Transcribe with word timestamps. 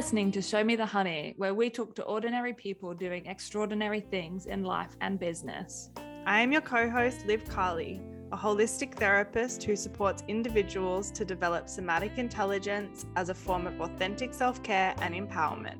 listening 0.00 0.32
to 0.32 0.40
Show 0.40 0.64
Me 0.64 0.76
the 0.76 0.86
Honey, 0.86 1.34
where 1.36 1.52
we 1.52 1.68
talk 1.68 1.94
to 1.96 2.02
ordinary 2.04 2.54
people 2.54 2.94
doing 2.94 3.26
extraordinary 3.26 4.00
things 4.00 4.46
in 4.46 4.64
life 4.64 4.96
and 5.02 5.20
business. 5.20 5.90
I 6.24 6.40
am 6.40 6.52
your 6.52 6.62
co 6.62 6.88
host, 6.88 7.26
Liv 7.26 7.46
Carley, 7.46 8.00
a 8.32 8.36
holistic 8.38 8.94
therapist 8.94 9.62
who 9.62 9.76
supports 9.76 10.24
individuals 10.26 11.10
to 11.10 11.26
develop 11.26 11.68
somatic 11.68 12.16
intelligence 12.16 13.04
as 13.14 13.28
a 13.28 13.34
form 13.34 13.66
of 13.66 13.78
authentic 13.78 14.32
self 14.32 14.62
care 14.62 14.94
and 15.02 15.14
empowerment. 15.14 15.76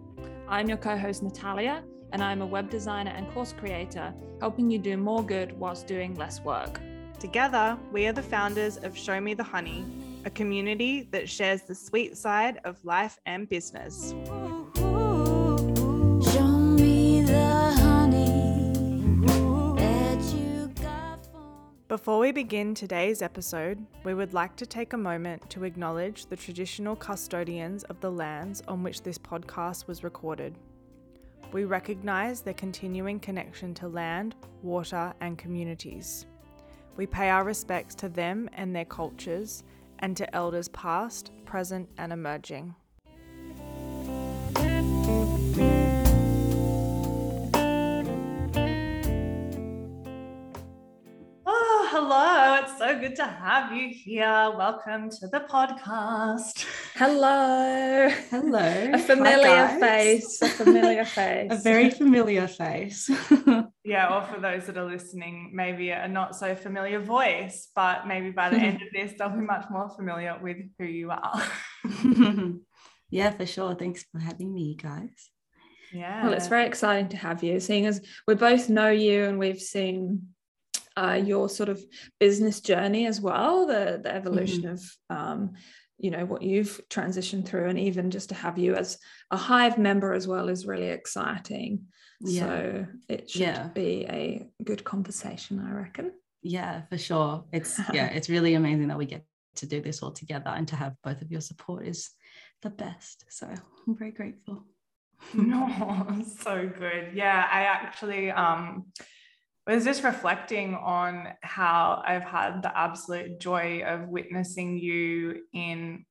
I'm 0.46 0.68
your 0.68 0.77
co 0.77 0.98
host, 0.98 1.23
Natalia, 1.23 1.82
and 2.12 2.23
I'm 2.23 2.42
a 2.42 2.46
web 2.46 2.68
designer 2.68 3.12
and 3.16 3.27
course 3.30 3.55
creator, 3.55 4.12
helping 4.38 4.70
you 4.70 4.78
do 4.78 4.98
more 4.98 5.24
good 5.24 5.59
whilst 5.59 5.87
doing 5.87 6.14
less 6.14 6.42
work. 6.42 6.78
Together, 7.18 7.78
we 7.91 8.06
are 8.06 8.12
the 8.12 8.23
founders 8.23 8.77
of 8.77 8.95
Show 8.95 9.18
Me 9.18 9.32
the 9.32 9.42
Honey, 9.42 9.87
a 10.24 10.30
community 10.30 11.09
that 11.12 11.29
shares 11.29 11.62
the 11.62 11.74
sweet 11.74 12.16
side 12.16 12.59
of 12.65 12.84
life 12.84 13.19
and 13.27 13.48
business. 13.48 14.15
Before 21.88 22.20
we 22.20 22.30
begin 22.30 22.73
today's 22.73 23.20
episode, 23.20 23.84
we 24.05 24.14
would 24.14 24.33
like 24.33 24.55
to 24.56 24.64
take 24.64 24.92
a 24.92 24.97
moment 24.97 25.51
to 25.51 25.64
acknowledge 25.64 26.27
the 26.27 26.37
traditional 26.37 26.95
custodians 26.95 27.83
of 27.84 27.98
the 28.00 28.12
lands 28.12 28.62
on 28.69 28.84
which 28.84 29.02
this 29.02 29.19
podcast 29.19 29.89
was 29.89 30.05
recorded. 30.05 30.56
We 31.52 31.64
recognise 31.64 32.42
their 32.42 32.55
continuing 32.55 33.19
connection 33.19 33.75
to 33.75 33.89
land, 33.89 34.37
water, 34.62 35.12
and 35.20 35.37
communities. 35.37 36.27
We 36.97 37.06
pay 37.06 37.28
our 37.28 37.42
respects 37.42 37.97
to 37.97 38.09
them 38.09 38.48
and 38.52 38.75
their 38.75 38.84
cultures 38.84 39.64
and 40.01 40.17
to 40.17 40.34
elders 40.34 40.69
past, 40.69 41.31
present, 41.45 41.89
and 41.97 42.12
emerging. 42.12 42.75
Hello. 52.03 52.55
It's 52.62 52.79
so 52.79 52.98
good 52.98 53.15
to 53.17 53.27
have 53.27 53.73
you 53.77 53.91
here. 53.93 54.51
Welcome 54.56 55.11
to 55.11 55.29
the 55.29 55.41
podcast. 55.41 56.65
Hello. 56.95 58.09
Hello. 58.31 58.91
A 58.95 58.98
familiar 58.98 59.69
face. 59.79 60.41
A 60.41 60.48
familiar 60.48 61.05
face. 61.21 61.51
a 61.53 61.56
very 61.56 61.91
familiar 61.91 62.48
face. 62.48 63.11
yeah, 63.84 64.17
or 64.17 64.23
for 64.23 64.41
those 64.41 64.65
that 64.65 64.78
are 64.78 64.87
listening, 64.87 65.51
maybe 65.53 65.91
a 65.91 66.09
not 66.09 66.34
so 66.34 66.55
familiar 66.55 67.01
voice, 67.01 67.69
but 67.75 68.06
maybe 68.06 68.31
by 68.31 68.48
the 68.48 68.56
end 68.56 68.77
of 68.83 68.89
this, 68.95 69.19
they'll 69.19 69.28
be 69.28 69.43
much 69.43 69.67
more 69.71 69.91
familiar 69.91 70.39
with 70.43 70.56
who 70.78 70.87
you 70.87 71.11
are. 71.11 71.43
yeah, 73.11 73.31
for 73.33 73.45
sure. 73.45 73.75
Thanks 73.75 74.06
for 74.11 74.21
having 74.21 74.55
me, 74.55 74.75
guys. 74.75 75.28
Yeah. 75.93 76.25
Well, 76.25 76.33
it's 76.33 76.48
very 76.48 76.65
exciting 76.65 77.11
to 77.11 77.19
have 77.19 77.45
you, 77.45 77.61
seeing 77.61 77.84
as 77.84 78.01
we 78.27 78.37
both 78.37 78.71
know 78.71 78.89
you 78.89 79.25
and 79.25 79.39
we've 79.39 79.61
seen 79.61 80.28
uh, 81.01 81.15
your 81.15 81.48
sort 81.48 81.69
of 81.69 81.83
business 82.19 82.61
journey 82.61 83.06
as 83.06 83.20
well, 83.20 83.67
the 83.67 84.01
the 84.03 84.15
evolution 84.15 84.62
mm-hmm. 84.62 84.73
of 84.73 84.97
um, 85.09 85.53
you 85.98 86.11
know 86.11 86.25
what 86.25 86.43
you've 86.43 86.81
transitioned 86.91 87.47
through, 87.47 87.69
and 87.69 87.79
even 87.79 88.11
just 88.11 88.29
to 88.31 88.34
have 88.34 88.59
you 88.59 88.75
as 88.75 88.98
a 89.31 89.37
hive 89.37 89.78
member 89.78 90.12
as 90.12 90.27
well 90.27 90.48
is 90.48 90.67
really 90.67 90.89
exciting. 90.89 91.87
Yeah. 92.21 92.41
So 92.47 92.87
it 93.09 93.31
should 93.31 93.41
yeah. 93.41 93.69
be 93.69 94.06
a 94.09 94.47
good 94.62 94.84
conversation, 94.84 95.59
I 95.61 95.73
reckon. 95.73 96.12
Yeah, 96.43 96.83
for 96.91 96.98
sure. 96.98 97.45
It's 97.53 97.81
yeah, 97.93 98.06
it's 98.12 98.28
really 98.28 98.55
amazing 98.55 98.89
that 98.89 98.98
we 98.98 99.06
get 99.06 99.25
to 99.56 99.67
do 99.67 99.81
this 99.81 100.03
all 100.03 100.12
together 100.12 100.51
and 100.51 100.69
to 100.69 100.77
have 100.77 100.95
both 101.03 101.23
of 101.23 101.31
your 101.31 101.41
support 101.41 101.87
is 101.87 102.11
the 102.62 102.71
best. 102.71 103.25
So 103.28 103.47
I'm 103.47 103.97
very 103.97 104.12
grateful. 104.12 104.65
no, 105.34 106.25
so 106.39 106.71
good. 106.78 107.10
Yeah, 107.15 107.47
I 107.50 107.62
actually 107.62 108.31
um 108.31 108.87
was 109.75 109.84
just 109.84 110.04
reflecting 110.04 110.75
on 110.75 111.28
how 111.42 112.03
I've 112.06 112.25
had 112.25 112.62
the 112.62 112.76
absolute 112.76 113.41
joy 113.41 113.82
of 113.86 114.08
witnessing 114.08 114.78
you 114.78 115.42
in 115.53 116.04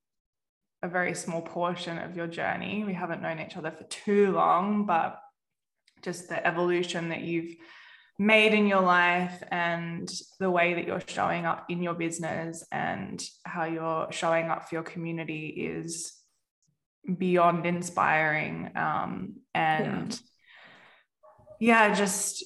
a 0.82 0.88
very 0.88 1.14
small 1.14 1.42
portion 1.42 1.98
of 1.98 2.16
your 2.16 2.28
journey. 2.28 2.84
We 2.86 2.94
haven't 2.94 3.22
known 3.22 3.40
each 3.40 3.58
other 3.58 3.72
for 3.72 3.84
too 3.86 4.32
long, 4.32 4.86
but 4.86 5.20
just 6.02 6.30
the 6.30 6.46
evolution 6.46 7.10
that 7.10 7.22
you've 7.22 7.56
made 8.18 8.54
in 8.54 8.68
your 8.68 8.82
life 8.82 9.42
and 9.50 10.10
the 10.40 10.52
way 10.52 10.74
that 10.74 10.86
you're 10.86 11.02
showing 11.08 11.46
up 11.46 11.66
in 11.70 11.82
your 11.82 11.94
business 11.94 12.66
and 12.72 13.24
how 13.46 13.64
you're 13.64 14.12
showing 14.12 14.50
up 14.50 14.68
for 14.68 14.76
your 14.76 14.84
community 14.84 15.48
is 15.48 16.14
beyond 17.18 17.66
inspiring 17.66 18.72
um, 18.76 19.36
and 19.54 20.20
yeah. 21.60 21.88
yeah 21.88 21.96
just 21.96 22.44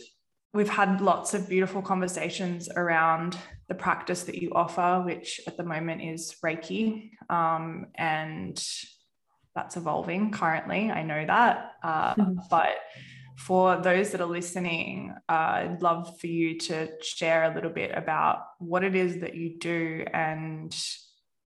we've 0.54 0.70
had 0.70 1.02
lots 1.02 1.34
of 1.34 1.50
beautiful 1.50 1.82
conversations 1.82 2.70
around 2.76 3.38
the 3.68 3.76
practice 3.76 4.24
that 4.24 4.36
you 4.36 4.52
offer 4.54 5.02
which 5.06 5.42
at 5.48 5.58
the 5.58 5.64
moment 5.64 6.02
is 6.02 6.36
reiki 6.44 7.10
um, 7.30 7.88
and 7.96 8.64
that's 9.56 9.78
evolving 9.78 10.32
currently 10.32 10.92
i 10.92 11.04
know 11.04 11.26
that 11.26 11.72
uh, 11.84 12.14
mm-hmm. 12.16 12.34
but 12.50 12.76
for 13.38 13.78
those 13.78 14.12
that 14.12 14.22
are 14.22 14.28
listening 14.28 15.14
uh, 15.30 15.32
i'd 15.32 15.82
love 15.82 16.20
for 16.20 16.28
you 16.28 16.58
to 16.60 16.90
share 17.02 17.52
a 17.52 17.56
little 17.56 17.72
bit 17.72 17.92
about 17.96 18.44
what 18.60 18.84
it 18.84 18.96
is 18.96 19.22
that 19.22 19.36
you 19.36 19.58
do 19.58 20.06
and 20.14 20.76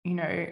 you 0.04 0.14
know 0.14 0.48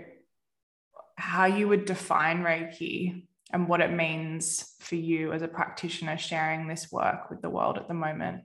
how 1.17 1.45
you 1.45 1.67
would 1.67 1.85
define 1.85 2.43
Reiki 2.43 3.27
and 3.55 3.69
what 3.69 3.79
it 3.79 3.89
means 3.89 4.75
for 4.79 4.95
you 4.95 5.31
as 5.31 5.41
a 5.41 5.47
practitioner 5.47 6.17
sharing 6.17 6.67
this 6.67 6.91
work 6.91 7.29
with 7.29 7.41
the 7.41 7.49
world 7.49 7.77
at 7.77 7.87
the 7.87 7.93
moment. 7.93 8.43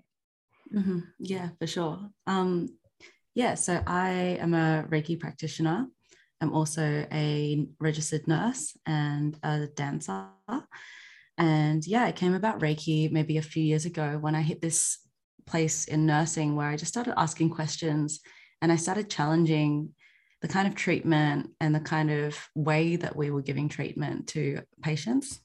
Mm-hmm. 0.73 1.01
Yeah, 1.19 1.49
for 1.59 1.67
sure. 1.67 1.99
Um, 2.29 2.69
yeah, 3.35 3.55
so 3.55 3.83
I 3.89 4.39
am 4.41 4.55
a 4.55 4.87
Reiki 4.89 5.19
practitioner. 5.19 5.89
I'm 6.41 6.53
also 6.55 7.05
a 7.11 7.67
registered 7.81 8.29
nurse 8.29 8.77
and 8.87 9.37
a 9.43 9.67
dancer. 9.75 10.29
And 11.37 11.85
yeah, 11.85 12.07
it 12.07 12.15
came 12.15 12.35
about 12.35 12.61
Reiki 12.61 13.11
maybe 13.11 13.37
a 13.37 13.43
few 13.43 13.65
years 13.65 13.87
ago 13.87 14.17
when 14.21 14.37
I 14.37 14.43
hit 14.43 14.63
this 14.63 15.01
place 15.45 15.87
in 15.87 16.07
nursing 16.07 16.55
where 16.55 16.69
I 16.69 16.77
just 16.77 16.93
started 16.93 17.19
asking 17.19 17.51
questions 17.51 18.21
and 18.63 18.71
I 18.71 18.77
started 18.77 19.11
challenging 19.11 19.91
the 20.43 20.49
kind 20.49 20.67
of 20.67 20.75
treatment 20.75 21.51
and 21.61 21.75
the 21.75 21.81
kind 21.81 22.11
of 22.11 22.37
way 22.55 22.97
that 22.97 23.15
we 23.15 23.31
were 23.31 23.43
giving 23.43 23.69
treatment 23.69 24.27
to 24.29 24.63
patients 24.83 25.41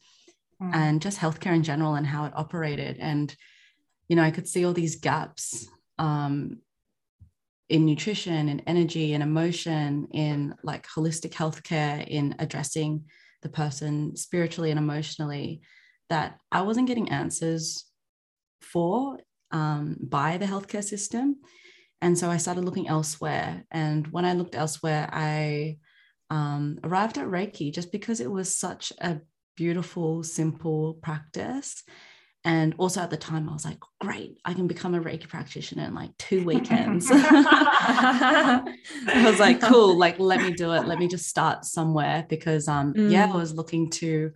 mm. 0.61 0.73
and 0.73 1.01
just 1.01 1.19
healthcare 1.19 1.53
in 1.53 1.63
general 1.63 1.95
and 1.95 2.07
how 2.07 2.25
it 2.25 2.33
operated. 2.35 2.97
And, 2.99 3.35
you 4.07 4.15
know, 4.15 4.23
I 4.23 4.31
could 4.31 4.47
see 4.47 4.65
all 4.65 4.73
these 4.73 4.95
gaps 4.95 5.67
um, 5.99 6.59
in 7.67 7.85
nutrition 7.85 8.47
and 8.47 8.61
energy 8.67 9.13
and 9.13 9.23
emotion, 9.23 10.07
in 10.11 10.55
like 10.63 10.87
holistic 10.87 11.31
healthcare, 11.31 12.07
in 12.07 12.35
addressing 12.39 13.05
the 13.41 13.49
person 13.49 14.15
spiritually 14.15 14.71
and 14.71 14.79
emotionally 14.79 15.61
that 16.09 16.39
I 16.51 16.61
wasn't 16.61 16.87
getting 16.87 17.09
answers 17.09 17.85
for 18.61 19.19
um, 19.51 19.97
by 20.01 20.37
the 20.37 20.45
healthcare 20.45 20.83
system. 20.83 21.37
And 22.01 22.17
so 22.17 22.29
I 22.29 22.37
started 22.37 22.65
looking 22.65 22.87
elsewhere. 22.87 23.63
And 23.71 24.07
when 24.07 24.25
I 24.25 24.33
looked 24.33 24.55
elsewhere, 24.55 25.09
I 25.11 25.77
um, 26.29 26.79
arrived 26.83 27.17
at 27.17 27.27
Reiki 27.27 27.73
just 27.73 27.91
because 27.91 28.19
it 28.19 28.29
was 28.31 28.55
such 28.55 28.91
a 28.99 29.21
beautiful, 29.55 30.23
simple 30.23 30.95
practice. 30.95 31.83
And 32.43 32.75
also 32.77 33.01
at 33.01 33.09
the 33.09 33.17
time, 33.17 33.49
I 33.49 33.53
was 33.53 33.65
like, 33.65 33.79
great, 33.99 34.37
I 34.45 34.53
can 34.53 34.67
become 34.67 34.93
a 34.93 34.99
Reiki 34.99 35.27
practitioner 35.27 35.85
in 35.85 35.95
like 35.95 36.15
two 36.17 36.43
weekends. 36.45 37.07
I 37.11 38.61
was 39.25 39.39
like, 39.39 39.61
cool, 39.61 39.97
like, 39.97 40.19
let 40.19 40.41
me 40.41 40.51
do 40.51 40.73
it. 40.73 40.85
Let 40.85 40.99
me 40.99 41.07
just 41.07 41.27
start 41.27 41.65
somewhere 41.65 42.23
because, 42.29 42.67
um, 42.67 42.93
mm. 42.93 43.09
yeah, 43.09 43.25
I 43.25 43.29
mm. 43.29 43.33
was 43.33 43.55
looking 43.55 43.89
to, 43.91 44.31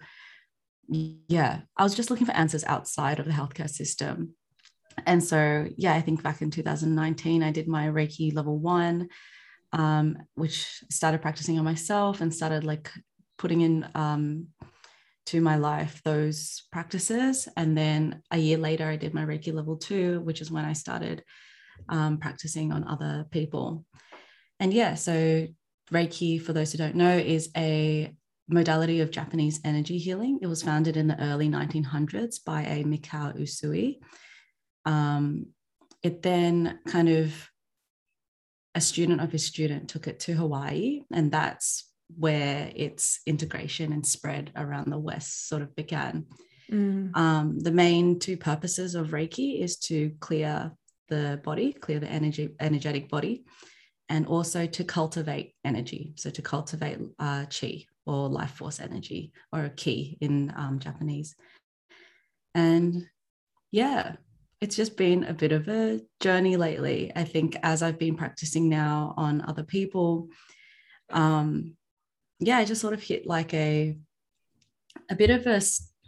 yeah, 0.88 1.62
I 1.78 1.84
was 1.84 1.94
just 1.94 2.10
looking 2.10 2.26
for 2.26 2.32
answers 2.32 2.64
outside 2.64 3.20
of 3.20 3.28
the 3.28 3.32
healthcare 3.32 3.70
system 3.70 4.34
and 5.06 5.24
so 5.24 5.68
yeah 5.78 5.94
i 5.94 6.02
think 6.02 6.22
back 6.24 6.42
in 6.42 6.52
2019 6.52 7.44
i 7.44 7.52
did 7.52 7.68
my 7.68 7.88
reiki 7.88 8.34
level 8.34 8.58
one 8.58 9.08
um, 9.72 10.18
which 10.36 10.84
started 10.90 11.22
practicing 11.22 11.58
on 11.60 11.66
myself 11.66 12.22
and 12.22 12.34
started 12.34 12.64
like 12.64 12.92
putting 13.38 13.62
in 13.62 13.88
um, 13.96 14.48
to 15.28 15.42
my 15.42 15.58
life 15.58 16.02
those 16.04 16.64
practices. 16.72 17.48
And 17.56 17.78
then 17.78 18.24
a 18.32 18.38
year 18.38 18.58
later 18.58 18.88
i 18.88 18.96
did 18.96 19.14
my 19.14 19.26
reiki 19.26 19.54
level 19.54 19.78
two 19.78 20.22
which 20.22 20.42
is 20.42 20.52
when 20.52 20.66
i 20.66 20.74
started 20.74 21.24
um, 21.88 22.18
practicing 22.18 22.72
on 22.72 22.88
other 22.88 23.26
people. 23.30 23.86
And 24.60 24.74
yeah 24.74 24.96
so 24.96 25.48
reiki 25.92 26.42
for 26.42 26.54
those 26.54 26.72
who 26.72 26.78
don't 26.78 26.96
know 26.96 27.16
is 27.18 27.50
a 27.56 28.14
modality 28.48 29.02
of 29.02 29.12
japanese 29.12 29.60
energy 29.64 30.00
healing. 30.00 30.40
It 30.42 30.48
was 30.48 30.64
founded 30.64 30.98
in 30.98 31.08
the 31.08 31.22
early 31.22 31.48
1900s 31.48 32.44
by 32.44 32.64
a 32.64 32.84
mikao 32.84 33.40
usui 33.40 34.00
um, 34.90 35.46
it 36.02 36.24
then 36.24 36.80
kind 36.88 37.10
of 37.10 37.50
a 38.74 38.82
student 38.82 39.22
of 39.22 39.32
his 39.32 39.46
student 39.46 39.88
took 39.88 40.08
it 40.08 40.20
to 40.22 40.34
Hawaii, 40.34 41.02
and 41.14 41.32
that's 41.32 41.86
where 42.18 42.72
its 42.76 43.20
integration 43.28 43.94
and 43.94 44.06
spread 44.06 44.52
around 44.56 44.90
the 44.90 44.98
West 44.98 45.48
sort 45.48 45.62
of 45.62 45.76
began. 45.76 46.26
Mm. 46.72 47.16
Um, 47.16 47.60
the 47.60 47.72
main 47.72 48.20
two 48.20 48.38
purposes 48.38 48.96
of 48.96 49.10
Reiki 49.10 49.62
is 49.62 49.78
to 49.90 50.12
clear 50.20 50.72
the 51.08 51.40
body, 51.44 51.74
clear 51.74 52.00
the 52.00 52.08
energy, 52.08 52.50
energetic 52.60 53.10
body, 53.10 53.44
and 54.08 54.26
also 54.26 54.66
to 54.66 54.84
cultivate 54.84 55.54
energy. 55.64 56.14
So 56.16 56.32
to 56.32 56.42
cultivate 56.42 56.98
uh, 57.20 57.46
chi 57.46 57.86
or 58.08 58.28
life 58.28 58.52
force 58.52 58.80
energy 58.80 59.34
or 59.54 59.66
a 59.66 59.70
ki 59.70 60.18
in 60.20 60.52
um, 60.56 60.80
Japanese. 60.80 61.36
And 62.56 63.06
yeah, 63.72 64.16
it's 64.62 64.76
just 64.76 64.98
been 64.98 65.24
a 65.24 65.34
bit 65.34 65.52
of 65.52 65.68
a 65.70 66.02
journey 66.20 66.58
lately. 66.58 67.12
I 67.16 67.24
think 67.24 67.58
as 67.64 67.82
I've 67.82 68.00
been 68.00 68.16
practicing 68.16 68.68
now 68.68 69.14
on 69.16 69.44
other 69.48 69.64
people, 69.64 70.30
um, 71.12 71.76
yeah, 72.40 72.58
I 72.58 72.66
just 72.66 72.82
sort 72.82 72.94
of 72.94 73.02
hit 73.02 73.26
like 73.26 73.54
a 73.54 73.98
a 75.10 75.16
bit 75.16 75.30
of 75.30 75.48
a 75.48 75.62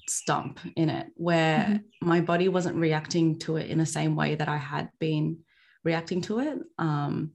stump 0.07 0.59
in 0.75 0.89
it 0.89 1.07
where 1.15 1.59
mm-hmm. 1.59 2.07
my 2.07 2.21
body 2.21 2.50
wasn't 2.50 2.75
reacting 2.75 3.39
to 3.39 3.57
it 3.57 3.69
in 3.69 3.77
the 3.77 3.86
same 3.86 4.15
way 4.15 4.36
that 4.36 4.50
I 4.50 4.57
had 4.57 4.89
been 5.00 5.39
reacting 5.83 6.21
to 6.21 6.39
it 6.39 6.59
um, 6.77 7.31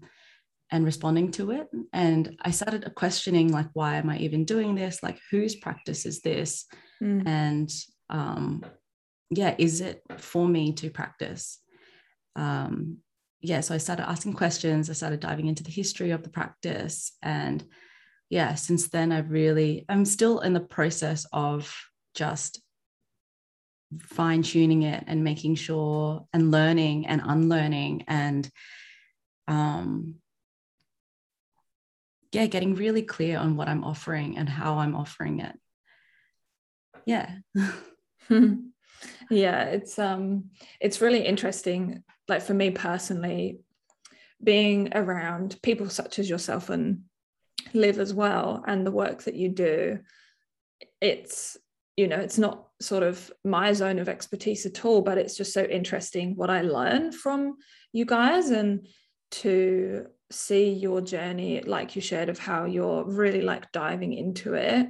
and 0.70 0.84
responding 0.84 1.30
to 1.32 1.52
it. 1.52 1.68
And 1.92 2.36
I 2.42 2.50
started 2.50 2.92
questioning, 2.94 3.52
like, 3.52 3.68
why 3.72 3.96
am 3.96 4.10
I 4.10 4.18
even 4.18 4.44
doing 4.44 4.74
this? 4.74 5.02
Like, 5.02 5.18
whose 5.30 5.56
practice 5.56 6.06
is 6.06 6.20
this? 6.20 6.66
Mm. 7.02 7.26
And 7.26 7.72
um, 8.10 8.64
yeah, 9.30 9.54
is 9.58 9.80
it 9.80 10.02
for 10.18 10.46
me 10.46 10.72
to 10.74 10.90
practice? 10.90 11.58
Um, 12.36 12.98
yeah, 13.40 13.60
so 13.60 13.74
I 13.74 13.78
started 13.78 14.08
asking 14.08 14.34
questions. 14.34 14.90
I 14.90 14.94
started 14.94 15.20
diving 15.20 15.46
into 15.46 15.62
the 15.62 15.70
history 15.70 16.10
of 16.10 16.22
the 16.22 16.30
practice. 16.30 17.12
And 17.22 17.64
yeah, 18.30 18.54
since 18.54 18.88
then, 18.88 19.12
I've 19.12 19.30
really, 19.30 19.84
I'm 19.88 20.04
still 20.04 20.40
in 20.40 20.52
the 20.52 20.60
process 20.60 21.26
of 21.32 21.74
just 22.14 22.60
fine 24.00 24.42
tuning 24.42 24.82
it 24.82 25.04
and 25.06 25.22
making 25.22 25.54
sure 25.54 26.26
and 26.32 26.50
learning 26.50 27.06
and 27.06 27.22
unlearning 27.24 28.04
and 28.08 28.50
um 29.48 30.16
yeah 32.32 32.46
getting 32.46 32.74
really 32.74 33.02
clear 33.02 33.38
on 33.38 33.56
what 33.56 33.68
i'm 33.68 33.84
offering 33.84 34.36
and 34.36 34.48
how 34.48 34.78
i'm 34.78 34.96
offering 34.96 35.38
it 35.38 35.56
yeah 37.06 37.36
yeah 39.30 39.64
it's 39.64 39.98
um 39.98 40.44
it's 40.80 41.00
really 41.00 41.24
interesting 41.24 42.02
like 42.28 42.42
for 42.42 42.54
me 42.54 42.70
personally 42.70 43.60
being 44.42 44.90
around 44.94 45.56
people 45.62 45.88
such 45.88 46.18
as 46.18 46.28
yourself 46.28 46.70
and 46.70 47.02
Liv 47.74 47.98
as 47.98 48.14
well 48.14 48.62
and 48.66 48.86
the 48.86 48.92
work 48.92 49.24
that 49.24 49.34
you 49.34 49.48
do 49.48 49.98
it's 51.00 51.56
you 51.96 52.06
know 52.06 52.18
it's 52.18 52.38
not 52.38 52.68
sort 52.80 53.02
of 53.02 53.32
my 53.44 53.72
zone 53.72 53.98
of 53.98 54.08
expertise 54.08 54.66
at 54.66 54.84
all 54.84 55.00
but 55.00 55.18
it's 55.18 55.36
just 55.36 55.52
so 55.52 55.64
interesting 55.64 56.36
what 56.36 56.50
i 56.50 56.60
learn 56.60 57.10
from 57.10 57.56
you 57.92 58.04
guys 58.04 58.50
and 58.50 58.86
to 59.30 60.06
see 60.30 60.72
your 60.72 61.00
journey 61.00 61.60
like 61.62 61.96
you 61.96 62.02
shared 62.02 62.28
of 62.28 62.38
how 62.38 62.64
you're 62.64 63.04
really 63.04 63.42
like 63.42 63.70
diving 63.72 64.12
into 64.12 64.54
it 64.54 64.86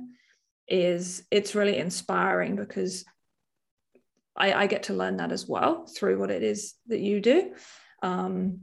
is 0.69 1.25
it's 1.31 1.55
really 1.55 1.76
inspiring 1.76 2.56
because 2.56 3.05
I, 4.37 4.53
I 4.53 4.67
get 4.67 4.85
to 4.85 4.94
learn 4.94 5.17
that 5.19 5.33
as 5.33 5.47
well 5.47 5.87
through 5.87 6.19
what 6.19 6.31
it 6.31 6.43
is 6.43 6.75
that 6.88 7.00
you 7.00 7.21
do 7.21 7.55
um, 8.03 8.61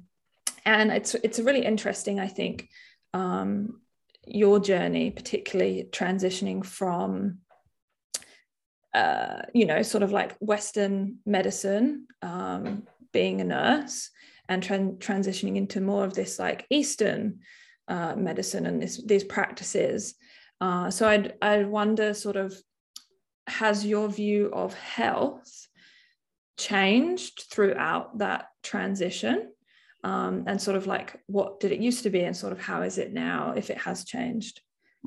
and 0.66 0.92
it's 0.92 1.16
it's 1.16 1.40
really 1.40 1.66
interesting 1.66 2.20
i 2.20 2.28
think 2.28 2.70
um, 3.14 3.82
your 4.26 4.60
journey 4.60 5.12
particularly 5.12 5.88
transitioning 5.92 6.66
from 6.66 7.40
uh, 8.94 9.42
you 9.54 9.66
know, 9.66 9.82
sort 9.82 10.04
of 10.04 10.12
like 10.12 10.36
Western 10.38 11.18
medicine, 11.26 12.08
um, 12.22 12.84
being 13.12 13.42
a 13.42 13.44
nurse, 13.44 14.12
and 14.48 14.62
tra- 14.62 14.78
transitioning 14.78 15.56
into 15.56 15.82
more 15.82 16.06
of 16.06 16.14
this 16.14 16.38
like 16.38 16.66
Eastern 16.70 17.40
uh, 17.88 18.16
medicine 18.16 18.66
and 18.68 18.82
this, 18.82 19.04
these 19.04 19.24
practices. 19.24 20.16
Uh, 20.62 20.92
so 20.92 21.08
I'd 21.08 21.34
I 21.42 21.64
wonder, 21.64 22.14
sort 22.14 22.36
of, 22.36 22.56
has 23.48 23.86
your 23.86 24.08
view 24.10 24.50
of 24.54 24.74
health 24.74 25.68
changed 26.58 27.46
throughout 27.52 28.18
that 28.20 28.48
transition? 28.62 29.52
Um, 30.04 30.44
and 30.48 30.62
sort 30.62 30.76
of 30.76 30.86
like 30.86 31.22
what 31.28 31.62
did 31.62 31.72
it 31.72 31.80
used 31.80 32.04
to 32.04 32.10
be 32.10 32.22
and 32.22 32.36
sort 32.36 32.52
of 32.52 32.60
how 32.60 32.82
is 32.82 32.98
it 32.98 33.14
now 33.14 33.54
if 33.56 33.70
it 33.70 33.78
has 33.78 34.04
changed 34.04 34.60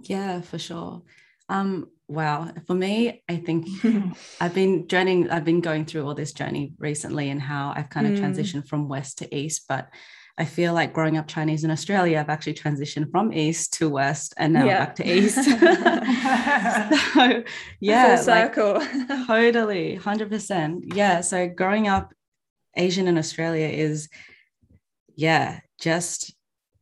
yeah 0.04 0.40
for 0.40 0.58
sure 0.58 1.02
um, 1.48 1.90
wow. 2.08 2.50
For 2.66 2.74
me, 2.74 3.22
I 3.28 3.36
think 3.36 3.66
I've 4.40 4.54
been 4.54 4.88
journeying, 4.88 5.30
I've 5.30 5.44
been 5.44 5.60
going 5.60 5.84
through 5.84 6.06
all 6.06 6.14
this 6.14 6.32
journey 6.32 6.72
recently 6.78 7.30
and 7.30 7.40
how 7.40 7.72
I've 7.74 7.90
kind 7.90 8.06
of 8.06 8.14
mm. 8.14 8.20
transitioned 8.20 8.66
from 8.68 8.88
west 8.88 9.18
to 9.18 9.36
east. 9.36 9.64
But 9.68 9.88
I 10.38 10.44
feel 10.44 10.74
like 10.74 10.92
growing 10.92 11.16
up 11.16 11.26
Chinese 11.28 11.64
in 11.64 11.70
Australia, 11.70 12.18
I've 12.18 12.28
actually 12.28 12.54
transitioned 12.54 13.10
from 13.10 13.32
east 13.32 13.72
to 13.74 13.88
west 13.88 14.34
and 14.36 14.52
now 14.52 14.66
yeah. 14.66 14.84
back 14.84 14.94
to 14.96 15.10
east. 15.10 15.36
so, 17.14 17.42
yeah, 17.80 18.16
circle. 18.16 18.74
Like, 18.74 19.08
totally, 19.26 19.98
100%. 19.98 20.94
Yeah. 20.94 21.22
So 21.22 21.48
growing 21.48 21.88
up 21.88 22.12
Asian 22.76 23.08
in 23.08 23.16
Australia 23.16 23.66
is, 23.66 24.10
yeah, 25.14 25.60
just 25.80 26.34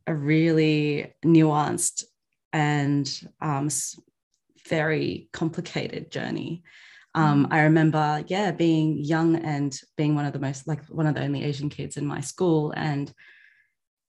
a 0.05 0.13
really 0.13 1.13
nuanced 1.23 2.03
and 2.51 3.09
um, 3.41 3.69
very 4.67 5.29
complicated 5.31 6.11
journey. 6.11 6.63
Um, 7.13 7.45
mm. 7.45 7.53
I 7.53 7.61
remember, 7.63 8.23
yeah, 8.27 8.51
being 8.51 8.97
young 8.97 9.37
and 9.37 9.77
being 9.95 10.15
one 10.15 10.25
of 10.25 10.33
the 10.33 10.39
most, 10.39 10.67
like 10.67 10.85
one 10.87 11.07
of 11.07 11.15
the 11.15 11.23
only 11.23 11.45
Asian 11.45 11.69
kids 11.69 11.95
in 11.95 12.05
my 12.05 12.19
school, 12.19 12.73
and 12.75 13.11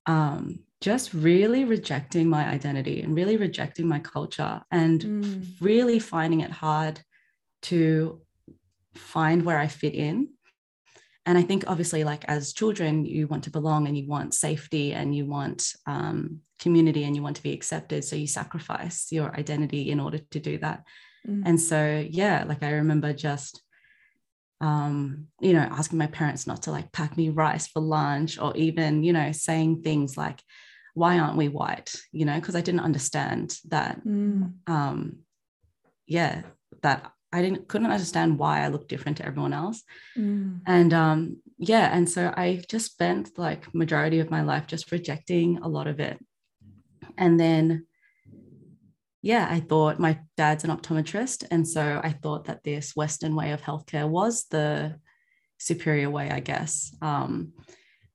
um, 0.07 0.59
just 0.81 1.13
really 1.13 1.65
rejecting 1.65 2.29
my 2.29 2.47
identity 2.47 3.01
and 3.01 3.15
really 3.15 3.37
rejecting 3.37 3.87
my 3.87 3.99
culture 3.99 4.61
and 4.71 5.01
mm. 5.01 5.47
really 5.61 5.99
finding 5.99 6.41
it 6.41 6.51
hard 6.51 7.01
to 7.63 8.21
find 8.95 9.43
where 9.43 9.59
I 9.59 9.67
fit 9.67 9.93
in 9.93 10.29
and 11.27 11.37
i 11.37 11.43
think 11.43 11.63
obviously 11.67 12.03
like 12.03 12.25
as 12.25 12.53
children 12.53 13.05
you 13.05 13.27
want 13.27 13.43
to 13.43 13.51
belong 13.51 13.85
and 13.87 13.95
you 13.95 14.07
want 14.07 14.33
safety 14.33 14.93
and 14.93 15.13
you 15.15 15.25
want 15.25 15.73
um, 15.85 16.39
community 16.57 17.03
and 17.03 17.15
you 17.15 17.21
want 17.21 17.35
to 17.35 17.43
be 17.43 17.53
accepted 17.53 18.03
so 18.03 18.15
you 18.15 18.25
sacrifice 18.25 19.11
your 19.11 19.35
identity 19.37 19.91
in 19.91 19.99
order 19.99 20.17
to 20.31 20.39
do 20.39 20.57
that 20.57 20.83
mm. 21.27 21.43
and 21.45 21.61
so 21.61 22.03
yeah 22.09 22.43
like 22.47 22.63
i 22.63 22.71
remember 22.71 23.13
just 23.13 23.61
um, 24.61 25.27
you 25.39 25.53
know 25.53 25.59
asking 25.59 25.99
my 25.99 26.07
parents 26.07 26.47
not 26.47 26.63
to 26.63 26.71
like 26.71 26.91
pack 26.91 27.15
me 27.17 27.29
rice 27.29 27.67
for 27.67 27.81
lunch 27.81 28.39
or 28.39 28.55
even 28.55 29.03
you 29.03 29.13
know 29.13 29.31
saying 29.31 29.81
things 29.83 30.17
like 30.17 30.41
why 30.93 31.19
aren't 31.19 31.37
we 31.37 31.47
white 31.47 31.93
you 32.11 32.25
know 32.25 32.39
because 32.39 32.55
i 32.55 32.61
didn't 32.61 32.79
understand 32.79 33.55
that 33.67 34.03
mm. 34.03 34.51
um 34.65 35.19
yeah 36.07 36.41
that 36.81 37.11
I 37.31 37.41
didn't 37.41 37.67
couldn't 37.67 37.91
understand 37.91 38.39
why 38.39 38.63
I 38.63 38.69
looked 38.69 38.87
different 38.87 39.17
to 39.17 39.25
everyone 39.25 39.53
else. 39.53 39.83
Mm. 40.17 40.61
And 40.65 40.93
um, 40.93 41.37
yeah, 41.57 41.89
and 41.95 42.09
so 42.09 42.33
I 42.35 42.63
just 42.69 42.93
spent 42.93 43.37
like 43.37 43.73
majority 43.73 44.19
of 44.19 44.31
my 44.31 44.41
life 44.43 44.67
just 44.67 44.91
rejecting 44.91 45.57
a 45.57 45.67
lot 45.67 45.87
of 45.87 45.99
it. 45.99 46.17
And 47.17 47.39
then 47.39 47.86
yeah, 49.27 49.45
I 49.49 49.59
thought 49.59 49.99
my 49.99 50.17
dad's 50.37 50.63
an 50.63 50.69
optometrist. 50.69 51.43
And 51.51 51.67
so 51.67 51.99
I 52.01 52.11
thought 52.11 52.45
that 52.45 52.63
this 52.63 52.95
Western 52.95 53.35
way 53.35 53.51
of 53.51 53.61
healthcare 53.61 54.07
was 54.07 54.45
the 54.45 54.95
superior 55.57 56.09
way, 56.09 56.31
I 56.31 56.39
guess. 56.39 56.95
Um, 57.01 57.51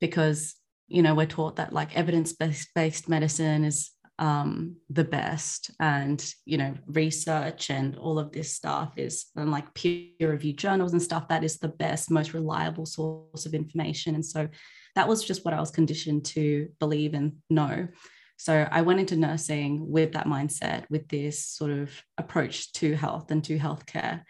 because, 0.01 0.55
you 0.89 1.03
know, 1.03 1.15
we're 1.15 1.27
taught 1.27 1.57
that 1.57 1.75
like 1.75 1.95
evidence 1.95 2.33
based 2.33 3.11
medicine 3.11 3.65
is 3.65 3.91
um, 4.19 4.77
the 4.89 5.05
best 5.05 5.71
and 5.81 6.25
you 6.47 6.57
know 6.57 6.75
research 6.87 7.71
and 7.71 7.97
all 7.97 8.19
of 8.19 8.31
this 8.31 8.55
stuff 8.55 8.93
is 8.97 9.27
and 9.37 9.51
like 9.51 9.75
peer 9.75 10.31
reviewed 10.31 10.59
journals 10.59 10.93
and 10.93 11.03
stuff 11.03 11.29
that 11.29 11.43
is 11.43 11.59
the 11.59 11.69
best 11.69 12.11
most 12.11 12.33
reliable 12.33 12.87
source 12.87 13.47
of 13.47 13.55
information 13.55 14.15
and 14.15 14.25
so 14.25 14.49
that 14.95 15.09
was 15.09 15.25
just 15.25 15.45
what 15.45 15.55
i 15.55 15.59
was 15.59 15.73
conditioned 15.73 16.25
to 16.25 16.69
believe 16.79 17.15
and 17.15 17.33
know 17.51 17.89
so 18.37 18.67
i 18.71 18.83
went 18.83 19.01
into 19.01 19.17
nursing 19.17 19.91
with 19.91 20.13
that 20.13 20.27
mindset 20.27 20.85
with 20.91 21.09
this 21.09 21.45
sort 21.45 21.71
of 21.71 21.91
approach 22.19 22.73
to 22.73 22.95
health 22.95 23.31
and 23.31 23.45
to 23.45 23.59
healthcare. 23.59 24.23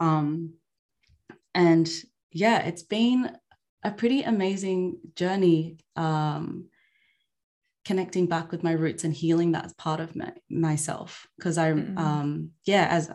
Um, 0.00 0.54
and 1.54 1.90
yeah 2.32 2.58
it's 2.58 2.82
been 2.82 3.30
a 3.82 3.90
pretty 3.90 4.22
amazing 4.22 4.98
journey 5.14 5.78
um, 5.94 6.66
connecting 7.84 8.26
back 8.26 8.50
with 8.50 8.64
my 8.64 8.72
roots 8.72 9.04
and 9.04 9.14
healing 9.14 9.52
that 9.52 9.76
part 9.78 10.00
of 10.00 10.16
my, 10.16 10.32
myself. 10.50 11.26
Because 11.38 11.56
i 11.56 11.70
mm-hmm. 11.70 11.96
um 11.96 12.50
yeah 12.64 12.88
as 12.90 13.10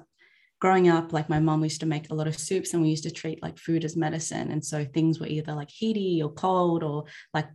growing 0.62 0.88
up 0.88 1.12
like 1.12 1.28
my 1.28 1.40
mom 1.40 1.64
used 1.64 1.80
to 1.80 1.88
make 1.88 2.10
a 2.10 2.14
lot 2.14 2.28
of 2.28 2.38
soups 2.38 2.74
and 2.74 2.84
we 2.84 2.90
used 2.90 3.04
to 3.04 3.12
treat 3.12 3.42
like 3.42 3.58
food 3.58 3.84
as 3.84 3.98
medicine. 3.98 4.52
And 4.52 4.64
so 4.64 4.86
things 4.86 5.20
were 5.20 5.28
either 5.28 5.54
like 5.54 5.72
heaty 5.72 6.22
or 6.24 6.32
cold 6.32 6.84
or 6.84 7.06
like 7.34 7.48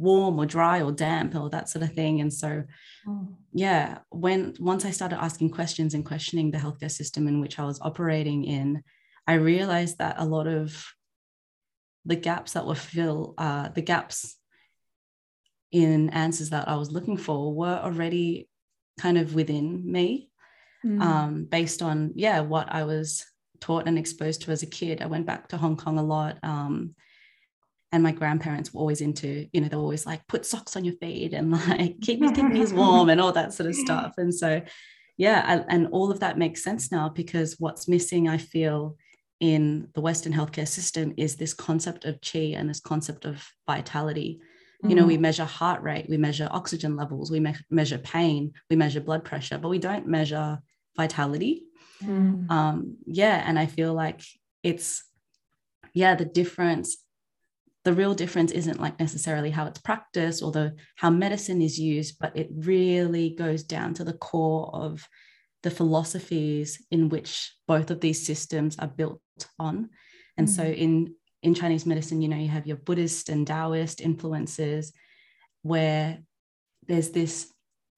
warm 0.00 0.38
or 0.38 0.46
dry 0.46 0.82
or 0.82 0.92
damp 0.92 1.34
or 1.34 1.50
that 1.50 1.68
sort 1.68 1.82
of 1.82 1.92
thing. 1.92 2.20
And 2.20 2.32
so, 2.32 2.62
mm. 3.06 3.34
yeah, 3.52 3.98
when 4.10 4.54
once 4.58 4.84
I 4.84 4.90
started 4.90 5.22
asking 5.22 5.50
questions 5.50 5.94
and 5.94 6.04
questioning 6.04 6.50
the 6.50 6.58
healthcare 6.58 6.90
system 6.90 7.28
in 7.28 7.40
which 7.40 7.58
I 7.58 7.64
was 7.64 7.80
operating 7.80 8.44
in, 8.44 8.82
I 9.26 9.34
realized 9.34 9.98
that 9.98 10.16
a 10.18 10.24
lot 10.24 10.46
of 10.46 10.84
the 12.04 12.16
gaps 12.16 12.52
that 12.52 12.66
were 12.66 12.74
filled, 12.74 13.34
uh, 13.38 13.68
the 13.68 13.82
gaps 13.82 14.36
in 15.72 16.10
answers 16.10 16.50
that 16.50 16.68
I 16.68 16.76
was 16.76 16.92
looking 16.92 17.16
for 17.16 17.52
were 17.52 17.80
already 17.82 18.48
kind 19.00 19.18
of 19.18 19.34
within 19.34 19.90
me, 19.90 20.30
mm. 20.84 21.02
um, 21.02 21.44
based 21.44 21.82
on 21.82 22.12
yeah 22.14 22.40
what 22.40 22.72
I 22.72 22.84
was 22.84 23.24
taught 23.60 23.88
and 23.88 23.98
exposed 23.98 24.42
to 24.42 24.52
as 24.52 24.62
a 24.62 24.66
kid. 24.66 25.02
I 25.02 25.06
went 25.06 25.26
back 25.26 25.48
to 25.48 25.56
Hong 25.56 25.76
Kong 25.76 25.98
a 25.98 26.02
lot. 26.02 26.38
Um, 26.42 26.94
and 27.96 28.02
my 28.02 28.12
grandparents 28.12 28.74
were 28.74 28.80
always 28.80 29.00
into, 29.00 29.48
you 29.54 29.60
know, 29.62 29.68
they're 29.68 29.78
always 29.78 30.04
like, 30.04 30.26
put 30.26 30.44
socks 30.44 30.76
on 30.76 30.84
your 30.84 30.96
feet 30.96 31.32
and 31.32 31.50
like 31.50 31.98
keep 32.02 32.20
your 32.20 32.30
kidneys 32.30 32.70
warm 32.70 33.08
and 33.08 33.22
all 33.22 33.32
that 33.32 33.54
sort 33.54 33.70
of 33.70 33.74
stuff. 33.74 34.12
And 34.18 34.34
so, 34.34 34.60
yeah, 35.16 35.42
I, 35.46 35.74
and 35.74 35.88
all 35.92 36.10
of 36.10 36.20
that 36.20 36.36
makes 36.36 36.62
sense 36.62 36.92
now 36.92 37.08
because 37.08 37.56
what's 37.58 37.88
missing, 37.88 38.28
I 38.28 38.36
feel, 38.36 38.98
in 39.40 39.88
the 39.94 40.02
Western 40.02 40.34
healthcare 40.34 40.68
system 40.68 41.14
is 41.16 41.36
this 41.36 41.54
concept 41.54 42.04
of 42.04 42.20
chi 42.20 42.54
and 42.54 42.68
this 42.68 42.80
concept 42.80 43.24
of 43.24 43.42
vitality. 43.66 44.40
Mm. 44.84 44.90
You 44.90 44.96
know, 44.96 45.06
we 45.06 45.16
mm. 45.16 45.20
measure 45.20 45.46
heart 45.46 45.82
rate, 45.82 46.06
we 46.10 46.18
measure 46.18 46.48
oxygen 46.50 46.96
levels, 46.96 47.30
we 47.30 47.40
me- 47.40 47.54
measure 47.70 47.98
pain, 47.98 48.52
we 48.68 48.76
measure 48.76 49.00
blood 49.00 49.24
pressure, 49.24 49.56
but 49.56 49.70
we 49.70 49.78
don't 49.78 50.06
measure 50.06 50.58
vitality. 50.98 51.64
Mm. 52.04 52.50
Um, 52.50 52.96
yeah, 53.06 53.42
and 53.46 53.58
I 53.58 53.64
feel 53.64 53.94
like 53.94 54.20
it's 54.62 55.02
yeah 55.94 56.14
the 56.14 56.26
difference 56.26 56.98
the 57.86 57.92
real 57.92 58.14
difference 58.14 58.50
isn't 58.50 58.80
like 58.80 58.98
necessarily 58.98 59.48
how 59.48 59.64
it's 59.64 59.78
practiced 59.78 60.42
or 60.42 60.50
the 60.50 60.74
how 60.96 61.08
medicine 61.08 61.62
is 61.62 61.78
used 61.78 62.18
but 62.18 62.36
it 62.36 62.48
really 62.50 63.30
goes 63.30 63.62
down 63.62 63.94
to 63.94 64.02
the 64.02 64.12
core 64.12 64.68
of 64.74 65.08
the 65.62 65.70
philosophies 65.70 66.84
in 66.90 67.08
which 67.08 67.52
both 67.68 67.92
of 67.92 68.00
these 68.00 68.26
systems 68.26 68.76
are 68.80 68.88
built 68.88 69.20
on. 69.60 69.88
And 70.36 70.48
mm 70.48 70.56
so 70.56 70.64
in 70.64 71.14
in 71.42 71.54
chinese 71.54 71.86
medicine 71.86 72.20
you 72.20 72.28
know 72.28 72.42
you 72.44 72.48
have 72.48 72.66
your 72.66 72.78
buddhist 72.78 73.28
and 73.28 73.46
taoist 73.46 74.00
influences 74.00 74.92
where 75.62 76.18
there's 76.88 77.10
this 77.10 77.52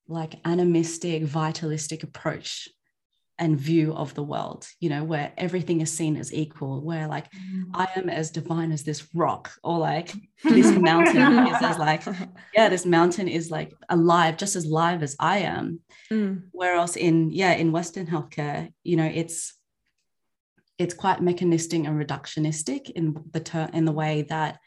like 0.07 0.35
animistic 0.45 1.23
vitalistic 1.23 2.02
approach 2.02 2.68
and 3.38 3.59
view 3.59 3.95
of 3.95 4.14
the 4.14 4.23
world, 4.23 4.66
you 4.80 4.88
know, 4.88 5.04
where 5.04 5.33
everything 5.37 5.80
is 5.80 5.92
seen 5.92 6.16
as 6.16 6.35
equal, 6.35 6.80
where 6.80 7.07
like 7.07 7.30
mm. 7.33 7.64
I 7.73 7.87
am 7.95 8.09
as 8.09 8.30
divine 8.30 8.73
as 8.73 8.83
this 8.83 9.07
rock, 9.14 9.52
or 9.62 9.78
like 9.78 10.12
this 10.42 10.71
mountain 10.78 11.47
is 11.47 11.62
as 11.62 11.78
like, 11.78 12.02
yeah, 12.54 12.68
this 12.68 12.85
mountain 12.85 13.28
is 13.28 13.50
like 13.50 13.73
alive, 13.88 14.37
just 14.37 14.57
as 14.57 14.66
live 14.66 15.02
as 15.02 15.14
I 15.21 15.38
am. 15.38 15.80
Mm. 16.11 16.42
Whereas 16.50 16.97
in, 16.97 17.30
yeah, 17.30 17.52
in 17.52 17.71
Western 17.71 18.07
healthcare, 18.07 18.73
you 18.83 18.97
know, 18.97 19.11
it's 19.12 19.54
it's 20.78 20.95
quite 20.95 21.21
mechanistic 21.21 21.85
and 21.85 22.00
reductionistic 22.00 22.90
in 22.90 23.16
the 23.33 23.40
ter- 23.40 23.71
in 23.73 23.85
the 23.85 23.92
way 23.92 24.23
that, 24.28 24.59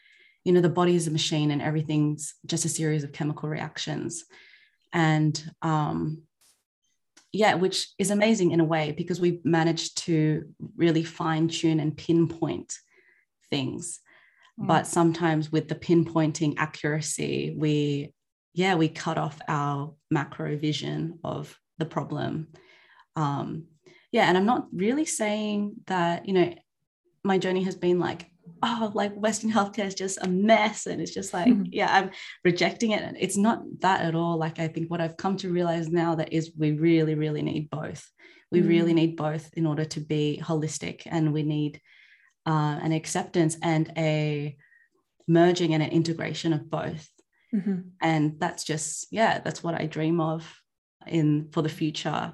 you 0.44 0.52
know, 0.52 0.60
the 0.60 0.68
body 0.68 0.94
is 0.94 1.06
a 1.06 1.10
machine 1.10 1.50
and 1.50 1.62
everything's 1.62 2.34
just 2.44 2.66
a 2.66 2.68
series 2.68 3.04
of 3.04 3.12
chemical 3.12 3.48
reactions. 3.48 4.24
And 4.92 5.42
um 5.62 6.22
yeah, 7.32 7.54
which 7.54 7.88
is 7.98 8.10
amazing 8.10 8.50
in 8.50 8.60
a 8.60 8.64
way 8.64 8.92
because 8.92 9.20
we 9.20 9.40
managed 9.42 9.98
to 10.04 10.44
really 10.76 11.02
fine 11.02 11.48
tune 11.48 11.80
and 11.80 11.96
pinpoint 11.96 12.74
things. 13.50 14.00
Mm. 14.60 14.66
But 14.66 14.86
sometimes 14.86 15.50
with 15.50 15.68
the 15.68 15.74
pinpointing 15.74 16.54
accuracy, 16.58 17.54
we, 17.56 18.12
yeah, 18.52 18.74
we 18.74 18.88
cut 18.88 19.16
off 19.16 19.38
our 19.48 19.94
macro 20.10 20.56
vision 20.58 21.18
of 21.24 21.58
the 21.78 21.86
problem. 21.86 22.48
Um, 23.16 23.64
yeah, 24.10 24.24
and 24.24 24.36
I'm 24.36 24.46
not 24.46 24.68
really 24.72 25.06
saying 25.06 25.76
that, 25.86 26.28
you 26.28 26.34
know, 26.34 26.54
my 27.24 27.38
journey 27.38 27.62
has 27.62 27.76
been 27.76 27.98
like 27.98 28.31
oh, 28.62 28.92
like 28.94 29.14
Western 29.14 29.50
healthcare 29.50 29.86
is 29.86 29.94
just 29.94 30.18
a 30.22 30.28
mess. 30.28 30.86
And 30.86 31.00
it's 31.00 31.14
just 31.14 31.32
like, 31.32 31.48
mm-hmm. 31.48 31.64
yeah, 31.70 31.88
I'm 31.90 32.10
rejecting 32.44 32.92
it. 32.92 33.02
And 33.02 33.16
it's 33.18 33.36
not 33.36 33.62
that 33.80 34.02
at 34.02 34.14
all. 34.14 34.36
Like, 34.36 34.58
I 34.58 34.68
think 34.68 34.90
what 34.90 35.00
I've 35.00 35.16
come 35.16 35.36
to 35.38 35.52
realize 35.52 35.88
now 35.88 36.14
that 36.16 36.32
is 36.32 36.52
we 36.56 36.72
really, 36.72 37.14
really 37.14 37.42
need 37.42 37.70
both. 37.70 38.08
We 38.50 38.60
mm-hmm. 38.60 38.68
really 38.68 38.94
need 38.94 39.16
both 39.16 39.52
in 39.54 39.66
order 39.66 39.84
to 39.84 40.00
be 40.00 40.40
holistic. 40.42 41.02
And 41.06 41.32
we 41.32 41.42
need 41.42 41.80
uh, 42.46 42.78
an 42.82 42.92
acceptance 42.92 43.56
and 43.62 43.92
a 43.96 44.56
merging 45.26 45.74
and 45.74 45.82
an 45.82 45.90
integration 45.90 46.52
of 46.52 46.70
both. 46.70 47.08
Mm-hmm. 47.54 47.80
And 48.00 48.38
that's 48.38 48.64
just, 48.64 49.08
yeah, 49.10 49.40
that's 49.40 49.62
what 49.62 49.74
I 49.74 49.86
dream 49.86 50.20
of 50.20 50.48
in 51.06 51.48
for 51.50 51.62
the 51.62 51.68
future 51.68 52.32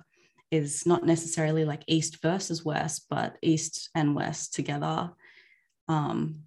is 0.50 0.86
not 0.86 1.04
necessarily 1.04 1.64
like 1.64 1.82
east 1.86 2.22
versus 2.22 2.64
west 2.64 3.06
but 3.10 3.36
east 3.42 3.90
and 3.94 4.14
west 4.14 4.54
together 4.54 5.10
um, 5.88 6.42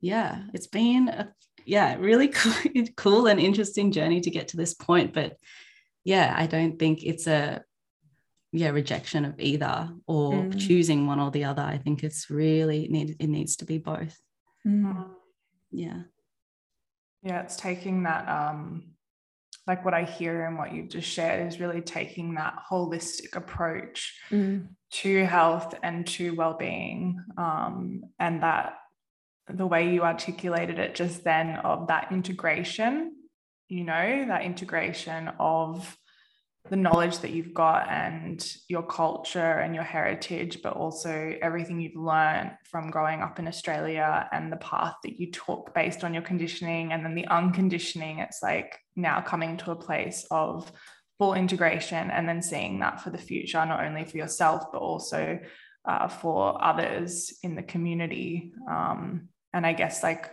yeah, 0.00 0.42
it's 0.54 0.66
been 0.66 1.08
a 1.08 1.32
yeah 1.64 1.96
really 1.96 2.28
cool, 2.34 2.84
cool 2.96 3.26
and 3.26 3.40
interesting 3.40 3.92
journey 3.92 4.20
to 4.20 4.30
get 4.30 4.48
to 4.48 4.56
this 4.56 4.74
point. 4.74 5.12
But 5.12 5.36
yeah, 6.04 6.34
I 6.36 6.46
don't 6.46 6.78
think 6.78 7.04
it's 7.04 7.26
a 7.26 7.62
yeah 8.52 8.70
rejection 8.70 9.24
of 9.24 9.38
either 9.38 9.90
or 10.06 10.32
mm. 10.32 10.58
choosing 10.58 11.06
one 11.06 11.20
or 11.20 11.30
the 11.30 11.44
other. 11.44 11.62
I 11.62 11.78
think 11.78 12.02
it's 12.02 12.30
really 12.30 12.88
need 12.88 13.16
it 13.18 13.28
needs 13.28 13.56
to 13.56 13.64
be 13.64 13.78
both. 13.78 14.18
Mm. 14.66 15.10
Yeah. 15.70 16.02
Yeah, 17.22 17.42
it's 17.42 17.56
taking 17.56 18.04
that 18.04 18.28
um 18.28 18.94
like 19.68 19.84
what 19.84 19.94
I 19.94 20.04
hear 20.04 20.46
and 20.46 20.58
what 20.58 20.72
you've 20.72 20.88
just 20.88 21.08
shared 21.08 21.46
is 21.46 21.60
really 21.60 21.82
taking 21.82 22.34
that 22.34 22.62
holistic 22.68 23.36
approach 23.36 24.18
mm. 24.30 24.66
to 24.90 25.24
health 25.26 25.74
and 25.82 26.06
to 26.08 26.34
well-being 26.34 27.22
um, 27.36 28.02
and 28.18 28.42
that 28.42 28.78
the 29.48 29.66
way 29.66 29.92
you 29.92 30.02
articulated 30.02 30.78
it 30.78 30.94
just 30.94 31.24
then 31.24 31.56
of 31.56 31.86
that 31.88 32.10
integration 32.10 33.14
you 33.68 33.84
know 33.84 34.24
that 34.26 34.42
integration 34.42 35.30
of 35.38 35.96
the 36.70 36.76
knowledge 36.76 37.18
that 37.18 37.30
you've 37.30 37.54
got 37.54 37.88
and 37.88 38.56
your 38.68 38.82
culture 38.82 39.58
and 39.60 39.74
your 39.74 39.84
heritage, 39.84 40.60
but 40.62 40.74
also 40.74 41.34
everything 41.40 41.80
you've 41.80 41.96
learned 41.96 42.52
from 42.64 42.90
growing 42.90 43.20
up 43.20 43.38
in 43.38 43.48
Australia 43.48 44.28
and 44.32 44.52
the 44.52 44.56
path 44.56 44.94
that 45.02 45.18
you 45.18 45.30
took 45.30 45.74
based 45.74 46.04
on 46.04 46.12
your 46.12 46.22
conditioning 46.22 46.92
and 46.92 47.04
then 47.04 47.14
the 47.14 47.26
unconditioning. 47.28 48.18
It's 48.18 48.42
like 48.42 48.78
now 48.96 49.20
coming 49.20 49.56
to 49.58 49.70
a 49.70 49.76
place 49.76 50.26
of 50.30 50.70
full 51.18 51.34
integration 51.34 52.10
and 52.10 52.28
then 52.28 52.42
seeing 52.42 52.80
that 52.80 53.00
for 53.00 53.10
the 53.10 53.18
future, 53.18 53.64
not 53.64 53.84
only 53.84 54.04
for 54.04 54.18
yourself, 54.18 54.64
but 54.72 54.78
also 54.78 55.38
uh, 55.86 56.08
for 56.08 56.62
others 56.62 57.38
in 57.42 57.54
the 57.54 57.62
community. 57.62 58.52
Um, 58.70 59.28
and 59.52 59.66
I 59.66 59.72
guess 59.72 60.02
like 60.02 60.30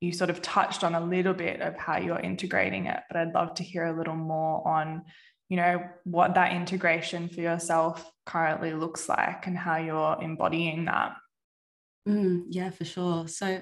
you 0.00 0.12
sort 0.12 0.30
of 0.30 0.42
touched 0.42 0.84
on 0.84 0.94
a 0.94 1.04
little 1.04 1.34
bit 1.34 1.60
of 1.60 1.76
how 1.76 1.98
you're 1.98 2.18
integrating 2.18 2.86
it, 2.86 3.00
but 3.08 3.16
I'd 3.16 3.34
love 3.34 3.54
to 3.54 3.62
hear 3.62 3.84
a 3.84 3.96
little 3.96 4.16
more 4.16 4.66
on 4.66 5.02
you 5.48 5.56
know 5.56 5.84
what 6.04 6.34
that 6.34 6.52
integration 6.52 7.28
for 7.28 7.40
yourself 7.40 8.10
currently 8.24 8.72
looks 8.72 9.08
like 9.08 9.46
and 9.46 9.56
how 9.56 9.76
you're 9.76 10.18
embodying 10.20 10.86
that. 10.86 11.16
Mm, 12.08 12.44
yeah 12.50 12.70
for 12.70 12.84
sure. 12.84 13.28
So 13.28 13.60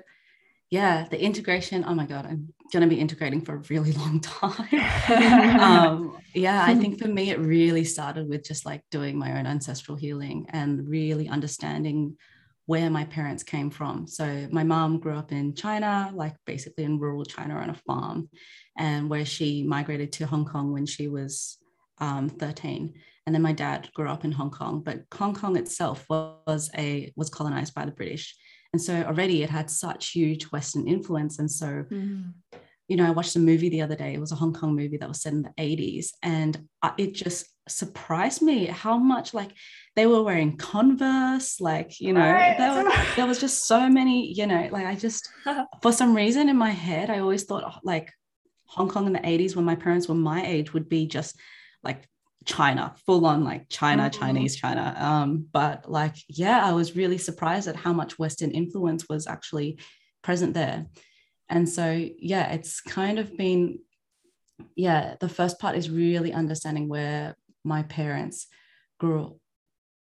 yeah 0.72 1.06
the 1.10 1.22
integration 1.22 1.84
oh 1.86 1.94
my 1.94 2.06
god 2.06 2.24
i'm 2.24 2.48
going 2.72 2.82
to 2.82 2.88
be 2.88 2.98
integrating 2.98 3.42
for 3.42 3.56
a 3.56 3.62
really 3.68 3.92
long 4.02 4.20
time. 4.20 4.68
Um, 5.60 6.16
yeah 6.34 6.64
i 6.66 6.74
think 6.74 6.98
for 6.98 7.08
me 7.08 7.30
it 7.30 7.38
really 7.38 7.84
started 7.84 8.26
with 8.26 8.42
just 8.42 8.64
like 8.64 8.82
doing 8.90 9.18
my 9.18 9.38
own 9.38 9.46
ancestral 9.46 9.98
healing 9.98 10.46
and 10.48 10.88
really 10.88 11.28
understanding 11.28 12.16
where 12.66 12.88
my 12.90 13.04
parents 13.04 13.42
came 13.42 13.70
from. 13.70 14.06
So 14.06 14.46
my 14.52 14.62
mom 14.62 14.98
grew 14.98 15.14
up 15.14 15.30
in 15.32 15.54
china 15.54 16.10
like 16.14 16.36
basically 16.46 16.84
in 16.84 16.98
rural 16.98 17.24
china 17.24 17.56
on 17.56 17.70
a 17.70 17.74
farm 17.74 18.30
and 18.78 19.10
where 19.10 19.26
she 19.26 19.62
migrated 19.62 20.12
to 20.12 20.26
hong 20.26 20.46
kong 20.46 20.72
when 20.72 20.86
she 20.86 21.08
was 21.08 21.58
um, 22.02 22.28
13 22.28 22.92
and 23.26 23.34
then 23.34 23.42
my 23.42 23.52
dad 23.52 23.88
grew 23.94 24.08
up 24.08 24.24
in 24.24 24.32
hong 24.32 24.50
kong 24.50 24.82
but 24.84 25.02
hong 25.14 25.34
kong 25.34 25.56
itself 25.56 26.04
was 26.08 26.68
a 26.76 27.12
was 27.16 27.30
colonized 27.30 27.74
by 27.74 27.84
the 27.84 27.92
british. 27.92 28.36
And 28.72 28.80
so 28.80 28.94
already 29.02 29.42
it 29.42 29.50
had 29.50 29.70
such 29.70 30.12
huge 30.12 30.44
western 30.44 30.88
influence. 30.88 31.38
And 31.38 31.50
so 31.50 31.84
mm. 31.90 32.32
you 32.88 32.96
know 32.96 33.06
i 33.06 33.10
watched 33.10 33.36
a 33.36 33.38
movie 33.38 33.68
the 33.68 33.82
other 33.82 33.94
day. 33.94 34.14
It 34.14 34.20
was 34.20 34.32
a 34.32 34.36
hong 34.36 34.52
kong 34.52 34.74
movie 34.74 34.96
that 34.96 35.08
was 35.08 35.22
set 35.22 35.32
in 35.32 35.42
the 35.42 35.54
80s 35.58 36.08
and 36.22 36.68
it 36.98 37.14
just 37.14 37.46
surprised 37.68 38.42
me 38.42 38.66
how 38.66 38.98
much 38.98 39.32
like 39.32 39.52
they 39.94 40.06
were 40.06 40.24
wearing 40.24 40.56
converse 40.56 41.60
like 41.60 42.00
you 42.00 42.12
know 42.12 42.20
right. 42.20 42.58
there, 42.58 43.06
there 43.14 43.26
was 43.26 43.38
just 43.38 43.68
so 43.68 43.88
many 43.88 44.32
you 44.32 44.48
know 44.48 44.68
like 44.72 44.84
i 44.84 44.96
just 44.96 45.28
for 45.80 45.92
some 45.92 46.12
reason 46.12 46.48
in 46.48 46.56
my 46.56 46.70
head 46.70 47.08
i 47.08 47.20
always 47.20 47.44
thought 47.44 47.78
like 47.84 48.10
hong 48.66 48.88
kong 48.88 49.06
in 49.06 49.12
the 49.12 49.20
80s 49.20 49.54
when 49.54 49.64
my 49.64 49.76
parents 49.76 50.08
were 50.08 50.16
my 50.16 50.44
age 50.44 50.72
would 50.72 50.88
be 50.88 51.06
just 51.06 51.38
like 51.82 52.08
China, 52.44 52.94
full 53.06 53.26
on 53.26 53.44
like 53.44 53.68
China, 53.68 54.04
mm-hmm. 54.04 54.20
Chinese 54.20 54.56
China. 54.56 54.94
Um, 54.98 55.46
but 55.52 55.90
like, 55.90 56.16
yeah, 56.28 56.64
I 56.64 56.72
was 56.72 56.96
really 56.96 57.18
surprised 57.18 57.68
at 57.68 57.76
how 57.76 57.92
much 57.92 58.18
Western 58.18 58.50
influence 58.50 59.08
was 59.08 59.26
actually 59.26 59.78
present 60.22 60.54
there. 60.54 60.86
and 61.52 61.68
so 61.68 62.08
yeah 62.18 62.50
it's 62.52 62.80
kind 62.80 63.18
of 63.18 63.36
been 63.36 63.78
yeah 64.74 65.14
the 65.20 65.28
first 65.28 65.58
part 65.58 65.76
is 65.76 65.90
really 65.90 66.32
understanding 66.32 66.88
where 66.88 67.36
my 67.64 67.82
parents 67.82 68.46
grew 68.98 69.38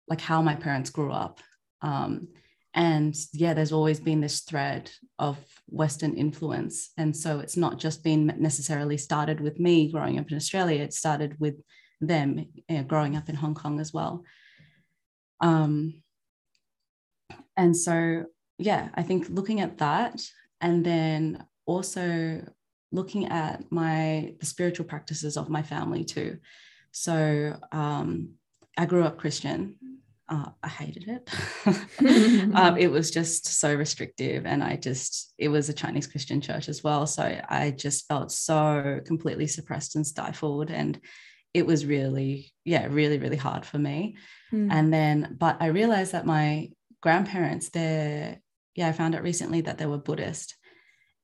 like 0.08 0.20
how 0.20 0.40
my 0.42 0.54
parents 0.54 0.90
grew 0.90 1.12
up 1.12 1.40
um, 1.82 2.28
and 2.74 3.16
yeah 3.32 3.52
there's 3.52 3.72
always 3.72 3.98
been 3.98 4.20
this 4.20 4.40
thread 4.40 4.90
of 5.18 5.36
western 5.66 6.14
influence. 6.14 6.90
And 6.96 7.16
so 7.16 7.40
it's 7.40 7.56
not 7.56 7.78
just 7.78 8.04
been 8.04 8.34
necessarily 8.38 8.96
started 8.96 9.40
with 9.40 9.58
me 9.58 9.90
growing 9.90 10.18
up 10.18 10.30
in 10.30 10.36
australia 10.36 10.82
it 10.82 10.94
started 10.94 11.36
with 11.38 11.56
them 12.00 12.46
you 12.68 12.76
know, 12.76 12.82
growing 12.84 13.16
up 13.16 13.28
in 13.28 13.34
hong 13.34 13.54
kong 13.54 13.80
as 13.80 13.92
well. 13.92 14.24
Um, 15.40 16.02
and 17.56 17.76
so 17.76 18.24
yeah 18.58 18.88
i 18.94 19.02
think 19.02 19.28
looking 19.30 19.60
at 19.60 19.78
that 19.78 20.20
and 20.60 20.84
then 20.84 21.44
also 21.66 22.42
looking 22.92 23.26
at 23.28 23.64
my 23.70 24.34
the 24.40 24.46
spiritual 24.46 24.84
practices 24.84 25.36
of 25.36 25.48
my 25.48 25.62
family 25.62 26.04
too. 26.04 26.38
So 26.92 27.56
um, 27.72 28.34
i 28.78 28.86
grew 28.86 29.04
up 29.04 29.18
christian 29.18 29.76
uh, 30.30 30.50
I 30.62 30.68
hated 30.68 31.08
it. 31.08 31.28
um, 32.54 32.76
it 32.78 32.90
was 32.90 33.10
just 33.10 33.46
so 33.46 33.74
restrictive, 33.74 34.46
and 34.46 34.62
I 34.62 34.76
just 34.76 35.34
it 35.38 35.48
was 35.48 35.68
a 35.68 35.74
Chinese 35.74 36.06
Christian 36.06 36.40
church 36.40 36.68
as 36.68 36.84
well, 36.84 37.06
so 37.06 37.22
I 37.22 37.72
just 37.72 38.06
felt 38.06 38.30
so 38.30 39.00
completely 39.04 39.48
suppressed 39.48 39.96
and 39.96 40.06
stifled, 40.06 40.70
and 40.70 41.00
it 41.52 41.66
was 41.66 41.84
really, 41.84 42.52
yeah, 42.64 42.86
really, 42.88 43.18
really 43.18 43.36
hard 43.36 43.66
for 43.66 43.78
me. 43.78 44.16
Mm. 44.52 44.68
And 44.70 44.92
then, 44.92 45.36
but 45.38 45.56
I 45.58 45.66
realized 45.66 46.12
that 46.12 46.26
my 46.26 46.70
grandparents, 47.02 47.70
they're 47.70 48.40
yeah, 48.76 48.88
I 48.88 48.92
found 48.92 49.16
out 49.16 49.24
recently 49.24 49.62
that 49.62 49.78
they 49.78 49.86
were 49.86 49.98
Buddhist, 49.98 50.54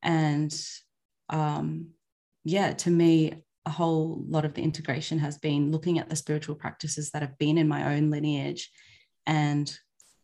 and 0.03 0.53
um, 1.29 1.91
yeah, 2.43 2.73
to 2.73 2.91
me, 2.91 3.45
a 3.67 3.71
whole 3.71 4.25
lot 4.29 4.45
of 4.45 4.55
the 4.55 4.63
integration 4.63 5.21
has 5.21 5.39
been 5.39 5.71
looking 5.71 6.01
at 6.01 6.09
the 6.09 6.17
spiritual 6.17 6.57
practices 6.57 7.11
that 7.11 7.23
have 7.23 7.39
been 7.39 7.57
in 7.57 7.69
my 7.69 7.95
own 7.95 8.11
lineage 8.11 8.71
and 9.27 9.79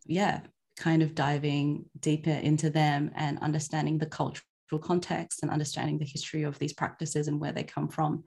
yeah 0.07 0.41
kind 0.77 1.03
of 1.03 1.15
diving 1.15 1.85
deeper 2.01 2.31
into 2.31 2.71
them 2.71 3.11
and 3.15 3.39
understanding 3.41 3.99
the 3.99 4.07
cultural 4.07 4.43
context 4.81 5.43
and 5.43 5.51
understanding 5.51 5.99
the 5.99 6.05
history 6.05 6.45
of 6.45 6.59
these 6.59 6.73
practices 6.73 7.29
and 7.29 7.39
where 7.39 7.53
they 7.53 7.63
come 7.63 7.89
from. 7.89 8.25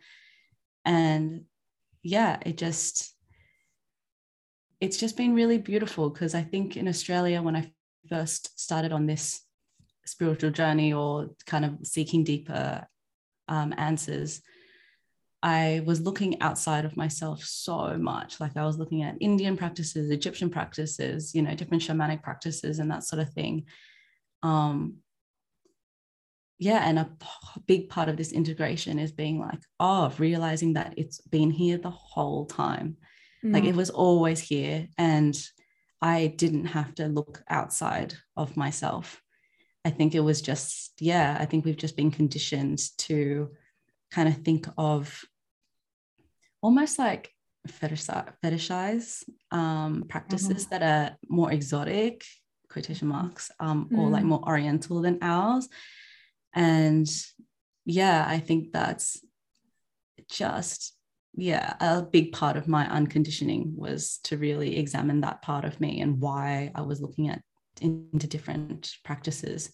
And 0.86 1.46
yeah 2.06 2.38
it 2.46 2.56
just 2.56 3.16
it's 4.80 4.98
just 4.98 5.18
been 5.18 5.34
really 5.34 5.58
beautiful 5.58 6.10
because 6.10 6.36
i 6.36 6.42
think 6.44 6.78
in 6.78 6.88
australia 6.88 7.42
when 7.42 7.56
i 7.56 7.72
first 8.08 8.58
started 8.60 8.92
on 8.92 9.08
this 9.08 9.42
spiritual 10.06 10.52
journey 10.52 10.94
or 10.94 11.32
kind 11.48 11.66
of 11.66 11.76
seeking 11.84 12.24
deeper 12.24 12.86
um, 13.48 13.74
answers 13.78 14.42
I 15.46 15.84
was 15.86 16.02
looking 16.02 16.42
outside 16.42 16.86
of 16.86 16.98
myself 16.98 17.44
so 17.44 18.00
much. 18.00 18.40
Like 18.40 18.58
I 18.58 18.66
was 18.66 18.80
looking 18.80 19.04
at 19.04 19.16
Indian 19.22 19.56
practices, 19.56 20.10
Egyptian 20.10 20.50
practices, 20.50 21.36
you 21.36 21.44
know, 21.44 21.54
different 21.54 21.84
shamanic 21.84 22.24
practices 22.24 22.80
and 22.80 22.90
that 22.90 23.04
sort 23.04 23.22
of 23.22 23.32
thing. 23.32 23.66
Um, 24.42 24.96
yeah, 26.58 26.82
and 26.84 26.98
a 26.98 27.06
p- 27.06 27.62
big 27.68 27.90
part 27.90 28.10
of 28.10 28.18
this 28.18 28.32
integration 28.32 28.98
is 28.98 29.12
being 29.12 29.40
like, 29.40 29.60
oh, 29.80 30.12
realizing 30.18 30.74
that 30.74 30.96
it's 30.98 31.22
been 31.22 31.52
here 31.52 31.78
the 31.78 31.92
whole 31.92 32.48
time. 32.48 32.98
Mm. 33.46 33.54
Like 33.54 33.66
it 33.66 33.76
was 33.76 33.92
always 33.92 34.40
here. 34.40 34.88
And 34.98 35.40
I 36.02 36.34
didn't 36.38 36.66
have 36.66 36.96
to 36.96 37.06
look 37.06 37.44
outside 37.48 38.16
of 38.36 38.58
myself. 38.58 39.22
I 39.86 39.92
think 39.92 40.16
it 40.16 40.22
was 40.22 40.42
just, 40.42 40.94
yeah, 41.00 41.38
I 41.40 41.46
think 41.46 41.66
we've 41.66 41.78
just 41.78 41.96
been 41.96 42.10
conditioned 42.10 42.80
to 42.98 43.52
kind 44.10 44.28
of 44.28 44.38
think 44.38 44.66
of 44.76 45.24
almost 46.66 46.98
like 46.98 47.32
fetishize, 47.68 48.34
fetishize 48.44 49.24
um, 49.52 50.06
practices 50.10 50.66
mm-hmm. 50.66 50.70
that 50.72 50.82
are 50.82 51.18
more 51.30 51.52
exotic, 51.52 52.26
quotation 52.70 53.08
marks, 53.08 53.52
um, 53.60 53.88
mm. 53.92 54.00
or 54.00 54.10
like 54.10 54.24
mm. 54.24 54.30
more 54.30 54.44
oriental 54.48 55.02
than 55.02 55.20
ours. 55.22 55.70
And 56.54 57.08
yeah, 57.86 58.26
I 58.28 58.40
think 58.40 58.72
that's 58.72 59.24
just 60.30 60.94
yeah 61.38 61.76
a 61.82 62.02
big 62.02 62.32
part 62.32 62.58
of 62.58 62.68
my 62.68 62.90
unconditioning 62.90 63.74
was 63.76 64.20
to 64.24 64.38
really 64.38 64.78
examine 64.78 65.22
that 65.22 65.42
part 65.42 65.66
of 65.66 65.80
me 65.82 66.00
and 66.00 66.20
why 66.22 66.72
i 66.74 66.82
was 66.82 67.02
looking 67.02 67.30
at 67.30 67.42
into 67.82 68.26
different 68.26 68.96
practices 69.04 69.70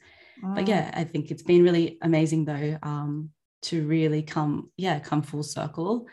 but 0.55 0.67
yeah 0.67 0.89
i 0.95 1.03
think 1.03 1.29
it's 1.29 1.43
been 1.43 1.63
really 1.63 1.99
amazing 2.01 2.45
though 2.45 2.77
um, 2.81 3.29
to 3.61 3.85
really 3.87 4.23
come 4.23 4.71
yeah 4.75 4.97
come 4.99 5.21
full 5.21 5.43
circle 5.43 6.07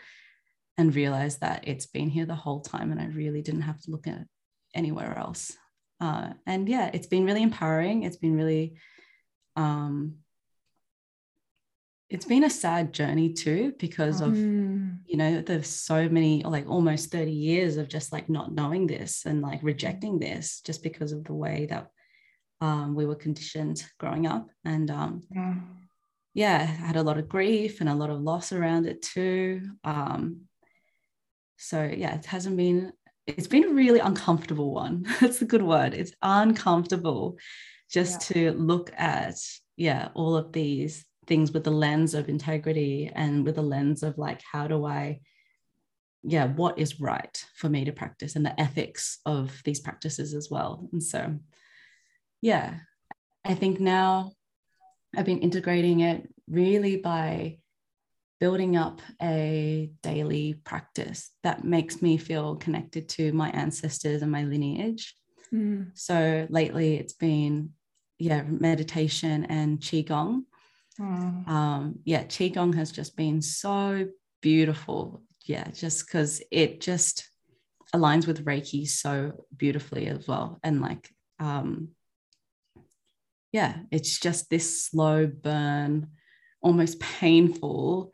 and 0.79 0.95
realize 0.95 1.39
that 1.39 1.67
it's 1.67 1.85
been 1.85 2.09
here 2.09 2.25
the 2.25 2.33
whole 2.33 2.61
time 2.61 2.89
and 2.93 3.01
I 3.01 3.07
really 3.07 3.41
didn't 3.41 3.63
have 3.63 3.81
to 3.81 3.91
look 3.91 4.07
at 4.07 4.25
anywhere 4.73 5.17
else. 5.17 5.51
Uh, 5.99 6.29
and 6.47 6.69
yeah, 6.69 6.89
it's 6.93 7.07
been 7.07 7.25
really 7.25 7.43
empowering. 7.43 8.03
It's 8.03 8.15
been 8.15 8.37
really, 8.37 8.77
um, 9.57 10.19
it's 12.09 12.23
been 12.23 12.45
a 12.45 12.49
sad 12.49 12.93
journey 12.93 13.33
too 13.33 13.73
because 13.77 14.21
of 14.21 14.31
mm. 14.31 14.97
you 15.05 15.15
know 15.15 15.41
there's 15.41 15.67
so 15.67 16.09
many 16.09 16.41
like 16.43 16.67
almost 16.67 17.11
30 17.11 17.31
years 17.31 17.77
of 17.77 17.87
just 17.87 18.11
like 18.11 18.29
not 18.29 18.51
knowing 18.51 18.87
this 18.87 19.27
and 19.27 19.41
like 19.41 19.59
rejecting 19.61 20.17
this 20.17 20.61
just 20.61 20.81
because 20.81 21.11
of 21.11 21.23
the 21.25 21.35
way 21.35 21.67
that 21.69 21.89
um, 22.61 22.95
we 22.95 23.05
were 23.05 23.15
conditioned 23.15 23.85
growing 23.99 24.25
up 24.25 24.47
and 24.65 24.89
um, 24.89 25.21
yeah. 25.29 25.53
yeah 26.33 26.57
I 26.61 26.87
had 26.87 26.95
a 26.95 27.03
lot 27.03 27.19
of 27.19 27.29
grief 27.29 27.79
and 27.79 27.89
a 27.89 27.93
lot 27.93 28.09
of 28.09 28.21
loss 28.21 28.51
around 28.51 28.87
it 28.87 29.03
too 29.03 29.61
um, 29.83 30.48
so 31.59 31.83
yeah, 31.83 32.15
it 32.15 32.25
hasn't 32.25 32.55
been, 32.55 32.93
it's 33.27 33.47
been 33.47 33.65
a 33.65 33.73
really 33.73 33.99
uncomfortable 33.99 34.73
one. 34.73 35.05
That's 35.19 35.41
a 35.41 35.45
good 35.45 35.61
word. 35.61 35.93
It's 35.93 36.13
uncomfortable 36.21 37.37
just 37.91 38.31
yeah. 38.31 38.51
to 38.51 38.57
look 38.57 38.91
at, 38.97 39.35
yeah, 39.75 40.07
all 40.13 40.37
of 40.37 40.53
these 40.53 41.05
things 41.27 41.51
with 41.51 41.65
the 41.65 41.71
lens 41.71 42.13
of 42.13 42.29
integrity 42.29 43.11
and 43.13 43.45
with 43.45 43.55
the 43.55 43.61
lens 43.61 44.03
of 44.03 44.17
like, 44.17 44.41
how 44.49 44.67
do 44.67 44.85
I, 44.85 45.19
yeah, 46.23 46.47
what 46.47 46.79
is 46.79 47.01
right 47.01 47.45
for 47.55 47.67
me 47.67 47.83
to 47.85 47.91
practice 47.91 48.37
and 48.37 48.45
the 48.45 48.59
ethics 48.59 49.19
of 49.25 49.61
these 49.65 49.81
practices 49.81 50.33
as 50.33 50.49
well. 50.49 50.87
And 50.93 51.03
so, 51.03 51.35
yeah, 52.41 52.75
I 53.43 53.53
think 53.53 53.81
now 53.81 54.31
I've 55.15 55.25
been 55.25 55.39
integrating 55.39 55.99
it 56.01 56.27
really 56.47 56.97
by 56.97 57.57
building 58.39 58.77
up 58.77 59.01
a 59.21 59.91
daily 60.01 60.53
practice 60.63 61.31
that 61.43 61.63
makes 61.63 62.01
me 62.01 62.17
feel 62.17 62.55
connected 62.55 63.09
to 63.09 63.33
my 63.33 63.49
ancestors 63.51 64.21
and 64.21 64.31
my 64.31 64.43
lineage. 64.43 65.13
Mm. 65.53 65.91
So 65.93 66.47
lately 66.49 66.95
it's 66.95 67.13
been, 67.13 67.71
yeah, 68.17 68.43
meditation 68.43 69.45
and 69.45 69.79
Qigong. 69.79 70.43
Mm. 70.99 71.47
Um, 71.47 71.99
yeah, 72.05 72.23
Qigong 72.23 72.75
has 72.75 72.91
just 72.91 73.15
been 73.15 73.41
so 73.41 74.07
beautiful. 74.41 75.23
Yeah, 75.45 75.69
just 75.71 76.05
because 76.05 76.41
it 76.51 76.79
just 76.79 77.29
aligns 77.95 78.27
with 78.27 78.45
Reiki 78.45 78.87
so 78.87 79.45
beautifully 79.55 80.07
as 80.07 80.27
well. 80.27 80.59
And 80.63 80.81
like, 80.81 81.09
um, 81.39 81.89
yeah, 83.51 83.77
it's 83.91 84.19
just 84.19 84.49
this 84.49 84.83
slow 84.83 85.25
burn, 85.25 86.09
almost 86.61 86.99
painful 86.99 88.11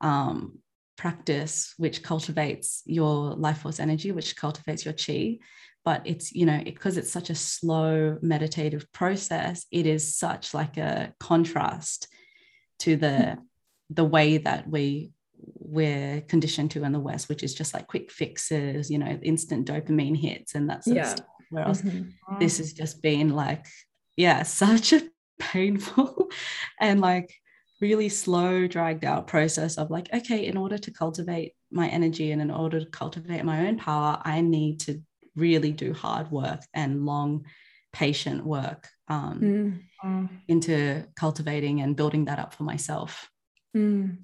um, 0.00 0.58
practice 0.96 1.74
which 1.76 2.02
cultivates 2.02 2.82
your 2.86 3.34
life 3.34 3.58
force 3.58 3.80
energy, 3.80 4.12
which 4.12 4.36
cultivates 4.36 4.84
your 4.84 4.94
chi. 4.94 5.38
But 5.84 6.02
it's, 6.04 6.32
you 6.32 6.46
know, 6.46 6.60
because 6.64 6.96
it's 6.96 7.12
such 7.12 7.30
a 7.30 7.34
slow 7.34 8.18
meditative 8.20 8.90
process, 8.92 9.66
it 9.70 9.86
is 9.86 10.16
such 10.16 10.52
like 10.52 10.76
a 10.76 11.14
contrast 11.20 12.08
to 12.80 12.96
the 12.96 13.38
the 13.88 14.04
way 14.04 14.38
that 14.38 14.68
we 14.68 15.12
we're 15.38 16.22
conditioned 16.22 16.70
to 16.72 16.84
in 16.84 16.92
the 16.92 17.00
West, 17.00 17.28
which 17.28 17.42
is 17.42 17.54
just 17.54 17.74
like 17.74 17.86
quick 17.86 18.10
fixes, 18.10 18.90
you 18.90 18.98
know, 18.98 19.18
instant 19.22 19.68
dopamine 19.68 20.16
hits 20.16 20.54
and 20.54 20.68
that 20.70 20.84
sort 20.84 20.96
yeah. 20.96 21.02
of 21.02 21.08
stuff. 21.10 21.26
Whereas 21.50 21.82
mm-hmm. 21.82 22.38
this 22.38 22.58
has 22.58 22.72
just 22.72 23.02
been 23.02 23.30
like, 23.30 23.66
yeah, 24.16 24.42
such 24.44 24.92
a 24.92 25.02
painful 25.38 26.30
and 26.80 27.00
like 27.00 27.34
really 27.80 28.08
slow, 28.08 28.66
dragged 28.66 29.04
out 29.04 29.26
process 29.26 29.76
of 29.76 29.90
like, 29.90 30.08
okay, 30.12 30.46
in 30.46 30.56
order 30.56 30.78
to 30.78 30.90
cultivate 30.90 31.52
my 31.70 31.88
energy 31.88 32.32
and 32.32 32.40
in 32.40 32.50
order 32.50 32.80
to 32.80 32.86
cultivate 32.86 33.44
my 33.44 33.66
own 33.66 33.76
power, 33.76 34.20
I 34.24 34.40
need 34.40 34.80
to 34.80 35.02
really 35.34 35.72
do 35.72 35.92
hard 35.92 36.30
work 36.30 36.60
and 36.72 37.04
long, 37.04 37.44
patient 37.92 38.44
work 38.44 38.88
um, 39.08 39.82
mm. 40.04 40.28
into 40.48 41.04
cultivating 41.16 41.80
and 41.80 41.96
building 41.96 42.26
that 42.26 42.38
up 42.38 42.54
for 42.54 42.62
myself. 42.62 43.30
Mm. 43.76 44.18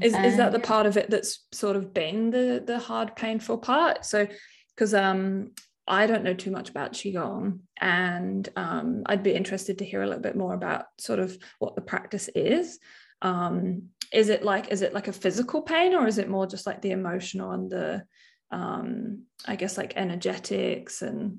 Is, 0.00 0.14
is 0.14 0.36
that 0.36 0.52
the 0.52 0.60
part 0.60 0.86
of 0.86 0.96
it 0.96 1.10
that's 1.10 1.40
sort 1.50 1.74
of 1.74 1.92
been 1.92 2.30
the 2.30 2.62
the 2.64 2.78
hard, 2.78 3.16
painful 3.16 3.58
part? 3.58 4.04
So, 4.04 4.28
because 4.76 4.94
um, 4.94 5.52
I 5.86 6.06
don't 6.06 6.22
know 6.22 6.34
too 6.34 6.50
much 6.50 6.70
about 6.70 6.92
Qigong, 6.92 7.60
and 7.80 8.48
um, 8.56 9.02
I'd 9.06 9.22
be 9.22 9.34
interested 9.34 9.78
to 9.78 9.84
hear 9.84 10.02
a 10.02 10.06
little 10.06 10.22
bit 10.22 10.36
more 10.36 10.54
about 10.54 10.86
sort 10.98 11.18
of 11.18 11.36
what 11.58 11.74
the 11.74 11.82
practice 11.82 12.28
is. 12.34 12.78
Um, 13.20 13.88
is 14.12 14.28
it 14.28 14.44
like 14.44 14.70
is 14.70 14.82
it 14.82 14.94
like 14.94 15.08
a 15.08 15.12
physical 15.12 15.62
pain, 15.62 15.94
or 15.94 16.06
is 16.06 16.18
it 16.18 16.28
more 16.28 16.46
just 16.46 16.66
like 16.66 16.82
the 16.82 16.92
emotional 16.92 17.50
and 17.52 17.70
the, 17.70 18.04
um, 18.52 19.24
I 19.46 19.56
guess 19.56 19.76
like 19.76 19.94
energetics 19.96 21.02
and 21.02 21.38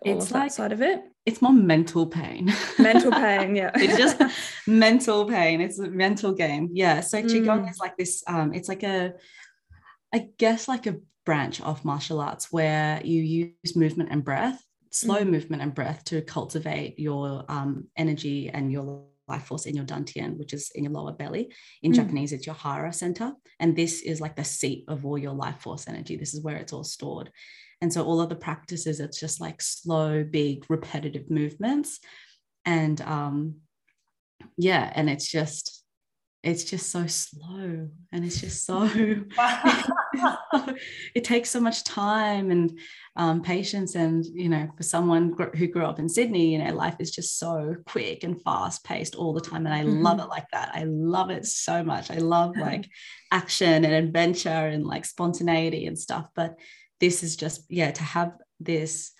all 0.00 0.16
it's 0.16 0.26
of 0.26 0.32
like, 0.32 0.44
that 0.44 0.54
side 0.54 0.72
of 0.72 0.80
it? 0.80 1.02
It's 1.26 1.42
more 1.42 1.52
mental 1.52 2.06
pain. 2.06 2.52
Mental 2.78 3.10
pain, 3.10 3.56
yeah. 3.56 3.72
it's 3.74 3.98
just 3.98 4.22
mental 4.66 5.26
pain. 5.26 5.60
It's 5.60 5.78
a 5.78 5.90
mental 5.90 6.32
game. 6.32 6.70
Yeah. 6.72 7.00
So 7.00 7.20
Qigong 7.22 7.66
mm. 7.66 7.70
is 7.70 7.78
like 7.78 7.96
this. 7.98 8.22
Um, 8.26 8.54
it's 8.54 8.68
like 8.68 8.84
a, 8.84 9.14
I 10.14 10.28
guess 10.38 10.68
like 10.68 10.86
a 10.86 10.96
branch 11.26 11.60
of 11.60 11.84
martial 11.84 12.20
arts 12.20 12.50
where 12.50 13.02
you 13.04 13.22
use 13.22 13.76
movement 13.76 14.08
and 14.10 14.24
breath, 14.24 14.62
slow 14.90 15.22
mm. 15.22 15.28
movement 15.28 15.60
and 15.60 15.74
breath 15.74 16.04
to 16.04 16.22
cultivate 16.22 16.98
your 16.98 17.44
um, 17.48 17.88
energy 17.96 18.48
and 18.48 18.72
your 18.72 19.04
life 19.28 19.44
force 19.44 19.66
in 19.66 19.74
your 19.74 19.84
dantian, 19.84 20.38
which 20.38 20.54
is 20.54 20.70
in 20.74 20.84
your 20.84 20.92
lower 20.92 21.12
belly. 21.12 21.52
In 21.82 21.92
mm. 21.92 21.96
Japanese, 21.96 22.32
it's 22.32 22.46
your 22.46 22.54
hara 22.54 22.92
center. 22.92 23.32
And 23.60 23.76
this 23.76 24.00
is 24.02 24.20
like 24.20 24.36
the 24.36 24.44
seat 24.44 24.84
of 24.88 25.04
all 25.04 25.18
your 25.18 25.34
life 25.34 25.60
force 25.60 25.86
energy. 25.88 26.16
This 26.16 26.32
is 26.32 26.42
where 26.42 26.56
it's 26.56 26.72
all 26.72 26.84
stored. 26.84 27.30
And 27.82 27.92
so 27.92 28.04
all 28.04 28.20
of 28.20 28.28
the 28.28 28.36
practices, 28.36 29.00
it's 29.00 29.20
just 29.20 29.40
like 29.40 29.60
slow, 29.60 30.24
big, 30.24 30.64
repetitive 30.70 31.30
movements. 31.30 31.98
And 32.64 33.00
um, 33.02 33.56
yeah, 34.56 34.90
and 34.94 35.10
it's 35.10 35.30
just 35.30 35.84
it's 36.46 36.62
just 36.62 36.90
so 36.90 37.06
slow 37.08 37.88
and 38.12 38.24
it's 38.24 38.40
just 38.40 38.64
so 38.64 38.84
it 41.14 41.24
takes 41.24 41.50
so 41.50 41.60
much 41.60 41.82
time 41.82 42.52
and 42.52 42.78
um, 43.16 43.42
patience 43.42 43.96
and 43.96 44.24
you 44.26 44.48
know 44.48 44.68
for 44.76 44.84
someone 44.84 45.34
who 45.56 45.66
grew 45.66 45.84
up 45.84 45.98
in 45.98 46.08
sydney 46.08 46.52
you 46.52 46.58
know 46.58 46.72
life 46.72 46.94
is 47.00 47.10
just 47.10 47.38
so 47.38 47.74
quick 47.86 48.22
and 48.22 48.40
fast 48.42 48.84
paced 48.84 49.16
all 49.16 49.32
the 49.32 49.40
time 49.40 49.66
and 49.66 49.74
i 49.74 49.82
mm-hmm. 49.82 50.02
love 50.02 50.20
it 50.20 50.28
like 50.28 50.46
that 50.52 50.70
i 50.72 50.84
love 50.84 51.30
it 51.30 51.44
so 51.44 51.82
much 51.82 52.10
i 52.12 52.18
love 52.18 52.56
like 52.60 52.88
action 53.32 53.84
and 53.84 53.94
adventure 53.94 54.48
and 54.48 54.86
like 54.86 55.04
spontaneity 55.04 55.86
and 55.86 55.98
stuff 55.98 56.28
but 56.36 56.56
this 57.00 57.24
is 57.24 57.34
just 57.34 57.64
yeah 57.68 57.90
to 57.90 58.04
have 58.04 58.32
this 58.60 59.10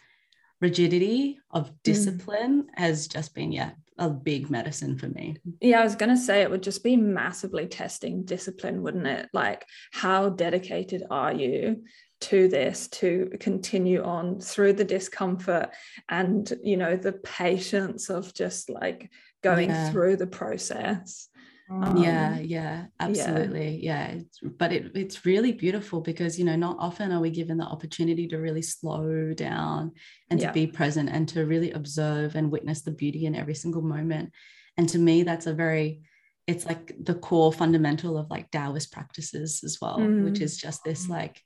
rigidity 0.61 1.39
of 1.51 1.71
mm. 1.71 1.75
discipline 1.83 2.63
mm. 2.63 2.79
has 2.79 3.09
just 3.09 3.35
been 3.35 3.51
yeah 3.51 3.73
a 3.99 4.11
big 4.11 4.51
medicine 4.51 4.99
for 4.99 5.09
me. 5.09 5.37
Yeah, 5.61 5.81
I 5.81 5.85
was 5.85 5.97
going 5.97 6.11
to 6.11 6.21
say 6.21 6.43
it 6.43 6.51
would 6.51 6.63
just 6.63 6.85
be 6.85 6.97
massively 6.97 7.67
testing 7.67 8.25
discipline, 8.25 8.83
wouldn't 8.83 9.07
it? 9.07 9.29
Like, 9.33 9.65
how 9.93 10.29
dedicated 10.29 11.03
are 11.11 11.33
you 11.33 11.85
to 12.23 12.49
this 12.49 12.89
to 12.89 13.31
continue 13.41 14.03
on 14.03 14.41
through 14.41 14.75
the 14.75 14.85
discomfort 14.85 15.71
and, 16.09 16.51
you 16.63 16.77
know, 16.77 16.97
the 16.97 17.13
patience 17.13 18.11
of 18.11 18.35
just 18.35 18.71
like 18.71 19.11
going 19.43 19.71
yeah. 19.71 19.91
through 19.91 20.17
the 20.17 20.27
process? 20.27 21.29
Um, 21.71 21.97
yeah, 21.97 22.39
yeah, 22.39 22.87
absolutely. 23.01 23.81
Yeah. 23.83 24.15
yeah. 24.15 24.51
But 24.59 24.73
it, 24.73 24.93
it's 24.95 25.27
really 25.27 25.53
beautiful 25.53 26.01
because, 26.01 26.39
you 26.39 26.45
know, 26.45 26.57
not 26.57 26.77
often 26.79 27.11
are 27.13 27.21
we 27.21 27.31
given 27.31 27.57
the 27.57 27.65
opportunity 27.65 28.29
to 28.29 28.39
really 28.39 28.63
slow 28.63 29.33
down 29.35 29.93
and 30.31 30.41
yeah. 30.41 30.49
to 30.49 30.53
be 30.53 30.67
present 30.67 31.09
and 31.11 31.29
to 31.31 31.45
really 31.45 31.73
observe 31.73 32.37
and 32.37 32.53
witness 32.53 32.83
the 32.83 32.93
beauty 32.93 33.27
in 33.27 33.35
every 33.35 33.55
single 33.55 33.83
moment. 33.83 34.31
And 34.77 34.89
to 34.91 34.99
me, 34.99 35.25
that's 35.25 35.47
a 35.47 35.55
very, 35.55 36.03
it's 36.47 36.67
like 36.67 36.95
the 37.03 37.15
core 37.15 37.53
fundamental 37.53 38.17
of 38.17 38.31
like 38.31 38.51
Taoist 38.51 38.93
practices 38.93 39.63
as 39.65 39.79
well, 39.83 39.99
mm. 39.99 40.25
which 40.25 40.41
is 40.41 40.57
just 40.57 40.85
this 40.85 41.09
like, 41.09 41.43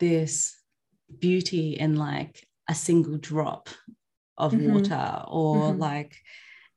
this 0.00 0.56
beauty 1.20 1.74
in 1.74 1.94
like 1.94 2.44
a 2.68 2.74
single 2.74 3.18
drop 3.18 3.68
of 4.36 4.52
mm-hmm. 4.52 4.72
water 4.72 5.22
or 5.28 5.56
mm-hmm. 5.56 5.78
like 5.78 6.16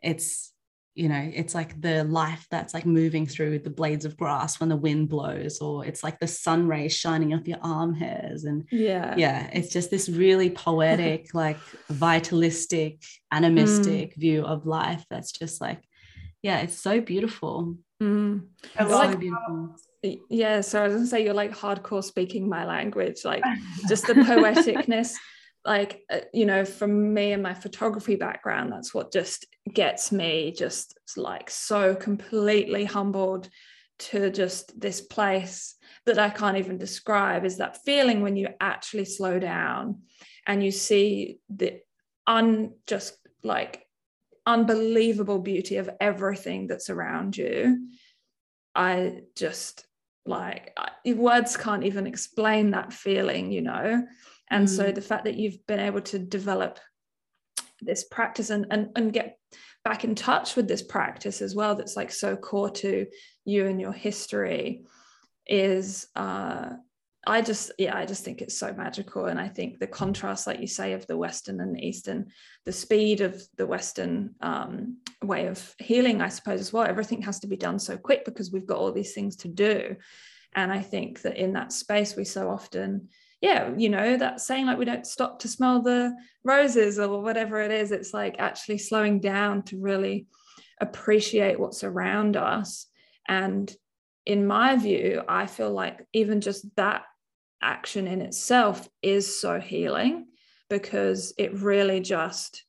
it's 0.02 0.54
you 0.98 1.08
know 1.08 1.32
it's 1.34 1.54
like 1.54 1.80
the 1.80 2.04
life 2.06 2.48
that's 2.50 2.74
like 2.74 2.86
moving 2.86 3.28
through 3.28 3.60
the 3.60 3.70
blades 3.70 4.04
of 4.04 4.18
grass 4.18 4.60
when 4.60 4.68
the 4.68 4.76
wind 4.76 5.08
blows 5.08 5.60
or 5.60 5.86
it's 5.86 6.04
like 6.04 6.20
the 6.20 6.28
sun 6.28 6.68
rays 6.68 6.92
shining 6.92 7.36
off 7.36 7.48
your 7.48 7.60
arm 7.62 7.94
hairs. 7.94 8.46
And 8.46 8.68
yeah. 8.72 9.14
yeah 9.16 9.50
it's 9.54 9.72
just 9.72 9.92
this 9.92 10.10
really 10.10 10.50
poetic 10.50 11.28
like 11.36 11.60
vitalistic 11.90 13.04
animistic 13.32 14.16
mm. 14.16 14.20
view 14.20 14.44
of 14.44 14.66
life 14.66 15.06
that's 15.10 15.32
just 15.32 15.62
like 15.62 15.84
yeah 16.42 16.60
it's 16.60 16.80
so 16.80 17.00
beautiful. 17.00 17.76
Mm. 18.02 18.48
it's 18.64 18.90
so 18.90 18.98
like, 18.98 19.20
beautiful. 19.20 19.76
yeah 20.30 20.62
so 20.62 20.84
i 20.84 20.84
was 20.84 20.94
gonna 20.94 21.08
say 21.08 21.24
you're 21.24 21.34
like 21.34 21.52
hardcore 21.52 22.04
speaking 22.04 22.48
my 22.48 22.64
language 22.64 23.26
like 23.26 23.44
just 23.88 24.06
the 24.06 24.14
poeticness 24.30 25.16
like 25.68 26.02
uh, 26.10 26.22
you 26.34 26.46
know 26.46 26.64
from 26.66 27.14
me 27.14 27.34
and 27.34 27.44
my 27.44 27.54
photography 27.54 28.16
background 28.16 28.72
that's 28.72 28.94
what 28.94 29.12
just 29.12 29.46
gets 29.72 30.12
me 30.12 30.54
just 30.58 30.98
like 31.18 31.50
so 31.50 31.94
completely 31.94 32.86
humbled 32.86 33.50
to 34.00 34.30
just 34.30 34.80
this 34.80 35.02
place 35.02 35.76
that 36.06 36.20
I 36.20 36.30
can't 36.30 36.58
even 36.58 36.78
describe 36.78 37.46
is 37.46 37.58
that 37.58 37.84
feeling 37.84 38.22
when 38.22 38.36
you 38.36 38.48
actually 38.62 39.06
slow 39.06 39.40
down 39.40 40.04
and 40.46 40.64
you 40.64 40.72
see 40.72 41.40
the 41.50 41.82
un 42.26 42.74
just 42.86 43.18
like 43.44 43.86
unbelievable 44.46 45.40
beauty 45.40 45.78
of 45.78 45.90
everything 46.00 46.68
that's 46.68 46.90
around 46.90 47.36
you. 47.36 47.90
I 48.74 49.22
just 49.36 49.86
like 50.26 50.78
I, 50.78 51.14
words 51.14 51.58
can't 51.58 51.84
even 51.84 52.06
explain 52.06 52.72
that 52.72 52.94
feeling 52.94 53.52
you 53.52 53.62
know 53.62 54.06
and 54.50 54.68
mm. 54.68 54.70
so 54.70 54.92
the 54.92 55.02
fact 55.02 55.26
that 55.26 55.38
you've 55.38 55.66
been 55.68 55.80
able 55.80 56.02
to 56.02 56.20
develop 56.20 56.80
this 57.82 58.04
practice 58.04 58.50
and, 58.50 58.66
and 58.72 58.90
and 58.96 59.14
get 59.14 59.38
back 59.84 60.04
in 60.04 60.16
touch 60.16 60.56
with 60.56 60.68
this 60.68 60.82
practice 60.82 61.42
as 61.42 61.56
well 61.56 61.76
that's 61.76 61.96
like 61.96 62.12
so 62.12 62.36
core 62.36 62.70
to 62.70 63.06
you 63.46 63.68
and 63.68 63.80
your 63.80 63.94
history 63.94 64.84
is 65.46 66.08
uh 66.16 66.70
I 67.28 67.42
just 67.42 67.72
yeah 67.78 67.96
I 67.96 68.06
just 68.06 68.24
think 68.24 68.42
it's 68.42 68.58
so 68.58 68.74
magical. 68.74 69.26
And 69.26 69.40
I 69.40 69.50
think 69.50 69.80
the 69.80 69.88
contrast 69.88 70.48
like 70.48 70.62
you 70.62 70.68
say 70.68 70.94
of 70.94 71.06
the 71.08 71.18
western 71.18 71.60
and 71.60 71.76
the 71.76 71.86
eastern 71.86 72.28
the 72.66 72.72
speed 72.72 73.22
of 73.22 73.42
the 73.58 73.68
western 73.68 74.36
um, 74.42 74.98
way 75.22 75.48
of 75.48 75.76
healing 75.78 76.22
I 76.22 76.30
suppose 76.30 76.62
as 76.62 76.72
well. 76.72 76.86
Everything 76.86 77.22
has 77.24 77.40
to 77.42 77.48
be 77.48 77.58
done 77.58 77.80
so 77.80 77.98
quick 77.98 78.24
because 78.24 78.52
we've 78.52 78.66
got 78.66 78.78
all 78.78 78.94
these 78.94 79.14
things 79.14 79.36
to 79.38 79.50
do. 79.50 79.98
And 80.56 80.72
I 80.72 80.82
think 80.82 81.22
that 81.24 81.38
in 81.38 81.54
that 81.54 81.74
space 81.74 82.16
we 82.16 82.24
so 82.24 82.50
often 82.50 83.10
yeah, 83.42 83.72
you 83.78 83.90
know, 83.90 84.18
that 84.18 84.42
saying 84.42 84.66
like 84.66 84.78
we 84.78 84.86
don't 84.86 85.06
stop 85.06 85.40
to 85.40 85.48
smell 85.48 85.82
the 85.82 86.16
roses 86.44 86.98
or 86.98 87.22
whatever 87.22 87.62
it 87.62 87.72
is, 87.72 87.92
it's 87.92 88.14
like 88.14 88.36
actually 88.40 88.80
slowing 88.80 89.20
down 89.20 89.64
to 89.64 89.80
really 89.80 90.28
appreciate 90.82 91.60
what's 91.60 91.84
around 91.84 92.36
us. 92.36 92.88
And 93.28 93.72
in 94.26 94.48
my 94.48 94.76
view, 94.76 95.22
I 95.28 95.46
feel 95.46 95.72
like 95.72 96.06
even 96.14 96.42
just 96.42 96.66
that 96.78 97.04
action 97.62 98.08
in 98.08 98.22
itself 98.22 98.88
is 99.02 99.40
so 99.40 99.60
healing 99.60 100.28
because 100.70 101.34
it 101.38 101.60
really 101.60 102.00
just 102.00 102.64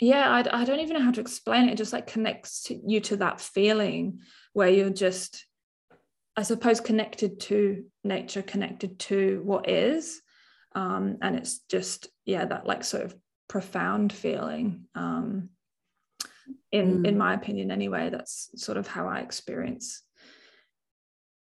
yeah 0.00 0.28
I, 0.28 0.62
I 0.62 0.64
don't 0.64 0.80
even 0.80 0.96
know 0.96 1.04
how 1.04 1.12
to 1.12 1.20
explain 1.20 1.68
it 1.68 1.72
it 1.72 1.78
just 1.78 1.92
like 1.92 2.06
connects 2.06 2.64
to 2.64 2.78
you 2.86 3.00
to 3.00 3.16
that 3.18 3.40
feeling 3.40 4.20
where 4.52 4.68
you're 4.68 4.90
just 4.90 5.46
I 6.40 6.42
suppose, 6.42 6.80
connected 6.80 7.38
to 7.40 7.84
nature, 8.02 8.40
connected 8.40 8.98
to 9.00 9.42
what 9.44 9.68
is. 9.68 10.22
Um, 10.74 11.18
and 11.20 11.36
it's 11.36 11.58
just, 11.68 12.08
yeah, 12.24 12.46
that 12.46 12.66
like 12.66 12.82
sort 12.82 13.04
of 13.04 13.14
profound 13.46 14.10
feeling. 14.10 14.86
Um, 14.94 15.50
in 16.72 17.02
mm. 17.02 17.06
in 17.06 17.18
my 17.18 17.34
opinion, 17.34 17.70
anyway, 17.70 18.08
that's 18.08 18.48
sort 18.56 18.78
of 18.78 18.86
how 18.86 19.06
I 19.06 19.18
experience 19.18 20.02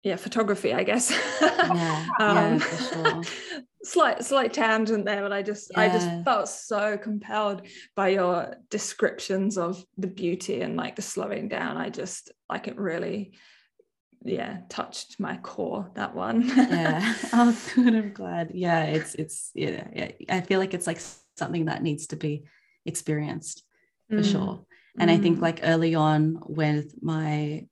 yeah 0.03 0.15
photography 0.15 0.71
i 0.71 0.83
guess 0.83 1.09
yeah, 1.41 2.05
um, 2.19 2.37
yeah 2.37 2.59
sure. 2.59 3.23
slight 3.83 4.23
slight 4.23 4.53
tangent 4.53 5.03
there 5.03 5.23
but 5.23 5.33
i 5.33 5.41
just 5.41 5.71
yeah. 5.71 5.81
i 5.81 5.89
just 5.89 6.07
felt 6.23 6.47
so 6.47 6.95
compelled 6.95 7.63
by 7.95 8.09
your 8.09 8.55
descriptions 8.69 9.57
of 9.57 9.83
the 9.97 10.05
beauty 10.05 10.61
and 10.61 10.77
like 10.77 10.95
the 10.95 11.01
slowing 11.01 11.47
down 11.47 11.75
i 11.75 11.89
just 11.89 12.31
like 12.47 12.67
it 12.67 12.77
really 12.77 13.33
yeah 14.25 14.57
touched 14.69 15.19
my 15.19 15.37
core 15.37 15.89
that 15.93 16.15
one 16.15 16.47
yeah 16.47 17.13
oh 17.33 17.55
good 17.75 17.95
i'm 17.95 18.11
glad 18.11 18.51
yeah 18.53 18.83
it's 18.83 19.13
it's 19.15 19.51
yeah, 19.53 19.87
yeah 19.93 20.11
i 20.29 20.41
feel 20.41 20.59
like 20.59 20.73
it's 20.73 20.87
like 20.87 20.99
something 21.37 21.65
that 21.65 21.83
needs 21.83 22.07
to 22.07 22.15
be 22.15 22.43
experienced 22.85 23.63
for 24.09 24.17
mm. 24.17 24.31
sure 24.31 24.65
and 24.97 25.11
mm. 25.11 25.13
i 25.13 25.17
think 25.17 25.37
mm. 25.37 25.41
like 25.41 25.59
early 25.63 25.95
on 25.95 26.39
with 26.47 26.95
my 27.01 27.65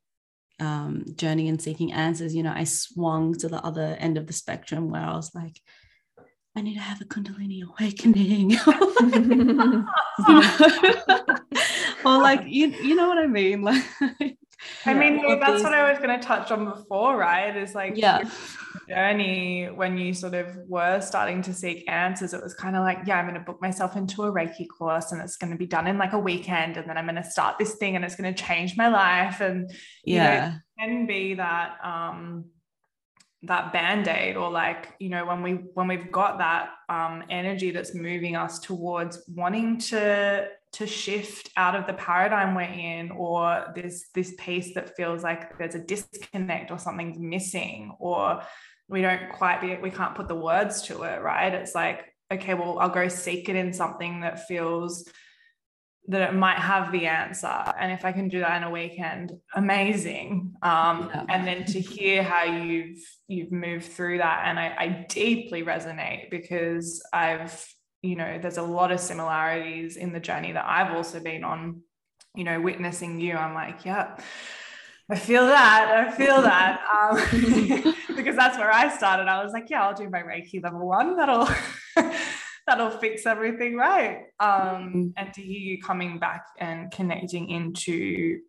um, 0.60 1.06
journey 1.16 1.48
in 1.48 1.58
seeking 1.58 1.92
answers 1.92 2.36
you 2.36 2.44
know 2.44 2.54
i 2.56 2.64
swung 2.64 3.34
to 3.34 3.50
the 3.50 3.62
other 3.66 3.98
end 4.00 4.18
of 4.18 4.28
the 4.28 4.34
spectrum 4.34 4.92
where 4.92 5.02
i 5.02 5.16
was 5.16 5.34
like 5.34 5.60
I 6.56 6.62
need 6.62 6.76
to 6.76 6.82
have 6.82 7.02
a 7.02 7.06
Kundalini 7.06 7.64
awakening. 7.68 8.58
or 12.06 12.22
like 12.22 12.44
you, 12.46 12.68
you 12.68 12.94
know 12.94 13.08
what 13.08 13.18
I 13.18 13.26
mean? 13.26 13.64
Like 13.64 13.84
I 14.86 14.94
mean, 14.94 15.40
that's 15.40 15.54
these... 15.54 15.64
what 15.64 15.74
I 15.74 15.90
was 15.90 16.00
going 16.00 16.20
to 16.20 16.26
touch 16.26 16.52
on 16.52 16.66
before, 16.66 17.18
right? 17.18 17.56
Is 17.56 17.74
like, 17.74 17.94
yeah, 17.96 18.30
journey 18.88 19.66
when 19.66 19.98
you 19.98 20.14
sort 20.14 20.34
of 20.34 20.56
were 20.68 21.00
starting 21.02 21.42
to 21.44 21.54
seek 21.54 21.90
answers. 21.90 22.34
It 22.34 22.44
was 22.44 22.54
kind 22.54 22.76
of 22.76 22.84
like, 22.84 23.00
yeah, 23.06 23.18
I'm 23.18 23.26
going 23.26 23.40
to 23.40 23.46
book 23.46 23.62
myself 23.62 23.96
into 23.96 24.24
a 24.24 24.32
Reiki 24.32 24.68
course 24.68 25.12
and 25.12 25.22
it's 25.22 25.38
going 25.38 25.52
to 25.52 25.58
be 25.58 25.68
done 25.68 25.88
in 25.88 25.98
like 25.98 26.14
a 26.14 26.20
weekend. 26.20 26.78
And 26.78 26.90
then 26.90 26.98
I'm 26.98 27.06
going 27.06 27.16
to 27.16 27.24
start 27.24 27.58
this 27.58 27.76
thing 27.76 27.96
and 27.96 28.04
it's 28.04 28.16
going 28.16 28.34
to 28.34 28.44
change 28.44 28.78
my 28.78 28.88
life. 28.88 29.42
And, 29.42 29.72
yeah, 30.04 30.50
know, 30.50 30.56
can 30.80 31.06
be 31.08 31.36
that, 31.36 31.78
um, 31.84 32.46
that 33.46 33.74
band-aid 33.74 34.38
or 34.38 34.50
like 34.50 34.94
you 35.00 35.10
know 35.10 35.26
when 35.26 35.44
we 35.44 35.52
when 35.74 35.86
we've 35.86 36.12
got 36.14 36.38
that 36.38 36.70
um, 36.88 37.24
energy 37.30 37.72
that's 37.72 37.94
moving 37.94 38.38
us 38.38 38.58
towards 38.58 39.22
wanting 39.28 39.78
to 39.78 40.48
to 40.74 40.88
shift 40.88 41.52
out 41.56 41.76
of 41.76 41.86
the 41.86 41.94
paradigm 41.94 42.56
we're 42.56 42.64
in 42.64 43.12
or 43.12 43.72
this 43.76 44.10
this 44.14 44.34
piece 44.38 44.74
that 44.74 44.96
feels 44.96 45.24
like 45.24 45.58
there's 45.58 45.76
a 45.76 45.80
disconnect 45.80 46.72
or 46.72 46.80
something's 46.80 47.20
missing 47.20 47.96
or 48.00 48.42
we 48.88 49.02
don't 49.02 49.30
quite 49.32 49.62
be 49.62 49.76
we 49.82 49.92
can't 49.92 50.16
put 50.16 50.28
the 50.28 50.36
words 50.36 50.82
to 50.84 51.04
it 51.04 51.22
right? 51.22 51.54
It's 51.54 51.76
like 51.76 52.06
okay 52.32 52.54
well 52.54 52.80
i'll 52.80 52.90
go 52.90 53.08
seek 53.08 53.50
it 53.50 53.56
in 53.56 53.72
something 53.74 54.22
that 54.22 54.48
feels 54.48 55.08
that 56.08 56.30
it 56.30 56.34
might 56.34 56.58
have 56.58 56.92
the 56.92 57.06
answer. 57.06 57.48
And 57.80 57.92
if 57.92 58.04
i 58.04 58.12
can 58.12 58.28
do 58.28 58.40
that 58.40 58.58
in 58.58 58.64
a 58.64 58.72
weekend 58.72 59.32
amazing. 59.54 60.56
Um, 60.64 61.12
yeah. 61.14 61.26
and 61.30 61.46
then 61.48 61.66
to 61.66 61.80
hear 61.80 62.24
how 62.24 62.46
you've 62.46 63.00
you've 63.28 63.52
moved 63.52 63.86
through 63.86 64.18
that. 64.18 64.44
And 64.46 64.60
I, 64.60 64.76
I 64.78 65.06
deeply 65.08 65.64
resonate 65.64 66.32
because 66.32 67.04
i've 67.14 67.64
you 68.04 68.16
know 68.16 68.38
there's 68.40 68.58
a 68.58 68.62
lot 68.62 68.92
of 68.92 69.00
similarities 69.00 69.96
in 69.96 70.14
the 70.14 70.20
journey 70.20 70.52
that 70.52 70.66
i've 70.68 70.94
also 70.94 71.20
been 71.20 71.44
on 71.44 71.82
you 72.36 72.44
know 72.44 72.60
witnessing 72.60 73.20
you. 73.20 73.36
I'm 73.36 73.56
like 73.56 73.86
yeah 73.86 74.18
i 75.10 75.16
feel 75.16 75.46
that 75.48 76.08
i 76.08 76.12
feel 76.12 76.42
that. 76.42 76.82
Um, 76.94 77.96
because 78.16 78.36
that's 78.36 78.58
where 78.58 78.72
i 78.72 78.96
started. 78.96 79.28
I 79.28 79.44
was 79.44 79.54
like 79.54 79.70
yeah 79.70 79.84
i'll 79.84 79.96
do 79.96 80.10
my 80.10 80.22
reiki 80.22 80.62
level 80.62 80.88
one. 80.88 81.16
That'll 81.16 81.48
that'll 82.68 82.92
fix 82.92 83.26
everything 83.26 83.76
right. 83.76 84.26
Um, 84.40 84.50
mm-hmm. 84.50 85.08
and 85.18 85.34
to 85.34 85.42
hear 85.42 85.60
you 85.60 85.82
coming 85.82 86.20
back 86.20 86.46
and 86.60 86.92
connecting 86.92 87.50
into 87.50 88.40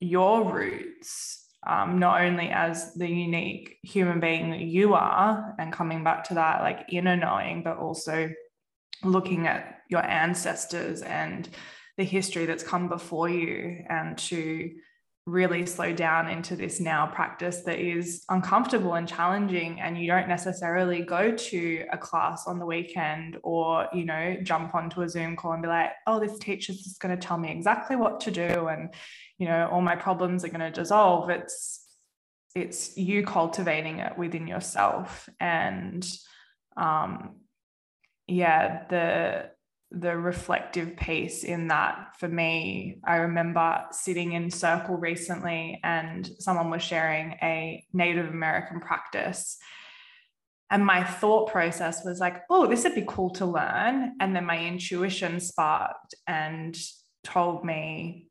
your 0.00 0.52
roots 0.52 1.44
um, 1.66 1.98
not 1.98 2.20
only 2.20 2.50
as 2.50 2.92
the 2.94 3.08
unique 3.08 3.78
human 3.82 4.20
being 4.20 4.50
that 4.50 4.60
you 4.60 4.94
are 4.94 5.54
and 5.58 5.72
coming 5.72 6.04
back 6.04 6.24
to 6.24 6.34
that 6.34 6.60
like 6.60 6.84
inner 6.90 7.16
knowing 7.16 7.62
but 7.62 7.78
also 7.78 8.28
looking 9.04 9.46
at 9.46 9.80
your 9.88 10.04
ancestors 10.04 11.02
and 11.02 11.48
the 11.96 12.04
history 12.04 12.46
that's 12.46 12.64
come 12.64 12.88
before 12.88 13.28
you 13.28 13.84
and 13.88 14.18
to 14.18 14.70
really 15.26 15.64
slow 15.64 15.90
down 15.90 16.28
into 16.28 16.54
this 16.54 16.80
now 16.80 17.06
practice 17.06 17.62
that 17.62 17.78
is 17.78 18.24
uncomfortable 18.28 18.94
and 18.94 19.08
challenging 19.08 19.80
and 19.80 19.96
you 19.96 20.06
don't 20.06 20.28
necessarily 20.28 21.00
go 21.00 21.34
to 21.34 21.84
a 21.92 21.96
class 21.96 22.46
on 22.46 22.58
the 22.58 22.66
weekend 22.66 23.38
or 23.42 23.88
you 23.94 24.04
know 24.04 24.36
jump 24.42 24.74
onto 24.74 25.00
a 25.00 25.08
zoom 25.08 25.34
call 25.34 25.52
and 25.52 25.62
be 25.62 25.68
like 25.68 25.92
oh 26.06 26.20
this 26.20 26.38
teacher's 26.38 26.82
just 26.82 27.00
going 27.00 27.16
to 27.18 27.26
tell 27.26 27.38
me 27.38 27.50
exactly 27.50 27.96
what 27.96 28.20
to 28.20 28.30
do 28.30 28.68
and 28.68 28.92
you 29.38 29.46
know 29.46 29.68
all 29.72 29.80
my 29.80 29.96
problems 29.96 30.44
are 30.44 30.48
going 30.48 30.60
to 30.60 30.70
dissolve. 30.70 31.30
It's 31.30 31.80
it's 32.54 32.96
you 32.96 33.24
cultivating 33.24 33.98
it 33.98 34.16
within 34.16 34.46
yourself 34.46 35.28
and 35.40 36.06
um 36.76 37.36
yeah 38.26 38.84
the 38.88 39.50
the 39.90 40.16
reflective 40.16 40.96
piece 40.96 41.44
in 41.44 41.68
that 41.68 42.16
for 42.18 42.26
me 42.26 42.98
i 43.04 43.16
remember 43.16 43.84
sitting 43.92 44.32
in 44.32 44.50
circle 44.50 44.96
recently 44.96 45.78
and 45.84 46.28
someone 46.40 46.70
was 46.70 46.82
sharing 46.82 47.32
a 47.42 47.84
native 47.92 48.28
american 48.28 48.80
practice. 48.80 49.58
And 50.70 50.84
my 50.84 51.04
thought 51.04 51.52
process 51.52 52.04
was 52.04 52.18
like 52.18 52.42
oh 52.50 52.66
this 52.66 52.82
would 52.82 52.96
be 52.96 53.04
cool 53.06 53.30
to 53.34 53.46
learn. 53.46 54.14
And 54.18 54.34
then 54.34 54.46
my 54.46 54.58
intuition 54.58 55.38
sparked 55.38 56.14
and 56.26 56.76
told 57.22 57.64
me 57.64 58.28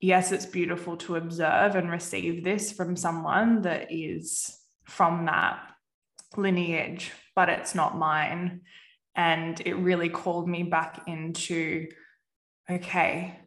yes 0.00 0.32
it's 0.32 0.46
beautiful 0.46 0.96
to 0.98 1.16
observe 1.16 1.74
and 1.74 1.90
receive 1.90 2.44
this 2.44 2.72
from 2.72 2.96
someone 2.96 3.62
that 3.62 3.88
is 3.90 4.58
from 4.84 5.26
that 5.26 5.60
lineage 6.36 7.12
but 7.34 7.48
it's 7.48 7.74
not 7.74 7.96
mine 7.96 8.60
and 9.16 9.60
it 9.64 9.74
really 9.74 10.10
called 10.10 10.48
me 10.48 10.62
back 10.62 11.02
into 11.06 11.88
okay, 12.70 13.38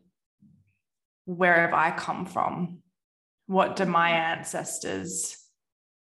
where 1.25 1.61
have 1.61 1.73
I 1.73 1.91
come 1.91 2.25
from? 2.25 2.79
What 3.45 3.75
do 3.75 3.85
my 3.85 4.09
ancestors 4.11 5.37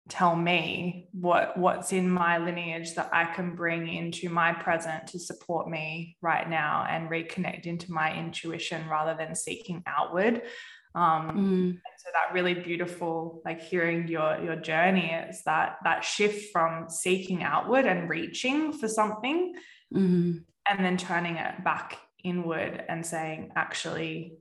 tell 0.08 0.36
me? 0.36 1.08
What, 1.12 1.56
what's 1.56 1.92
in 1.92 2.10
my 2.10 2.38
lineage 2.38 2.94
that 2.94 3.10
I 3.12 3.24
can 3.24 3.54
bring 3.54 3.88
into 3.88 4.28
my 4.28 4.52
present 4.52 5.08
to 5.08 5.18
support 5.18 5.68
me 5.68 6.16
right 6.20 6.48
now 6.48 6.86
and 6.88 7.08
reconnect 7.08 7.66
into 7.66 7.92
my 7.92 8.16
intuition 8.16 8.88
rather 8.88 9.16
than 9.16 9.34
seeking 9.34 9.82
outward? 9.86 10.42
Um, 10.96 11.30
mm. 11.30 11.80
so 11.98 12.08
that 12.14 12.32
really 12.32 12.54
beautiful 12.54 13.42
like 13.44 13.60
hearing 13.60 14.08
your 14.08 14.42
your 14.42 14.56
journey 14.56 15.12
is 15.28 15.42
that 15.44 15.76
that 15.84 16.02
shift 16.02 16.50
from 16.50 16.88
seeking 16.88 17.42
outward 17.42 17.84
and 17.84 18.08
reaching 18.08 18.72
for 18.72 18.88
something 18.88 19.54
mm-hmm. 19.94 20.38
and 20.68 20.84
then 20.84 20.96
turning 20.96 21.36
it 21.36 21.62
back 21.62 21.98
inward 22.24 22.82
and 22.88 23.04
saying 23.04 23.52
actually 23.54 24.32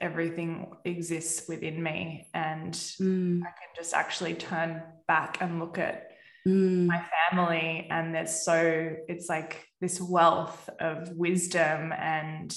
everything 0.00 0.70
exists 0.84 1.48
within 1.48 1.82
me 1.82 2.28
and 2.32 2.74
mm. 3.00 3.40
i 3.42 3.46
can 3.46 3.74
just 3.74 3.92
actually 3.92 4.34
turn 4.34 4.80
back 5.08 5.38
and 5.40 5.58
look 5.58 5.78
at 5.78 6.10
mm. 6.46 6.86
my 6.86 7.04
family 7.28 7.88
and 7.90 8.14
there's 8.14 8.44
so 8.44 8.94
it's 9.08 9.28
like 9.28 9.66
this 9.80 10.00
wealth 10.00 10.70
of 10.78 11.10
wisdom 11.16 11.92
and 11.92 12.56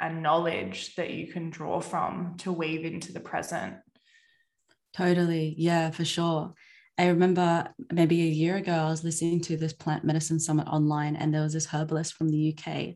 and 0.00 0.22
knowledge 0.22 0.94
that 0.96 1.10
you 1.10 1.32
can 1.32 1.50
draw 1.50 1.80
from 1.80 2.36
to 2.38 2.52
weave 2.52 2.84
into 2.84 3.12
the 3.12 3.20
present. 3.20 3.76
Totally. 4.94 5.54
Yeah, 5.58 5.90
for 5.90 6.04
sure. 6.04 6.54
I 6.98 7.08
remember 7.08 7.68
maybe 7.92 8.22
a 8.22 8.26
year 8.26 8.56
ago, 8.56 8.72
I 8.72 8.88
was 8.88 9.04
listening 9.04 9.40
to 9.42 9.56
this 9.56 9.74
plant 9.74 10.04
medicine 10.04 10.40
summit 10.40 10.66
online, 10.66 11.16
and 11.16 11.32
there 11.32 11.42
was 11.42 11.52
this 11.52 11.66
herbalist 11.66 12.14
from 12.14 12.30
the 12.30 12.56
UK, 12.56 12.94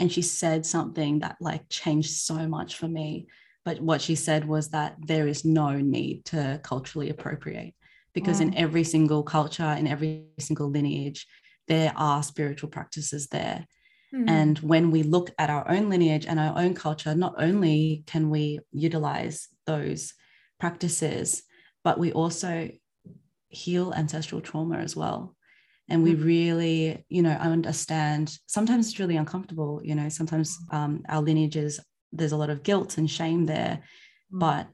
and 0.00 0.10
she 0.10 0.22
said 0.22 0.64
something 0.64 1.18
that 1.18 1.36
like 1.40 1.68
changed 1.68 2.12
so 2.12 2.48
much 2.48 2.76
for 2.76 2.88
me. 2.88 3.26
But 3.64 3.80
what 3.80 4.00
she 4.00 4.14
said 4.14 4.48
was 4.48 4.70
that 4.70 4.96
there 5.06 5.28
is 5.28 5.44
no 5.44 5.78
need 5.78 6.24
to 6.26 6.60
culturally 6.64 7.10
appropriate 7.10 7.74
because 8.14 8.40
in 8.40 8.50
mm. 8.50 8.56
every 8.56 8.84
single 8.84 9.22
culture, 9.22 9.76
in 9.78 9.86
every 9.86 10.24
single 10.38 10.70
lineage, 10.70 11.26
there 11.68 11.92
are 11.96 12.22
spiritual 12.22 12.68
practices 12.68 13.28
there. 13.28 13.66
Mm. 14.14 14.28
And 14.28 14.58
when 14.58 14.90
we 14.90 15.02
look 15.02 15.30
at 15.38 15.50
our 15.50 15.68
own 15.70 15.88
lineage 15.88 16.26
and 16.26 16.38
our 16.38 16.58
own 16.58 16.74
culture, 16.74 17.14
not 17.14 17.34
only 17.38 18.04
can 18.06 18.30
we 18.30 18.60
utilize 18.72 19.48
those 19.66 20.14
practices, 20.60 21.42
but 21.82 21.98
we 21.98 22.12
also 22.12 22.70
heal 23.48 23.92
ancestral 23.94 24.40
trauma 24.40 24.78
as 24.78 24.94
well. 24.94 25.34
And 25.88 26.02
we 26.02 26.14
mm. 26.14 26.24
really, 26.24 27.04
you 27.08 27.22
know, 27.22 27.36
I 27.38 27.46
understand 27.46 28.36
sometimes 28.46 28.88
it's 28.88 28.98
really 28.98 29.16
uncomfortable, 29.16 29.80
you 29.82 29.94
know, 29.94 30.08
sometimes 30.08 30.56
um, 30.70 31.02
our 31.08 31.22
lineages, 31.22 31.80
there's 32.12 32.32
a 32.32 32.36
lot 32.36 32.50
of 32.50 32.62
guilt 32.62 32.98
and 32.98 33.10
shame 33.10 33.46
there. 33.46 33.82
Mm. 34.32 34.38
But, 34.38 34.68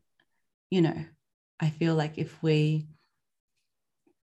you 0.71 0.83
know, 0.83 1.05
I 1.61 1.71
feel 1.71 1.95
like 1.95 2.19
if 2.19 2.41
we 2.43 2.87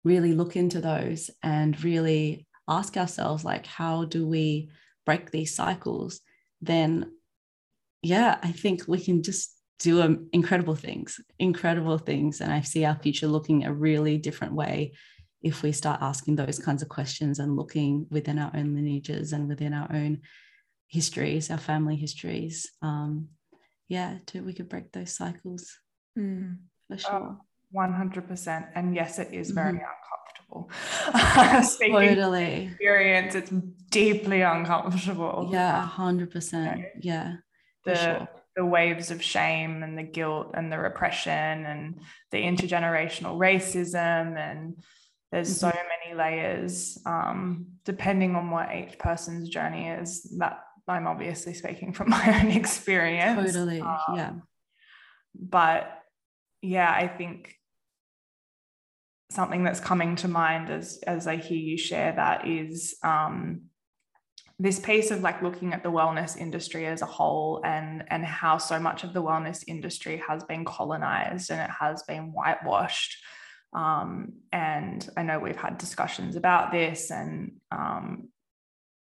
really 0.04 0.34
look 0.34 0.56
into 0.56 0.80
those 0.80 1.32
and 1.42 1.82
really 1.84 2.48
ask 2.68 2.96
ourselves, 2.96 3.44
like, 3.44 3.66
how 3.66 4.06
do 4.06 4.28
we 4.28 4.70
break 5.06 5.32
these 5.32 5.56
cycles, 5.56 6.22
then 6.62 7.12
yeah, 8.02 8.38
I 8.44 8.52
think 8.52 8.84
we 8.88 9.00
can 9.00 9.24
just 9.24 9.52
do 9.80 10.02
um, 10.02 10.30
incredible 10.32 10.76
things, 10.76 11.20
incredible 11.40 11.98
things. 11.98 12.42
And 12.42 12.52
I 12.52 12.62
see 12.62 12.86
our 12.86 12.96
future 12.96 13.28
looking 13.28 13.66
a 13.66 13.74
really 13.74 14.18
different 14.18 14.54
way 14.54 14.94
if 15.42 15.64
we 15.64 15.72
start 15.72 16.02
asking 16.02 16.36
those 16.36 16.60
kinds 16.60 16.82
of 16.82 16.90
questions 16.90 17.40
and 17.40 17.56
looking 17.56 18.08
within 18.10 18.40
our 18.40 18.52
own 18.56 18.74
lineages 18.74 19.34
and 19.34 19.48
within 19.48 19.74
our 19.74 19.92
own 19.92 20.22
histories, 20.88 21.52
our 21.52 21.58
family 21.58 21.96
histories. 21.96 22.72
Um, 22.82 23.30
yeah, 23.88 24.18
to, 24.28 24.42
we 24.42 24.54
could 24.54 24.70
break 24.70 24.92
those 24.92 25.16
cycles 25.16 25.78
mm. 26.18 26.58
for 26.88 26.98
sure. 26.98 27.12
Oh, 27.14 27.78
100%. 27.78 28.70
And 28.76 28.96
yes, 28.96 29.20
it 29.20 29.34
is 29.34 29.52
very 29.52 29.74
mm-hmm 29.74 29.84
uncomfortable. 29.84 30.25
totally. 31.80 32.68
Experience, 32.68 33.36
it's 33.36 33.52
deeply 33.90 34.42
uncomfortable. 34.42 35.50
Yeah, 35.52 35.86
hundred 35.86 36.32
percent. 36.32 36.82
Yeah. 37.02 37.36
The 37.86 37.96
sure. 37.96 38.28
the 38.56 38.66
waves 38.66 39.12
of 39.12 39.22
shame 39.22 39.84
and 39.84 39.98
the 39.98 40.04
guilt 40.04 40.52
and 40.54 40.72
the 40.72 40.80
repression 40.80 41.32
and 41.32 42.00
the 42.32 42.38
intergenerational 42.38 43.38
racism 43.38 44.38
and 44.38 44.78
there's 45.32 45.50
mm-hmm. 45.50 45.70
so 45.70 45.84
many 46.06 46.18
layers 46.18 46.98
um, 47.06 47.68
depending 47.84 48.36
on 48.36 48.50
what 48.50 48.74
each 48.74 48.98
person's 48.98 49.50
journey 49.50 49.88
is 49.88 50.24
that 50.40 50.62
i'm 50.88 51.06
obviously 51.06 51.54
speaking 51.54 51.94
from 51.94 52.10
my 52.18 52.42
own 52.42 52.52
experience 52.52 53.54
totally 53.54 53.82
um, 53.82 53.98
yeah 54.16 54.32
but 55.40 56.02
yeah, 56.62 56.92
I 56.92 57.08
think 57.08 57.56
something 59.30 59.64
that's 59.64 59.80
coming 59.80 60.16
to 60.18 60.28
mind 60.28 60.70
as 60.70 61.00
as 61.08 61.28
I 61.28 61.38
hear 61.38 61.58
you 61.58 61.78
share 61.78 62.14
that 62.14 62.48
is 62.48 62.96
um, 63.04 63.64
this 64.60 64.80
piece 64.80 65.12
of 65.12 65.22
like 65.22 65.42
looking 65.42 65.74
at 65.74 65.84
the 65.84 65.92
wellness 65.92 66.38
industry 66.38 66.86
as 66.86 67.02
a 67.02 67.08
whole 67.08 67.62
and 67.66 68.04
and 68.08 68.24
how 68.24 68.58
so 68.58 68.80
much 68.80 69.04
of 69.04 69.14
the 69.14 69.24
wellness 69.24 69.64
industry 69.68 70.22
has 70.28 70.44
been 70.44 70.64
colonized 70.64 71.52
and 71.52 71.60
it 71.60 71.74
has 71.80 72.04
been 72.04 72.32
whitewashed. 72.32 73.18
Um, 73.74 74.36
and 74.54 75.08
I 75.18 75.24
know 75.24 75.40
we've 75.40 75.58
had 75.58 75.78
discussions 75.78 76.38
about 76.38 76.72
this 76.72 77.12
and 77.12 77.54
um, 77.72 78.30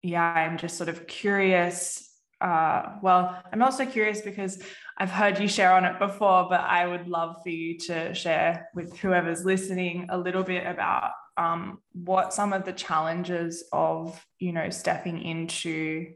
yeah 0.03 0.23
I'm 0.23 0.57
just 0.57 0.77
sort 0.77 0.89
of 0.89 1.07
curious 1.07 2.08
uh, 2.41 2.97
well 3.01 3.41
I'm 3.51 3.61
also 3.61 3.85
curious 3.85 4.21
because 4.21 4.61
I've 4.97 5.11
heard 5.11 5.39
you 5.39 5.47
share 5.47 5.71
on 5.71 5.85
it 5.85 5.97
before, 5.97 6.47
but 6.49 6.59
I 6.59 6.85
would 6.85 7.07
love 7.07 7.37
for 7.41 7.49
you 7.49 7.77
to 7.79 8.13
share 8.13 8.67
with 8.75 8.97
whoever's 8.97 9.45
listening 9.45 10.07
a 10.09 10.17
little 10.17 10.43
bit 10.43 10.67
about 10.67 11.11
um, 11.37 11.79
what 11.93 12.33
some 12.33 12.51
of 12.51 12.65
the 12.65 12.73
challenges 12.73 13.63
of, 13.71 14.21
you 14.39 14.51
know, 14.51 14.69
stepping 14.69 15.21
into 15.21 16.13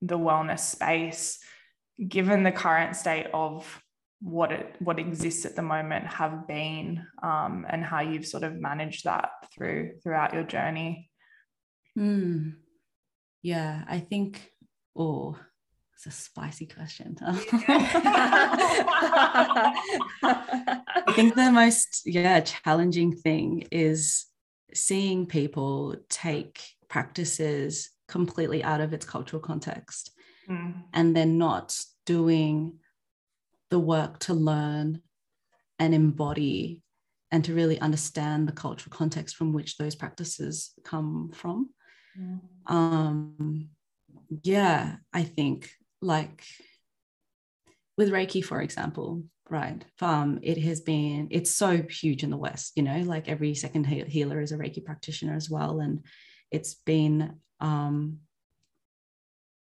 the 0.00 0.18
wellness 0.18 0.60
space, 0.60 1.38
given 2.08 2.42
the 2.42 2.52
current 2.52 2.96
state 2.96 3.26
of 3.34 3.82
what 4.22 4.50
it 4.50 4.76
what 4.78 4.98
exists 4.98 5.44
at 5.44 5.56
the 5.56 5.62
moment, 5.62 6.06
have 6.06 6.48
been, 6.48 7.06
um, 7.22 7.66
and 7.68 7.84
how 7.84 8.00
you've 8.00 8.26
sort 8.26 8.44
of 8.44 8.54
managed 8.54 9.04
that 9.04 9.28
through 9.54 9.92
throughout 10.02 10.32
your 10.32 10.44
journey. 10.44 11.10
Hmm. 11.94 12.50
Yeah, 13.42 13.84
I 13.86 13.98
think. 13.98 14.50
Oh, 14.96 15.38
it's 15.94 16.06
a 16.06 16.10
spicy 16.10 16.66
question. 16.66 17.16
I 17.22 17.32
think 21.14 21.34
the 21.34 21.50
most 21.52 22.02
yeah 22.06 22.40
challenging 22.40 23.14
thing 23.14 23.68
is 23.70 24.26
seeing 24.72 25.26
people 25.26 25.96
take 26.08 26.62
practices 26.88 27.90
completely 28.08 28.64
out 28.64 28.80
of 28.80 28.92
its 28.92 29.04
cultural 29.04 29.42
context 29.42 30.12
mm. 30.48 30.74
and 30.92 31.14
then 31.14 31.38
not 31.38 31.78
doing 32.06 32.78
the 33.70 33.78
work 33.78 34.18
to 34.20 34.34
learn 34.34 35.02
and 35.78 35.94
embody 35.94 36.80
and 37.30 37.44
to 37.44 37.54
really 37.54 37.80
understand 37.80 38.48
the 38.48 38.52
cultural 38.52 38.96
context 38.96 39.36
from 39.36 39.52
which 39.52 39.76
those 39.76 39.94
practices 39.94 40.72
come 40.84 41.30
from. 41.32 41.70
Mm. 42.18 42.40
Um, 42.66 43.68
yeah, 44.42 44.96
I 45.12 45.22
think 45.22 45.70
like 46.00 46.44
with 47.96 48.10
Reiki, 48.10 48.44
for 48.44 48.60
example, 48.62 49.24
right? 49.50 49.84
Um, 50.00 50.38
it 50.42 50.58
has 50.58 50.80
been, 50.80 51.28
it's 51.30 51.50
so 51.50 51.82
huge 51.82 52.22
in 52.22 52.30
the 52.30 52.36
West, 52.36 52.72
you 52.76 52.82
know, 52.82 52.98
like 53.00 53.28
every 53.28 53.54
second 53.54 53.84
healer 53.84 54.40
is 54.40 54.52
a 54.52 54.56
Reiki 54.56 54.84
practitioner 54.84 55.34
as 55.34 55.50
well. 55.50 55.80
And 55.80 56.04
it's 56.50 56.74
been, 56.74 57.34
um, 57.60 58.18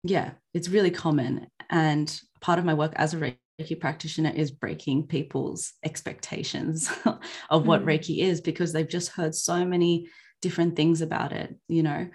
yeah, 0.03 0.33
it's 0.55 0.69
really 0.69 0.91
common. 0.91 1.47
And 1.71 2.21
part 2.41 2.59
of 2.59 2.65
my 2.65 2.75
work 2.75 2.95
as 2.97 3.15
a 3.15 3.35
Reiki 3.61 3.79
practitioner 3.79 4.33
is 4.35 4.51
breaking 4.51 5.07
people's 5.07 5.75
expectations 5.85 6.91
of 7.51 7.67
what 7.67 7.83
mm. 7.83 7.87
Reiki 7.87 8.19
is 8.19 8.41
because 8.41 8.73
they've 8.73 8.89
just 8.89 9.11
heard 9.11 9.35
so 9.35 9.65
many 9.65 10.09
different 10.43 10.75
things 10.75 11.01
about 11.01 11.33
it, 11.33 11.55
you 11.69 11.83
know, 11.83 12.09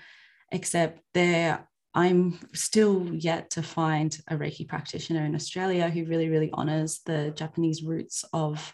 except 0.51 1.01
there 1.13 1.67
I'm 1.93 2.39
still 2.53 3.13
yet 3.13 3.49
to 3.51 3.63
find 3.63 4.17
a 4.29 4.35
Reiki 4.35 4.67
practitioner 4.67 5.25
in 5.25 5.35
Australia 5.35 5.89
who 5.89 6.05
really, 6.05 6.29
really 6.29 6.49
honors 6.53 7.01
the 7.05 7.31
Japanese 7.35 7.83
roots 7.83 8.23
of 8.31 8.73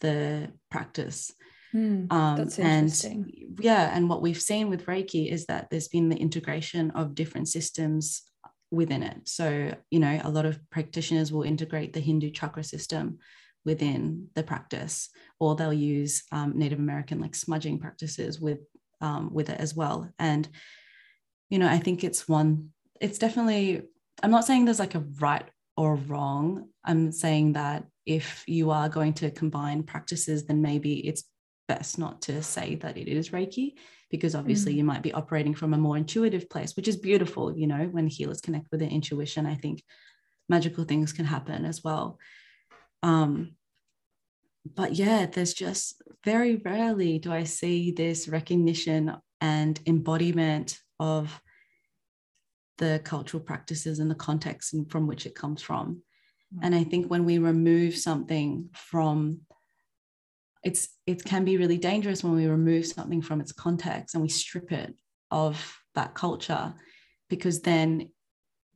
the 0.00 0.50
practice. 0.70 1.32
Mm, 1.74 2.10
um, 2.12 2.36
that's 2.36 2.58
interesting. 2.58 3.12
And 3.12 3.58
yeah, 3.60 3.94
and 3.94 4.08
what 4.08 4.22
we've 4.22 4.40
seen 4.40 4.68
with 4.68 4.86
Reiki 4.86 5.30
is 5.30 5.46
that 5.46 5.68
there's 5.70 5.88
been 5.88 6.08
the 6.08 6.16
integration 6.16 6.90
of 6.92 7.14
different 7.14 7.48
systems 7.48 8.22
within 8.70 9.02
it. 9.02 9.28
So, 9.28 9.72
you 9.90 10.00
know, 10.00 10.20
a 10.24 10.30
lot 10.30 10.46
of 10.46 10.58
practitioners 10.70 11.32
will 11.32 11.42
integrate 11.42 11.92
the 11.92 12.00
Hindu 12.00 12.30
chakra 12.30 12.64
system 12.64 13.18
within 13.64 14.28
the 14.34 14.42
practice, 14.42 15.10
or 15.38 15.54
they'll 15.54 15.72
use 15.72 16.24
um, 16.32 16.52
Native 16.56 16.78
American 16.78 17.20
like 17.20 17.34
smudging 17.34 17.78
practices 17.78 18.40
with 18.40 18.60
um, 19.00 19.32
with 19.32 19.50
it 19.50 19.60
as 19.60 19.74
well. 19.74 20.10
And 20.18 20.48
you 21.50 21.58
know, 21.58 21.68
I 21.68 21.78
think 21.78 22.04
it's 22.04 22.28
one, 22.28 22.70
it's 23.00 23.18
definitely, 23.18 23.82
I'm 24.22 24.30
not 24.30 24.44
saying 24.44 24.64
there's 24.64 24.78
like 24.78 24.94
a 24.94 25.04
right 25.20 25.48
or 25.76 25.96
wrong. 25.96 26.68
I'm 26.84 27.12
saying 27.12 27.52
that 27.54 27.84
if 28.04 28.44
you 28.46 28.70
are 28.70 28.88
going 28.88 29.12
to 29.14 29.30
combine 29.30 29.82
practices, 29.82 30.46
then 30.46 30.62
maybe 30.62 31.06
it's 31.06 31.24
best 31.68 31.98
not 31.98 32.22
to 32.22 32.42
say 32.42 32.76
that 32.76 32.96
it 32.96 33.08
is 33.08 33.30
Reiki, 33.30 33.74
because 34.10 34.34
obviously 34.34 34.74
mm. 34.74 34.76
you 34.76 34.84
might 34.84 35.02
be 35.02 35.12
operating 35.12 35.54
from 35.54 35.74
a 35.74 35.78
more 35.78 35.96
intuitive 35.96 36.48
place, 36.48 36.76
which 36.76 36.88
is 36.88 36.96
beautiful. 36.96 37.56
You 37.56 37.66
know, 37.66 37.88
when 37.90 38.06
healers 38.06 38.40
connect 38.40 38.68
with 38.70 38.80
their 38.80 38.88
intuition, 38.88 39.46
I 39.46 39.56
think 39.56 39.82
magical 40.48 40.84
things 40.84 41.12
can 41.12 41.24
happen 41.24 41.64
as 41.64 41.82
well. 41.82 42.18
Um, 43.02 43.56
but 44.74 44.94
yeah, 44.94 45.26
there's 45.26 45.54
just 45.54 46.02
very 46.24 46.56
rarely 46.56 47.18
do 47.18 47.32
I 47.32 47.44
see 47.44 47.92
this 47.92 48.28
recognition 48.28 49.16
and 49.40 49.78
embodiment 49.86 50.78
of 51.00 51.40
the 52.78 53.00
cultural 53.04 53.42
practices 53.42 53.98
and 53.98 54.10
the 54.10 54.14
context 54.14 54.74
from 54.88 55.06
which 55.06 55.26
it 55.26 55.34
comes 55.34 55.62
from. 55.62 56.02
Mm. 56.54 56.60
And 56.62 56.74
I 56.74 56.84
think 56.84 57.06
when 57.06 57.24
we 57.24 57.38
remove 57.38 57.96
something 57.96 58.70
from 58.74 59.40
it's 60.62 60.88
it 61.06 61.24
can 61.24 61.44
be 61.44 61.58
really 61.58 61.78
dangerous 61.78 62.24
when 62.24 62.34
we 62.34 62.46
remove 62.46 62.86
something 62.86 63.22
from 63.22 63.40
its 63.40 63.52
context 63.52 64.14
and 64.14 64.22
we 64.22 64.28
strip 64.28 64.72
it 64.72 64.94
of 65.30 65.78
that 65.94 66.14
culture 66.14 66.74
because 67.28 67.60
then 67.60 68.10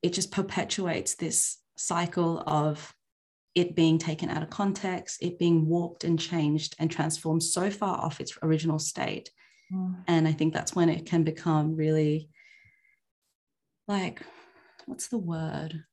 it 0.02 0.12
just 0.12 0.30
perpetuates 0.30 1.16
this 1.16 1.59
cycle 1.76 2.42
of 2.46 2.94
it 3.54 3.74
being 3.74 3.98
taken 3.98 4.30
out 4.30 4.42
of 4.42 4.50
context, 4.50 5.22
it 5.22 5.38
being 5.38 5.66
warped 5.66 6.04
and 6.04 6.18
changed 6.18 6.76
and 6.78 6.90
transformed 6.90 7.42
so 7.42 7.70
far 7.70 7.98
off 7.98 8.20
its 8.20 8.38
original 8.42 8.78
state 8.78 9.30
Mm. 9.72 10.04
And 10.06 10.28
I 10.28 10.33
think 10.33 10.52
that's 10.52 10.74
when 10.74 10.88
it 10.88 11.06
can 11.06 11.22
become 11.24 11.76
really 11.76 12.28
like, 13.87 14.22
what's 14.87 15.09
the 15.09 15.18
word? 15.18 15.85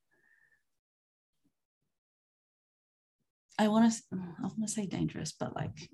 I 3.60 3.68
want 3.70 3.92
to, 3.92 4.00
I 4.13 4.44
want 4.44 4.62
to 4.62 4.68
say 4.68 4.86
dangerous, 4.86 5.34
but 5.38 5.56
like, 5.56 5.90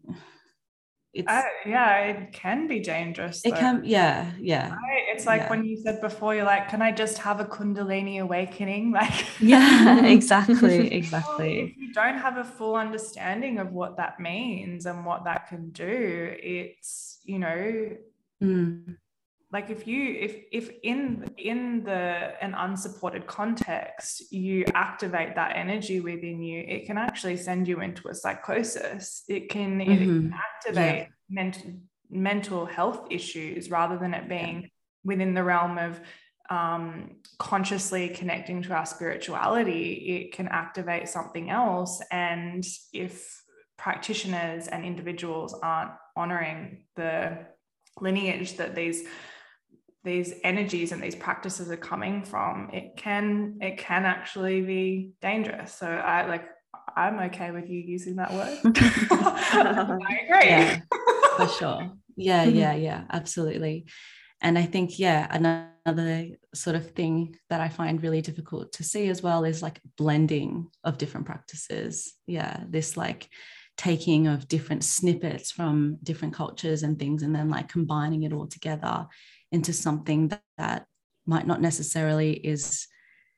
it's 1.13 1.31
yeah, 1.65 1.99
it 1.99 2.33
can 2.33 2.67
be 2.67 2.79
dangerous. 2.79 3.45
It 3.45 3.53
can, 3.55 3.83
yeah, 3.85 4.31
yeah. 4.39 4.71
Right? 4.71 5.03
It's 5.09 5.27
like 5.27 5.41
yeah. 5.41 5.49
when 5.51 5.63
you 5.63 5.77
said 5.77 6.01
before, 6.01 6.33
you're 6.33 6.43
like, 6.43 6.69
can 6.69 6.81
I 6.81 6.91
just 6.91 7.19
have 7.19 7.39
a 7.39 7.45
Kundalini 7.45 8.19
awakening? 8.19 8.91
Like, 9.03 9.25
yeah, 9.39 10.05
exactly, 10.17 10.93
exactly. 10.93 11.59
if 11.61 11.77
you 11.77 11.93
don't 11.93 12.17
have 12.17 12.37
a 12.37 12.43
full 12.43 12.75
understanding 12.75 13.57
of 13.57 13.71
what 13.71 13.97
that 13.97 14.19
means 14.19 14.85
and 14.85 15.05
what 15.05 15.25
that 15.25 15.47
can 15.47 15.71
do, 15.71 16.35
it's 16.39 17.19
you 17.23 17.39
know 17.39 17.89
mm. 18.41 18.95
Like 19.53 19.69
if 19.69 19.87
you 19.87 20.17
if 20.19 20.35
if 20.51 20.71
in 20.81 21.29
in 21.37 21.83
the 21.83 22.33
an 22.43 22.55
unsupported 22.55 23.27
context 23.27 24.31
you 24.31 24.65
activate 24.73 25.35
that 25.35 25.55
energy 25.55 25.99
within 25.99 26.41
you 26.41 26.65
it 26.67 26.85
can 26.85 26.97
actually 26.97 27.37
send 27.37 27.67
you 27.67 27.79
into 27.79 28.09
a 28.09 28.15
psychosis 28.15 29.23
it 29.29 29.49
can, 29.49 29.79
mm-hmm. 29.79 29.91
it 29.91 29.97
can 29.97 30.33
activate 30.33 30.99
yeah. 31.01 31.07
mental 31.29 31.71
mental 32.09 32.65
health 32.65 33.07
issues 33.09 33.69
rather 33.69 33.97
than 33.97 34.13
it 34.13 34.27
being 34.27 34.61
yeah. 34.61 34.67
within 35.03 35.33
the 35.33 35.43
realm 35.43 35.77
of 35.77 36.01
um, 36.49 37.15
consciously 37.39 38.09
connecting 38.09 38.61
to 38.63 38.73
our 38.73 38.85
spirituality, 38.85 39.93
it 39.93 40.33
can 40.33 40.47
activate 40.49 41.07
something 41.07 41.49
else. 41.49 42.01
And 42.11 42.65
if 42.91 43.41
practitioners 43.77 44.67
and 44.67 44.85
individuals 44.85 45.55
aren't 45.63 45.91
honoring 46.15 46.83
the 46.95 47.39
lineage 47.99 48.57
that 48.57 48.75
these 48.75 49.05
these 50.03 50.33
energies 50.43 50.91
and 50.91 51.01
these 51.01 51.15
practices 51.15 51.71
are 51.71 51.77
coming 51.77 52.23
from 52.23 52.69
it 52.73 52.97
can 52.97 53.57
it 53.61 53.77
can 53.77 54.05
actually 54.05 54.61
be 54.61 55.11
dangerous. 55.21 55.73
So 55.73 55.87
i 55.87 56.27
like 56.27 56.45
i'm 56.95 57.19
okay 57.19 57.51
with 57.51 57.69
you 57.69 57.79
using 57.79 58.17
that 58.17 58.33
word. 58.33 58.59
I 58.65 60.19
agree. 60.25 60.49
Yeah, 60.49 60.79
for 61.37 61.47
sure. 61.59 61.91
Yeah 62.15 62.43
yeah 62.43 62.75
yeah 62.75 63.03
absolutely. 63.09 63.85
And 64.41 64.57
i 64.57 64.63
think 64.63 64.99
yeah 64.99 65.27
another 65.31 66.27
sort 66.53 66.75
of 66.75 66.91
thing 66.91 67.37
that 67.49 67.61
i 67.61 67.69
find 67.69 68.03
really 68.03 68.21
difficult 68.21 68.73
to 68.73 68.83
see 68.83 69.07
as 69.07 69.23
well 69.23 69.45
is 69.45 69.61
like 69.61 69.79
blending 69.97 70.67
of 70.83 70.97
different 70.97 71.25
practices. 71.25 72.13
Yeah 72.27 72.63
this 72.67 72.97
like 72.97 73.29
taking 73.75 74.27
of 74.27 74.47
different 74.47 74.83
snippets 74.83 75.51
from 75.51 75.97
different 76.03 76.33
cultures 76.33 76.83
and 76.83 76.99
things 76.99 77.23
and 77.23 77.33
then 77.33 77.49
like 77.49 77.67
combining 77.69 78.21
it 78.23 78.33
all 78.33 78.45
together 78.45 79.07
into 79.53 79.71
something 79.71 80.27
that, 80.27 80.43
that 80.57 80.85
might 81.25 81.47
not 81.47 81.61
necessarily 81.61 82.33
is 82.33 82.87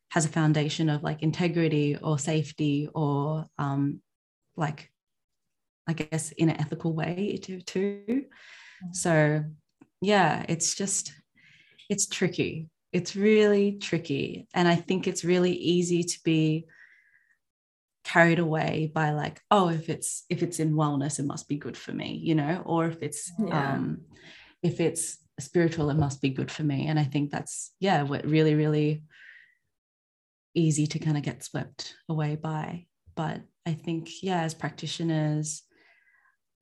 has 0.10 0.26
a 0.26 0.30
foundation 0.30 0.90
of 0.90 1.04
like 1.04 1.22
integrity 1.22 1.98
or 2.02 2.18
safety 2.18 2.90
or 2.94 3.46
um, 3.58 4.02
like 4.56 4.90
I 5.88 5.94
guess, 5.94 6.32
in 6.32 6.50
an 6.50 6.60
ethical 6.60 6.94
way 6.94 7.40
too. 7.42 7.62
too. 7.62 8.26
Mm. 8.84 8.96
So, 8.96 9.44
yeah, 10.02 10.46
it's 10.50 10.76
just, 10.76 11.14
it's 11.90 12.08
tricky. 12.08 12.70
It's 12.92 13.16
really 13.16 13.74
tricky. 13.74 14.48
And 14.54 14.68
I 14.68 14.76
think 14.76 15.08
it's 15.08 15.24
really 15.24 15.54
easy 15.54 16.04
to 16.04 16.20
be 16.24 16.66
carried 18.04 18.38
away 18.38 18.92
by 18.94 19.10
like 19.14 19.42
oh 19.50 19.68
if 19.70 19.90
it's 19.90 20.26
if 20.30 20.44
it's 20.44 20.60
in 20.60 20.76
wellness 20.76 21.18
it 21.18 21.26
must 21.26 21.48
be 21.50 21.58
good 21.58 21.76
for 21.76 21.92
me 21.92 22.20
you 22.24 22.36
know 22.36 22.62
or 22.64 22.86
if 22.86 23.02
it's 23.02 23.32
Yeah. 23.40 23.74
um 23.74 24.02
if 24.62 24.80
it's 24.80 25.18
spiritual 25.40 25.90
it 25.90 25.96
must 25.96 26.22
be 26.22 26.30
good 26.30 26.50
for 26.52 26.64
me. 26.64 26.88
And 26.88 26.98
i 27.00 27.04
think 27.04 27.32
that's 27.32 27.72
yeah 27.80 28.04
what 28.04 28.26
really 28.26 28.56
really 28.56 29.04
easy 30.54 30.88
to 30.88 31.00
kind 31.00 31.18
of 31.18 31.24
get 31.24 31.44
swept 31.44 31.96
away 32.10 32.36
by. 32.36 32.86
But 33.16 33.42
i 33.66 33.74
think 33.74 34.10
yeah 34.24 34.42
as 34.42 34.54
practitioners 34.54 35.64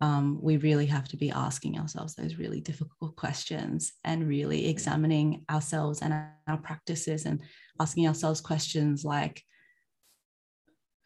um, 0.01 0.39
we 0.41 0.57
really 0.57 0.87
have 0.87 1.07
to 1.09 1.17
be 1.17 1.31
asking 1.31 1.79
ourselves 1.79 2.15
those 2.15 2.35
really 2.35 2.59
difficult 2.59 3.15
questions 3.15 3.93
and 4.03 4.27
really 4.27 4.67
examining 4.67 5.45
ourselves 5.49 6.01
and 6.01 6.13
our 6.45 6.57
practices 6.57 7.25
and 7.25 7.41
asking 7.79 8.07
ourselves 8.07 8.41
questions 8.41 9.05
like 9.05 9.41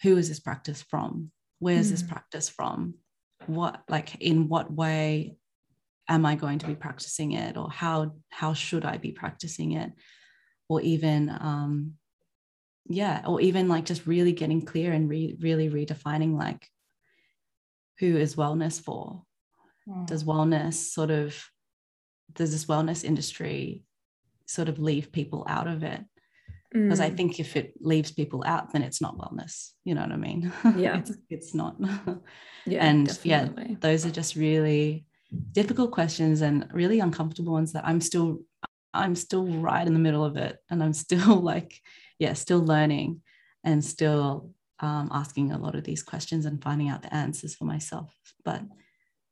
who 0.01 0.17
is 0.17 0.29
this 0.29 0.39
practice 0.39 0.81
from? 0.81 1.31
Where 1.59 1.75
is 1.77 1.91
this 1.91 2.03
Mm. 2.03 2.09
practice 2.09 2.49
from? 2.49 2.95
What 3.45 3.83
like 3.87 4.15
in 4.15 4.47
what 4.47 4.71
way 4.71 5.37
am 6.07 6.25
i 6.25 6.35
going 6.35 6.59
to 6.59 6.67
be 6.67 6.75
practicing 6.75 7.33
it 7.33 7.57
or 7.57 7.69
how 7.69 8.11
how 8.29 8.53
should 8.53 8.85
i 8.85 8.97
be 8.97 9.11
practicing 9.11 9.73
it 9.73 9.91
or 10.69 10.81
even 10.81 11.29
um 11.29 11.93
yeah 12.89 13.21
or 13.25 13.41
even 13.41 13.67
like 13.67 13.85
just 13.85 14.07
really 14.07 14.31
getting 14.31 14.61
clear 14.61 14.93
and 14.93 15.09
re- 15.09 15.37
really 15.39 15.69
redefining 15.69 16.37
like 16.37 16.67
who 17.99 18.17
is 18.17 18.35
wellness 18.35 18.79
for 18.81 19.23
Mm. 19.89 20.05
does 20.05 20.25
wellness 20.25 20.73
sort 20.73 21.11
of 21.11 21.33
does 22.33 22.51
this 22.51 22.65
wellness 22.65 23.05
industry 23.05 23.85
sort 24.45 24.67
of 24.67 24.79
leave 24.79 25.13
people 25.13 25.45
out 25.47 25.67
of 25.67 25.81
it 25.81 26.01
because 26.73 26.99
I 26.99 27.09
Mm. 27.11 27.15
think 27.17 27.39
if 27.39 27.55
it 27.55 27.73
leaves 27.79 28.11
people 28.11 28.43
out, 28.45 28.73
then 28.73 28.83
it's 28.83 28.99
not 29.01 29.17
wellness. 29.17 29.71
You 29.85 29.95
know 29.95 30.01
what 30.01 30.11
I 30.11 30.17
mean? 30.17 30.51
Yeah. 30.75 30.97
it's, 30.97 31.11
it's 31.29 31.53
not. 31.55 31.77
yeah, 32.65 32.85
and 32.85 33.07
definitely. 33.07 33.67
yeah, 33.69 33.75
those 33.79 34.05
are 34.05 34.11
just 34.11 34.35
really 34.35 35.05
difficult 35.51 35.91
questions 35.91 36.41
and 36.41 36.67
really 36.71 36.99
uncomfortable 36.99 37.53
ones 37.53 37.73
that 37.73 37.85
I'm 37.85 38.01
still, 38.01 38.39
I'm 38.93 39.15
still 39.15 39.45
right 39.45 39.85
in 39.85 39.93
the 39.93 39.99
middle 39.99 40.23
of 40.23 40.37
it, 40.37 40.57
and 40.69 40.83
I'm 40.83 40.93
still 40.93 41.35
like, 41.41 41.79
yeah, 42.19 42.33
still 42.33 42.63
learning 42.63 43.21
and 43.63 43.83
still 43.83 44.51
um, 44.79 45.09
asking 45.11 45.51
a 45.51 45.57
lot 45.57 45.75
of 45.75 45.83
these 45.83 46.03
questions 46.03 46.45
and 46.45 46.63
finding 46.63 46.89
out 46.89 47.01
the 47.01 47.13
answers 47.13 47.55
for 47.55 47.65
myself. 47.65 48.13
But 48.45 48.61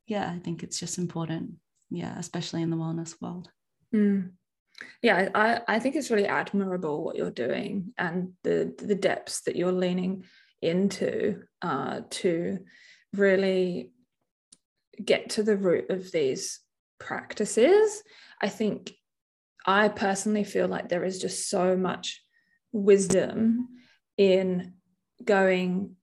yeah, 0.06 0.30
I 0.30 0.38
think 0.38 0.62
it's 0.62 0.78
just 0.78 0.98
important. 0.98 1.54
Yeah, 1.90 2.18
especially 2.18 2.62
in 2.62 2.70
the 2.70 2.76
wellness 2.76 3.14
world. 3.20 3.48
Mm. 3.94 4.32
Yeah, 5.02 5.28
I, 5.34 5.60
I 5.68 5.78
think 5.78 5.96
it's 5.96 6.10
really 6.10 6.26
admirable 6.26 7.04
what 7.04 7.16
you're 7.16 7.30
doing 7.30 7.94
and 7.96 8.32
the 8.42 8.74
the 8.76 8.94
depths 8.94 9.42
that 9.42 9.56
you're 9.56 9.72
leaning 9.72 10.24
into 10.60 11.42
uh, 11.62 12.00
to 12.10 12.58
really 13.12 13.92
get 15.04 15.30
to 15.30 15.42
the 15.42 15.56
root 15.56 15.90
of 15.90 16.10
these 16.12 16.60
practices. 16.98 18.02
I 18.40 18.48
think 18.48 18.92
I 19.66 19.88
personally 19.88 20.44
feel 20.44 20.68
like 20.68 20.88
there 20.88 21.04
is 21.04 21.20
just 21.20 21.50
so 21.50 21.76
much 21.76 22.22
wisdom 22.72 23.68
in 24.16 24.74
going 25.24 25.96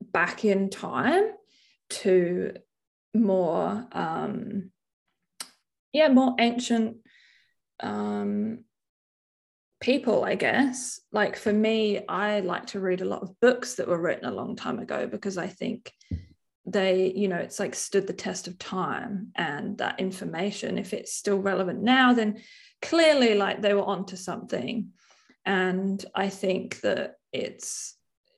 back 0.00 0.44
in 0.44 0.70
time 0.70 1.24
to 1.90 2.52
more 3.14 3.86
um 3.92 4.70
yeah 5.92 6.08
more 6.08 6.34
ancient 6.38 6.96
um 7.80 8.64
people 9.80 10.24
i 10.24 10.34
guess 10.34 11.00
like 11.12 11.36
for 11.36 11.52
me 11.52 12.04
i 12.08 12.40
like 12.40 12.66
to 12.66 12.80
read 12.80 13.00
a 13.00 13.04
lot 13.04 13.22
of 13.22 13.38
books 13.40 13.74
that 13.74 13.86
were 13.86 14.00
written 14.00 14.24
a 14.24 14.34
long 14.34 14.56
time 14.56 14.78
ago 14.78 15.06
because 15.06 15.36
i 15.36 15.46
think 15.46 15.92
they 16.66 17.12
you 17.14 17.28
know 17.28 17.36
it's 17.36 17.60
like 17.60 17.74
stood 17.74 18.06
the 18.06 18.12
test 18.12 18.48
of 18.48 18.58
time 18.58 19.30
and 19.36 19.78
that 19.78 20.00
information 20.00 20.78
if 20.78 20.94
it's 20.94 21.12
still 21.12 21.38
relevant 21.38 21.82
now 21.82 22.14
then 22.14 22.40
clearly 22.80 23.34
like 23.34 23.60
they 23.60 23.74
were 23.74 23.84
onto 23.84 24.16
something. 24.16 24.90
And 25.46 26.02
i 26.14 26.28
think 26.28 26.80
that 26.80 27.16
it's 27.32 27.96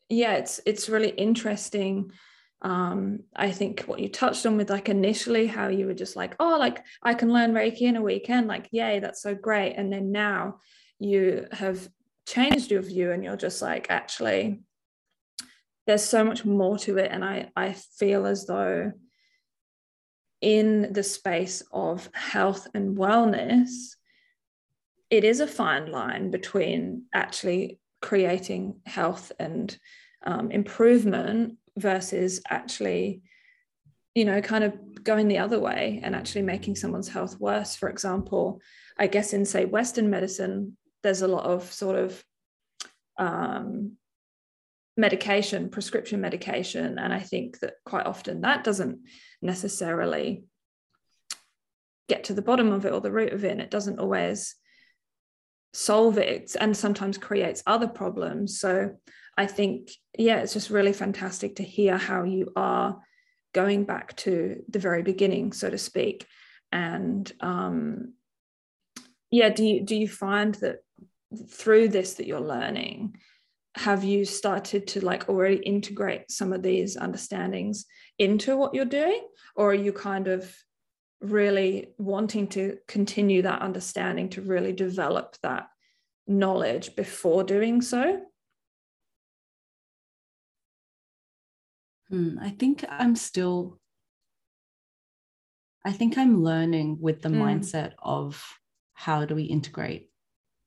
yeah 0.09 0.35
it's 0.35 0.61
it's 0.67 0.89
really 0.89 1.11
interesting. 1.11 2.11
Um 2.63 3.21
i 3.35 3.51
think 3.53 3.83
what 3.83 4.01
you 4.01 4.09
touched 4.09 4.47
on 4.47 4.57
with 4.57 4.71
like 4.71 4.89
initially 4.89 5.47
how 5.47 5.69
you 5.69 5.87
were 5.87 5.95
just 5.95 6.17
like 6.17 6.35
oh 6.41 6.57
like 6.59 6.85
i 7.03 7.13
can 7.15 7.33
learn 7.33 7.53
reiki 7.53 7.83
in 7.83 7.97
a 7.97 8.03
weekend 8.03 8.49
like 8.49 8.69
yay 8.73 8.99
that's 8.99 9.23
so 9.23 9.35
great. 9.35 9.75
And 9.75 9.93
then 9.93 10.11
now 10.11 10.61
you 10.99 11.47
have 11.53 11.89
changed 12.27 12.71
your 12.71 12.83
view 12.83 13.13
and 13.13 13.23
you're 13.23 13.37
just 13.37 13.63
like 13.63 13.87
actually 13.91 14.63
there's 15.87 16.05
so 16.05 16.25
much 16.25 16.45
more 16.45 16.79
to 16.79 16.99
it 16.99 17.11
and 17.11 17.25
i 17.25 17.51
i 17.57 17.73
feel 17.73 18.27
as 18.27 18.47
though 18.47 18.93
in 20.41 20.93
the 20.93 21.03
space 21.03 21.63
of 21.73 22.09
health 22.13 22.67
and 22.75 22.97
wellness 22.97 23.95
it 25.09 25.25
is 25.25 25.41
a 25.41 25.47
fine 25.47 25.91
line 25.91 26.31
between 26.31 27.05
actually 27.15 27.79
creating 28.03 28.81
health 28.85 29.33
and 29.39 29.79
um, 30.25 30.51
improvement 30.51 31.57
versus 31.77 32.41
actually 32.51 33.23
you 34.15 34.25
know 34.25 34.41
kind 34.41 34.65
of 34.65 34.75
going 35.05 35.29
the 35.29 35.39
other 35.39 35.61
way 35.61 36.01
and 36.03 36.15
actually 36.15 36.43
making 36.43 36.75
someone's 36.75 37.09
health 37.09 37.39
worse. 37.39 37.77
For 37.77 37.89
example 37.89 38.61
i 38.99 39.07
guess 39.07 39.33
in 39.33 39.45
say 39.45 39.65
western 39.65 40.11
medicine 40.11 40.77
there's 41.03 41.23
a 41.23 41.29
lot 41.29 41.45
of 41.45 41.73
sort 41.73 41.97
of 41.97 42.25
um, 43.19 43.93
medication 44.97 45.69
prescription 45.69 46.21
medication 46.21 46.99
and 46.99 47.13
i 47.13 47.21
think 47.21 47.59
that 47.61 47.75
quite 47.85 48.07
often 48.07 48.41
that 48.41 48.65
doesn't 48.65 48.99
necessarily 49.43 50.43
get 52.09 52.25
to 52.25 52.35
the 52.35 52.43
bottom 52.43 52.73
of 52.73 52.87
it 52.87 52.93
or 52.93 53.01
the 53.01 53.11
root 53.11 53.33
of 53.33 53.45
it 53.45 53.53
and 53.53 53.61
it 53.61 53.71
doesn't 53.71 53.99
always 53.99 54.55
solve 55.73 56.19
it 56.19 56.57
and 56.59 56.77
sometimes 56.77 57.19
creates 57.19 57.63
other 57.67 57.89
problems. 57.89 58.59
So 58.59 58.97
i 59.39 59.47
think 59.47 59.91
yeah 60.19 60.39
it's 60.39 60.55
just 60.55 60.71
really 60.71 60.95
fantastic 60.95 61.57
to 61.57 61.63
hear 61.63 61.99
how 61.99 62.23
you 62.23 62.51
are 62.57 62.99
going 63.53 63.85
back 63.85 64.17
to 64.17 64.63
the 64.71 64.79
very 64.79 65.03
beginning 65.03 65.53
so 65.53 65.69
to 65.69 65.79
speak. 65.79 66.27
And 66.73 67.31
um 67.41 68.15
yeah 69.31 69.51
do 69.51 69.65
you 69.65 69.83
do 69.83 69.97
you 69.97 70.09
find 70.09 70.55
that 70.57 70.79
through 71.51 71.89
this 71.89 72.15
that 72.15 72.27
you're 72.27 72.41
learning 72.41 73.17
have 73.77 74.03
you 74.03 74.25
started 74.25 74.87
to 74.87 75.05
like 75.05 75.29
already 75.29 75.57
integrate 75.57 76.31
some 76.31 76.53
of 76.53 76.63
these 76.63 76.97
understandings 76.97 77.85
into 78.19 78.57
what 78.57 78.75
you're 78.75 78.85
doing 78.87 79.21
or 79.55 79.71
are 79.71 79.75
you 79.75 79.93
kind 79.93 80.29
of 80.29 80.55
really 81.21 81.89
wanting 81.99 82.47
to 82.47 82.79
continue 82.89 83.43
that 83.43 83.63
understanding 83.63 84.29
to 84.31 84.41
really 84.41 84.73
develop 84.73 85.37
that 85.43 85.69
knowledge 86.27 86.97
before 86.97 87.45
doing 87.45 87.81
so 87.83 88.23
Hmm, 92.09 92.39
I 92.41 92.51
think 92.51 92.85
I'm 92.89 93.17
still, 93.17 93.81
I 95.85 95.91
think 95.91 96.17
I'm 96.17 96.41
learning 96.45 96.99
with 97.01 97.21
the 97.21 97.29
Mm. 97.29 97.43
mindset 97.43 97.95
of 97.99 98.41
how 98.93 99.25
do 99.25 99.35
we 99.35 99.43
integrate 99.43 100.13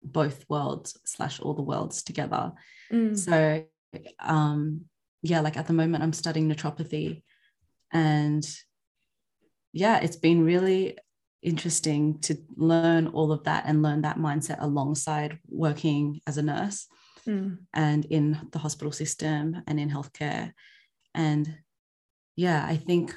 both 0.04 0.46
worlds 0.50 0.98
slash 1.06 1.40
all 1.40 1.54
the 1.54 1.62
worlds 1.62 2.04
together. 2.04 2.54
Mm. 2.92 3.18
So, 3.18 3.66
um, 4.20 4.86
yeah, 5.22 5.42
like 5.42 5.58
at 5.58 5.68
the 5.68 5.74
moment 5.74 6.04
I'm 6.04 6.14
studying 6.14 6.50
naturopathy, 6.50 7.24
and 7.92 8.48
yeah, 9.74 10.00
it's 10.00 10.16
been 10.16 10.44
really 10.44 10.98
interesting 11.42 12.20
to 12.20 12.38
learn 12.56 13.08
all 13.08 13.32
of 13.32 13.44
that 13.46 13.64
and 13.66 13.82
learn 13.82 14.02
that 14.02 14.18
mindset 14.18 14.62
alongside 14.62 15.40
working 15.48 16.22
as 16.28 16.38
a 16.38 16.42
nurse 16.42 16.88
Mm. 17.28 17.58
and 17.74 18.06
in 18.06 18.40
the 18.52 18.60
hospital 18.60 18.92
system 18.92 19.62
and 19.68 19.80
in 19.80 19.90
healthcare. 19.90 20.54
And 21.14 21.60
yeah, 22.36 22.66
I 22.66 22.78
think 22.78 23.14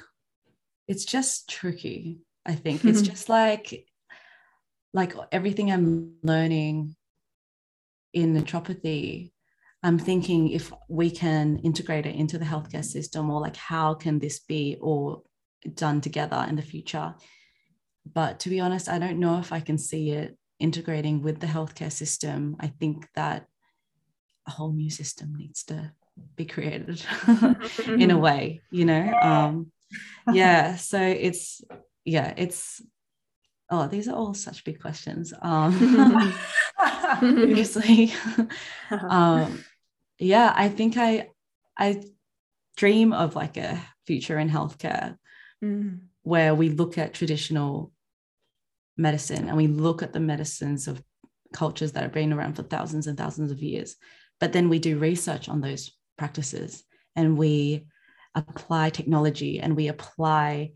it's 0.87 1.05
just 1.05 1.49
tricky. 1.49 2.19
I 2.45 2.55
think 2.55 2.83
it's 2.85 3.01
just 3.11 3.29
like 3.29 3.87
like 4.93 5.13
everything 5.31 5.71
I'm 5.71 6.15
learning 6.23 6.95
in 8.13 8.35
naturopathy, 8.35 9.31
I'm 9.81 9.99
thinking 9.99 10.49
if 10.49 10.71
we 10.87 11.09
can 11.09 11.57
integrate 11.59 12.05
it 12.05 12.15
into 12.15 12.37
the 12.37 12.45
healthcare 12.45 12.85
system 12.85 13.29
or 13.29 13.41
like 13.41 13.55
how 13.55 13.95
can 13.95 14.19
this 14.19 14.39
be 14.39 14.77
all 14.81 15.25
done 15.73 15.99
together 15.99 16.45
in 16.47 16.55
the 16.55 16.61
future. 16.61 17.15
But 18.11 18.39
to 18.41 18.49
be 18.49 18.59
honest, 18.59 18.87
I 18.87 18.99
don't 18.99 19.19
know 19.19 19.39
if 19.39 19.51
I 19.51 19.59
can 19.59 19.77
see 19.77 20.11
it 20.11 20.37
integrating 20.59 21.21
with 21.21 21.39
the 21.39 21.47
healthcare 21.47 21.91
system. 21.91 22.55
I 22.59 22.67
think 22.67 23.07
that 23.15 23.47
a 24.47 24.51
whole 24.51 24.73
new 24.73 24.89
system 24.89 25.33
needs 25.35 25.63
to 25.65 25.91
be 26.35 26.45
created 26.45 27.03
in 27.87 28.11
a 28.11 28.17
way, 28.27 28.61
you 28.71 28.85
know. 28.85 29.13
Um, 29.21 29.71
yeah 30.31 30.75
so 30.75 30.99
it's 30.99 31.61
yeah 32.05 32.33
it's 32.37 32.81
oh 33.73 33.87
these 33.87 34.07
are 34.07 34.15
all 34.15 34.33
such 34.33 34.63
big 34.63 34.79
questions 34.79 35.33
um 35.41 36.33
obviously 36.79 38.13
um 38.91 39.63
yeah 40.19 40.53
i 40.55 40.69
think 40.69 40.97
i 40.97 41.27
i 41.77 42.01
dream 42.77 43.13
of 43.13 43.35
like 43.35 43.57
a 43.57 43.81
future 44.05 44.37
in 44.39 44.49
healthcare 44.49 45.17
Mm. 45.63 45.99
where 46.23 46.53
we 46.53 46.67
look 46.69 46.97
at 46.97 47.13
traditional 47.13 47.93
medicine 48.97 49.47
and 49.47 49.55
we 49.55 49.67
look 49.67 50.03
at 50.03 50.11
the 50.11 50.19
medicines 50.19 50.89
of 50.89 51.01
cultures 51.53 51.93
that 51.93 52.03
have 52.03 52.11
been 52.11 52.33
around 52.33 52.55
for 52.55 52.63
thousands 52.63 53.07
and 53.07 53.17
thousands 53.17 53.49
of 53.49 53.61
years 53.61 53.95
but 54.41 54.51
then 54.51 54.67
we 54.67 54.77
do 54.77 54.99
research 54.99 55.47
on 55.47 55.61
those 55.61 55.91
practices 56.17 56.83
and 57.15 57.37
we 57.37 57.85
apply 58.35 58.89
technology 58.89 59.61
and 59.61 59.77
we 59.77 59.87
apply 59.87 60.73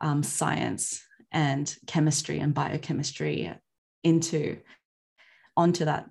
um, 0.00 0.24
science 0.24 1.05
and 1.36 1.76
chemistry 1.86 2.38
and 2.38 2.54
biochemistry 2.54 3.52
into 4.02 4.56
onto 5.54 5.84
that 5.84 6.06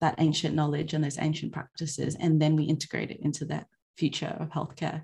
that 0.00 0.14
ancient 0.18 0.54
knowledge 0.54 0.94
and 0.94 1.04
those 1.04 1.18
ancient 1.18 1.52
practices 1.52 2.16
and 2.18 2.40
then 2.40 2.56
we 2.56 2.64
integrate 2.64 3.10
it 3.10 3.20
into 3.20 3.44
that 3.44 3.66
future 3.96 4.34
of 4.40 4.48
healthcare. 4.48 5.02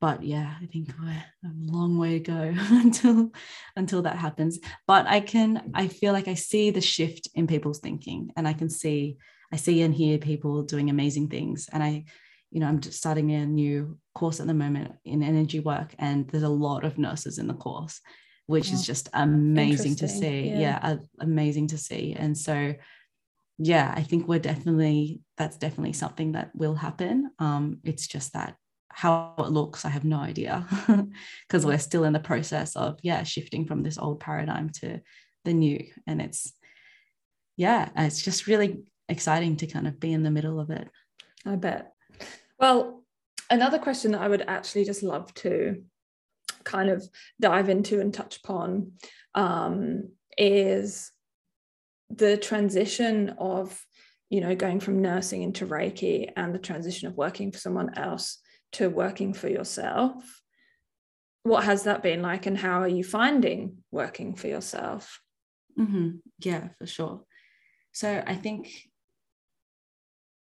But 0.00 0.22
yeah 0.22 0.54
i 0.62 0.66
think 0.66 0.92
we're 1.00 1.24
a 1.44 1.52
long 1.56 1.98
way 1.98 2.20
to 2.20 2.24
go 2.24 2.54
until 2.70 3.32
until 3.74 4.02
that 4.02 4.16
happens. 4.16 4.60
But 4.86 5.06
i 5.08 5.20
can 5.20 5.72
i 5.74 5.88
feel 5.88 6.12
like 6.12 6.28
i 6.28 6.34
see 6.34 6.70
the 6.70 6.80
shift 6.80 7.28
in 7.34 7.48
people's 7.48 7.80
thinking 7.80 8.30
and 8.36 8.46
i 8.46 8.52
can 8.52 8.70
see 8.70 9.16
i 9.52 9.56
see 9.56 9.82
and 9.82 9.94
hear 9.94 10.18
people 10.18 10.62
doing 10.62 10.88
amazing 10.88 11.28
things. 11.28 11.68
And 11.72 11.82
i 11.82 12.04
you 12.52 12.60
know 12.60 12.68
i'm 12.68 12.80
just 12.80 12.98
starting 12.98 13.32
a 13.32 13.44
new 13.44 13.98
course 14.14 14.38
at 14.38 14.46
the 14.46 14.54
moment 14.54 14.92
in 15.04 15.22
energy 15.22 15.58
work 15.58 15.94
and 15.98 16.28
there's 16.28 16.50
a 16.50 16.60
lot 16.68 16.84
of 16.84 16.98
nurses 16.98 17.38
in 17.38 17.48
the 17.48 17.54
course 17.54 18.00
which 18.52 18.70
Oh, 18.70 18.74
is 18.74 18.86
just 18.86 19.08
amazing 19.12 19.96
to 19.96 20.08
see. 20.08 20.48
Yeah. 20.50 20.60
yeah, 20.64 20.78
uh, 20.82 20.96
amazing 21.20 21.66
to 21.68 21.78
see. 21.78 22.04
And 22.22 22.36
so 22.36 22.74
yeah 23.58 23.92
i 24.00 24.02
think 24.02 24.26
we're 24.26 24.38
definitely 24.52 25.20
that's 25.36 25.58
definitely 25.58 25.92
something 25.92 26.32
that 26.32 26.50
will 26.54 26.74
happen. 26.74 27.30
Um 27.38 27.64
it's 27.84 28.06
just 28.14 28.32
that 28.32 28.56
how 29.02 29.34
it 29.38 29.50
looks 29.58 29.84
i 29.84 29.90
have 29.96 30.04
no 30.04 30.20
idea. 30.32 30.54
Because 31.48 31.64
we're 31.66 31.78
still 31.88 32.04
in 32.04 32.12
the 32.14 32.28
process 32.32 32.76
of 32.76 32.98
yeah 33.02 33.22
shifting 33.24 33.66
from 33.66 33.82
this 33.82 33.98
old 33.98 34.18
paradigm 34.20 34.70
to 34.80 35.00
the 35.44 35.52
new. 35.52 35.80
And 36.06 36.20
it's 36.26 36.40
yeah 37.56 37.90
it's 38.06 38.22
just 38.22 38.46
really 38.46 38.70
exciting 39.08 39.56
to 39.56 39.66
kind 39.66 39.86
of 39.86 40.00
be 40.00 40.12
in 40.16 40.22
the 40.22 40.30
middle 40.36 40.58
of 40.58 40.70
it. 40.70 40.88
I 41.44 41.56
bet. 41.56 41.92
Well, 42.58 43.04
another 43.50 43.78
question 43.78 44.12
that 44.12 44.22
I 44.22 44.28
would 44.28 44.44
actually 44.56 44.84
just 44.84 45.02
love 45.02 45.32
to 45.44 45.82
kind 46.64 46.90
of 46.90 47.06
dive 47.40 47.68
into 47.68 48.00
and 48.00 48.12
touch 48.12 48.38
upon 48.38 48.92
um, 49.34 50.10
is 50.36 51.10
the 52.10 52.36
transition 52.36 53.34
of, 53.38 53.84
you 54.28 54.40
know, 54.40 54.54
going 54.54 54.80
from 54.80 55.02
nursing 55.02 55.42
into 55.42 55.66
Reiki 55.66 56.30
and 56.36 56.54
the 56.54 56.58
transition 56.58 57.08
of 57.08 57.16
working 57.16 57.52
for 57.52 57.58
someone 57.58 57.98
else 57.98 58.38
to 58.72 58.88
working 58.88 59.32
for 59.34 59.48
yourself. 59.48 60.42
What 61.44 61.64
has 61.64 61.84
that 61.84 62.02
been 62.02 62.22
like, 62.22 62.46
and 62.46 62.56
how 62.56 62.80
are 62.82 62.88
you 62.88 63.02
finding 63.02 63.78
working 63.90 64.34
for 64.36 64.48
yourself? 64.48 65.20
Mhm. 65.78 66.20
Yeah, 66.38 66.68
for 66.78 66.86
sure. 66.86 67.24
So 67.92 68.22
I 68.26 68.34
think, 68.36 68.70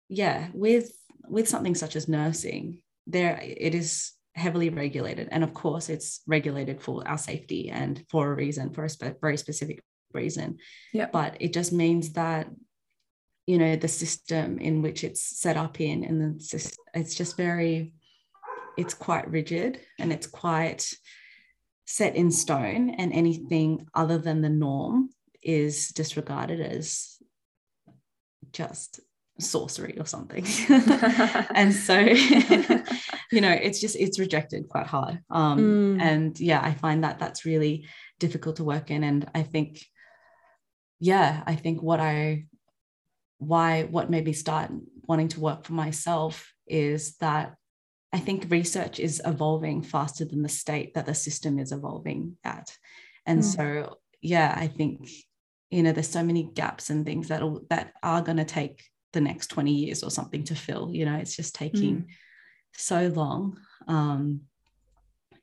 yeah, 0.09 0.49
with 0.53 0.91
with 1.27 1.47
something 1.47 1.75
such 1.75 1.95
as 1.95 2.07
nursing, 2.07 2.81
there 3.07 3.39
it 3.41 3.73
is 3.73 4.11
heavily 4.35 4.69
regulated, 4.69 5.29
and 5.31 5.43
of 5.43 5.53
course, 5.53 5.89
it's 5.89 6.21
regulated 6.27 6.81
for 6.81 7.07
our 7.07 7.17
safety 7.17 7.69
and 7.69 8.03
for 8.09 8.31
a 8.31 8.35
reason, 8.35 8.71
for 8.71 8.85
a 8.85 8.89
spe- 8.89 9.19
very 9.21 9.37
specific 9.37 9.83
reason. 10.13 10.57
Yeah. 10.93 11.07
But 11.11 11.37
it 11.39 11.53
just 11.53 11.71
means 11.71 12.13
that 12.13 12.47
you 13.47 13.57
know 13.57 13.75
the 13.75 13.87
system 13.87 14.59
in 14.59 14.81
which 14.81 15.03
it's 15.03 15.21
set 15.21 15.57
up 15.57 15.81
in, 15.81 16.03
and 16.03 16.21
the 16.21 16.39
sys- 16.39 16.75
it's 16.93 17.15
just 17.15 17.37
very, 17.37 17.93
it's 18.77 18.93
quite 18.93 19.29
rigid 19.29 19.79
and 19.99 20.11
it's 20.11 20.27
quite 20.27 20.93
set 21.85 22.15
in 22.15 22.31
stone, 22.31 22.91
and 22.91 23.13
anything 23.13 23.87
other 23.93 24.17
than 24.17 24.41
the 24.41 24.49
norm 24.49 25.09
is 25.43 25.89
disregarded 25.89 26.61
as 26.61 27.17
just 28.53 28.99
sorcery 29.39 29.97
or 29.99 30.05
something 30.05 30.45
and 31.55 31.73
so 31.73 31.95
you 33.31 33.41
know 33.41 33.51
it's 33.51 33.79
just 33.79 33.95
it's 33.95 34.19
rejected 34.19 34.67
quite 34.69 34.87
hard 34.87 35.19
um 35.29 35.59
Mm. 35.59 36.01
and 36.01 36.39
yeah 36.39 36.61
i 36.63 36.73
find 36.73 37.03
that 37.03 37.17
that's 37.19 37.45
really 37.45 37.85
difficult 38.19 38.55
to 38.57 38.63
work 38.63 38.91
in 38.91 39.03
and 39.03 39.29
i 39.33 39.43
think 39.43 39.79
yeah 40.99 41.43
i 41.45 41.55
think 41.55 41.81
what 41.81 41.99
i 41.99 42.45
why 43.37 43.83
what 43.83 44.09
made 44.09 44.25
me 44.25 44.33
start 44.33 44.71
wanting 45.07 45.27
to 45.29 45.39
work 45.39 45.65
for 45.65 45.73
myself 45.73 46.53
is 46.67 47.15
that 47.17 47.55
i 48.13 48.19
think 48.19 48.45
research 48.49 48.99
is 48.99 49.21
evolving 49.25 49.81
faster 49.81 50.25
than 50.25 50.41
the 50.43 50.49
state 50.49 50.93
that 50.93 51.05
the 51.05 51.13
system 51.15 51.57
is 51.59 51.71
evolving 51.71 52.37
at 52.43 52.75
and 53.25 53.39
Mm. 53.39 53.43
so 53.55 53.95
yeah 54.21 54.53
i 54.57 54.67
think 54.67 55.09
you 55.69 55.83
know 55.83 55.91
there's 55.93 56.09
so 56.09 56.23
many 56.23 56.43
gaps 56.53 56.89
and 56.89 57.05
things 57.05 57.27
that 57.29 57.41
that 57.69 57.93
are 58.03 58.21
going 58.21 58.37
to 58.37 58.45
take 58.45 58.83
the 59.13 59.21
next 59.21 59.47
20 59.47 59.71
years 59.73 60.03
or 60.03 60.11
something 60.11 60.43
to 60.45 60.55
fill 60.55 60.89
you 60.93 61.05
know 61.05 61.15
it's 61.15 61.35
just 61.35 61.55
taking 61.55 62.07
so 62.73 63.07
long 63.07 63.57
um 63.87 64.41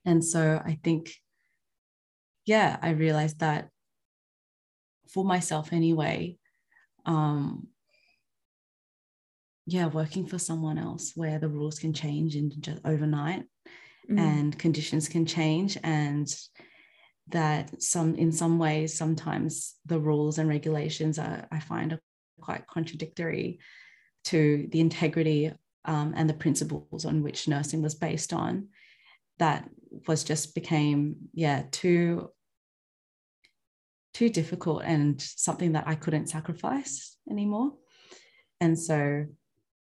and 0.05 0.23
so 0.23 0.61
i 0.65 0.77
think 0.83 1.11
yeah 2.45 2.77
i 2.81 2.89
realized 2.89 3.39
that 3.39 3.69
for 5.09 5.23
myself 5.23 5.71
anyway 5.71 6.37
um 7.05 7.67
yeah 9.65 9.87
working 9.87 10.25
for 10.25 10.39
someone 10.39 10.77
else 10.77 11.13
where 11.15 11.39
the 11.39 11.47
rules 11.49 11.79
can 11.79 11.93
change 11.93 12.35
in 12.35 12.51
just 12.59 12.81
overnight 12.85 13.43
Mm. 14.09 14.17
and 14.19 14.57
conditions 14.57 15.07
can 15.07 15.27
change 15.27 15.77
and 15.83 16.27
that 17.27 17.79
some 17.79 18.15
in 18.15 18.31
some 18.31 18.57
ways 18.57 18.97
sometimes 18.97 19.75
the 19.85 19.99
rules 19.99 20.39
and 20.39 20.49
regulations 20.49 21.19
are 21.19 21.47
i 21.51 21.59
find 21.59 21.93
are 21.93 22.01
quite 22.41 22.65
contradictory 22.65 23.59
to 24.23 24.67
the 24.71 24.79
integrity 24.79 25.51
um, 25.85 26.13
and 26.15 26.29
the 26.29 26.33
principles 26.33 27.05
on 27.05 27.23
which 27.23 27.47
nursing 27.47 27.81
was 27.81 27.95
based 27.95 28.33
on 28.33 28.67
that 29.39 29.69
was 30.07 30.23
just 30.23 30.53
became 30.53 31.15
yeah 31.33 31.63
too 31.71 32.29
too 34.13 34.29
difficult 34.29 34.81
and 34.83 35.21
something 35.21 35.71
that 35.73 35.87
i 35.87 35.95
couldn't 35.95 36.27
sacrifice 36.27 37.15
anymore. 37.29 37.73
And 38.61 38.77
so 38.77 39.25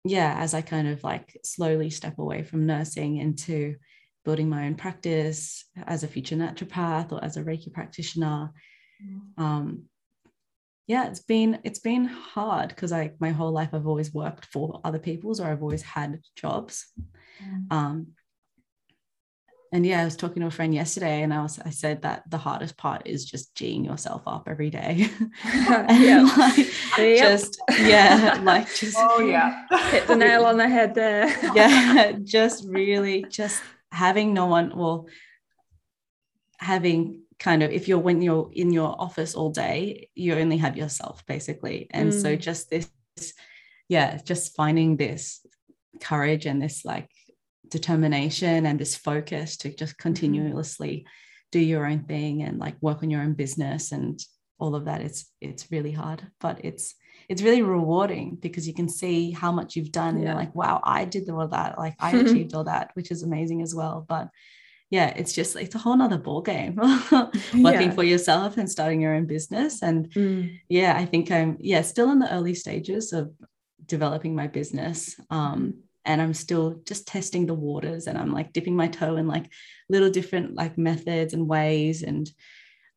yeah 0.05 0.35
as 0.39 0.53
i 0.55 0.61
kind 0.61 0.89
of 0.89 1.03
like 1.03 1.39
slowly 1.45 1.91
step 1.91 2.19
away 2.19 2.43
from 2.43 2.67
nursing 2.67 3.17
into 3.17 3.77
building 4.25 4.49
my 4.49 4.67
own 4.67 4.75
practice 4.75 5.65
as 5.87 6.03
a 6.03 6.09
future 6.09 6.37
naturopath 6.37 7.13
or 7.13 7.23
as 7.25 7.37
a 7.37 7.43
reiki 7.43 7.73
practitioner 7.73 8.53
um 9.39 9.85
yeah 10.87 11.07
it's 11.07 11.21
been 11.21 11.59
it's 11.65 11.79
been 11.79 12.05
hard 12.05 12.69
because 12.69 12.93
i 12.93 13.11
my 13.19 13.31
whole 13.31 13.53
life 13.53 13.71
i've 13.73 13.87
always 13.87 14.13
worked 14.13 14.45
for 14.47 14.81
other 14.85 14.99
people's 14.99 15.41
or 15.41 15.47
i've 15.47 15.63
always 15.63 15.83
had 15.83 16.21
jobs 16.37 16.87
um 17.71 18.09
and 19.73 19.85
yeah 19.87 20.03
i 20.03 20.05
was 20.05 20.17
talking 20.17 20.41
to 20.41 20.47
a 20.47 20.51
friend 20.51 20.75
yesterday 20.75 21.23
and 21.23 21.33
i 21.35 21.41
was 21.43 21.59
i 21.65 21.71
said 21.71 22.03
that 22.03 22.23
the 22.31 22.37
hardest 22.39 22.77
part 22.77 23.03
is 23.07 23.25
just 23.25 23.55
geeing 23.55 23.85
yourself 23.85 24.23
up 24.27 24.47
every 24.47 24.71
day 24.71 25.09
yeah. 25.45 26.23
like, 26.39 26.67
Yep. 26.99 27.19
just 27.19 27.61
yeah 27.81 28.41
like 28.45 28.73
just 28.75 28.97
Oh 28.99 29.21
yeah. 29.21 29.65
hit 29.91 30.07
the 30.13 30.17
nail 30.17 30.45
on 30.45 30.59
the 30.59 30.69
head 30.69 30.95
there. 30.95 31.27
yeah 31.57 32.13
just 32.23 32.65
really 32.69 33.25
just 33.29 33.63
having 33.91 34.33
no 34.35 34.47
one 34.47 34.73
well 34.77 35.07
having 36.59 37.24
kind 37.39 37.63
of 37.63 37.71
if 37.71 37.89
you're 37.89 37.99
when 37.99 38.23
you're 38.23 38.51
in 38.53 38.73
your 38.73 38.95
office 39.01 39.35
all 39.35 39.51
day 39.51 40.09
you 40.15 40.35
only 40.35 40.57
have 40.59 40.77
yourself 40.77 41.25
basically. 41.27 41.89
And 41.91 42.13
so 42.13 42.37
Mm. 42.37 42.41
just 42.41 42.71
this 42.71 42.91
yeah 43.89 44.19
just 44.25 44.55
finding 44.57 44.97
this 44.97 45.45
courage 46.01 46.47
and 46.47 46.61
this 46.63 46.85
like 46.85 47.09
determination 47.69 48.67
and 48.67 48.79
this 48.79 48.97
focus 48.97 49.57
to 49.59 49.75
just 49.75 49.99
continuously 49.99 51.07
do 51.53 51.59
your 51.59 51.87
own 51.87 52.05
thing 52.05 52.43
and 52.43 52.59
like 52.59 52.77
work 52.81 53.03
on 53.03 53.11
your 53.11 53.23
own 53.23 53.33
business 53.35 53.93
and 53.93 54.21
all 54.59 54.75
of 54.75 54.85
that 54.85 55.01
it's 55.01 55.27
it's 55.41 55.71
really 55.71 55.93
hard. 55.93 56.27
But 56.41 56.65
it's 56.65 56.95
it's 57.29 57.43
really 57.43 57.63
rewarding 57.63 58.37
because 58.41 58.67
you 58.69 58.75
can 58.75 58.89
see 58.89 59.31
how 59.31 59.51
much 59.53 59.77
you've 59.77 59.93
done 59.93 60.15
and 60.17 60.25
you're 60.25 60.35
like 60.35 60.55
wow 60.55 60.81
i 60.85 61.05
did 61.05 61.29
all 61.31 61.49
that. 61.49 61.79
Like 61.79 61.95
i 62.01 62.11
achieved 62.17 62.55
all 62.55 62.65
that 62.65 62.91
which 62.95 63.11
is 63.11 63.23
amazing 63.23 63.63
as 63.63 63.75
well. 63.75 64.05
But 64.09 64.29
yeah 64.97 65.09
it's 65.21 65.33
just 65.39 65.57
it's 65.65 65.75
a 65.75 65.83
whole 65.85 65.97
nother 65.97 66.19
ball 66.27 66.43
game 66.43 66.75
working 67.67 67.91
Yeah. 67.91 67.97
for 67.99 68.05
yourself 68.13 68.51
and 68.59 68.69
starting 68.77 69.01
your 69.05 69.15
own 69.19 69.27
business 69.27 69.83
and 69.89 70.01
Mm. 70.11 70.59
yeah 70.79 70.93
i 71.03 71.05
think 71.11 71.25
i'm 71.37 71.51
yeah 71.73 71.83
still 71.93 72.11
in 72.15 72.19
the 72.23 72.33
early 72.37 72.55
stages 72.65 73.13
of 73.13 73.25
developing 73.95 74.35
my 74.35 74.49
business 74.59 74.97
um 75.39 75.61
and 76.07 76.21
I'm 76.21 76.35
still 76.35 76.81
just 76.85 77.07
testing 77.07 77.47
the 77.47 77.55
waters 77.55 78.07
and 78.07 78.19
I'm 78.19 78.33
like 78.33 78.53
dipping 78.53 78.77
my 78.77 78.89
toe 78.89 79.17
in 79.17 79.27
like 79.27 79.47
little 79.89 80.11
different 80.11 80.55
like 80.55 80.77
methods 80.77 81.33
and 81.35 81.49
ways 81.49 82.03
and 82.03 82.31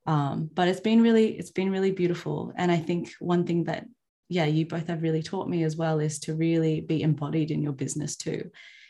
um, 0.06 0.50
but 0.54 0.68
it's 0.68 0.80
been 0.80 1.02
really 1.02 1.38
it's 1.39 1.52
been 1.52 1.72
really 1.72 1.91
beautiful 1.91 2.54
and 2.56 2.72
I 2.72 2.78
think 2.78 3.14
one 3.20 3.45
thing 3.45 3.66
that 3.66 3.86
yeah 4.30 4.45
you 4.45 4.66
both 4.66 4.88
have 4.88 5.04
really 5.04 5.24
taught 5.24 5.50
me 5.50 5.64
as 5.64 5.76
well 5.76 6.00
is 6.00 6.20
to 6.20 6.34
really 6.34 6.82
be 6.82 7.02
embodied 7.02 7.52
in 7.52 7.62
your 7.64 7.74
business 7.74 8.16
too 8.18 8.41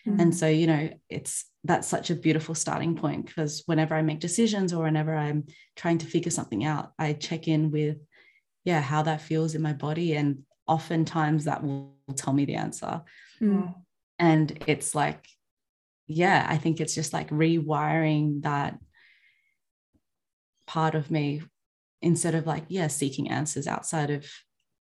mm-hmm. 0.08 0.20
and 0.20 0.36
so 0.36 0.47
you 0.47 0.68
know 0.68 0.89
it's 1.10 1.45
that's 1.68 1.88
such 1.88 2.09
a 2.09 2.15
beautiful 2.15 2.55
starting 2.55 2.95
point 2.95 3.26
because 3.26 3.63
whenever 3.65 3.95
I 3.95 4.01
make 4.01 4.20
decisions 4.20 4.74
or 4.74 4.84
whenever 4.84 5.15
I'm 5.15 5.45
trying 5.76 5.99
to 5.99 6.05
figure 6.05 6.32
something 6.32 6.63
out 6.65 6.93
I 6.97 7.13
check 7.13 7.47
in 7.47 7.72
with 7.72 7.97
yeah 8.63 8.82
how 8.82 9.03
that 9.03 9.22
feels 9.22 9.55
in 9.55 9.61
my 9.61 9.74
body. 9.74 10.15
And 10.15 10.43
oftentimes 10.68 11.45
that 11.45 11.63
will 11.63 11.95
tell 12.15 12.34
me 12.34 12.45
the 12.45 12.55
answer. 12.55 13.01
Mm 13.41 13.74
and 14.20 14.63
it's 14.68 14.95
like 14.95 15.28
yeah 16.07 16.45
i 16.49 16.57
think 16.57 16.80
it's 16.80 16.95
just 16.95 17.13
like 17.13 17.30
rewiring 17.30 18.41
that 18.43 18.78
part 20.65 20.95
of 20.95 21.11
me 21.11 21.41
instead 22.01 22.36
of 22.36 22.45
like 22.45 22.65
yeah 22.68 22.88
seeking 22.88 23.30
answers 23.30 23.68
outside 23.68 24.09
of 24.09 24.26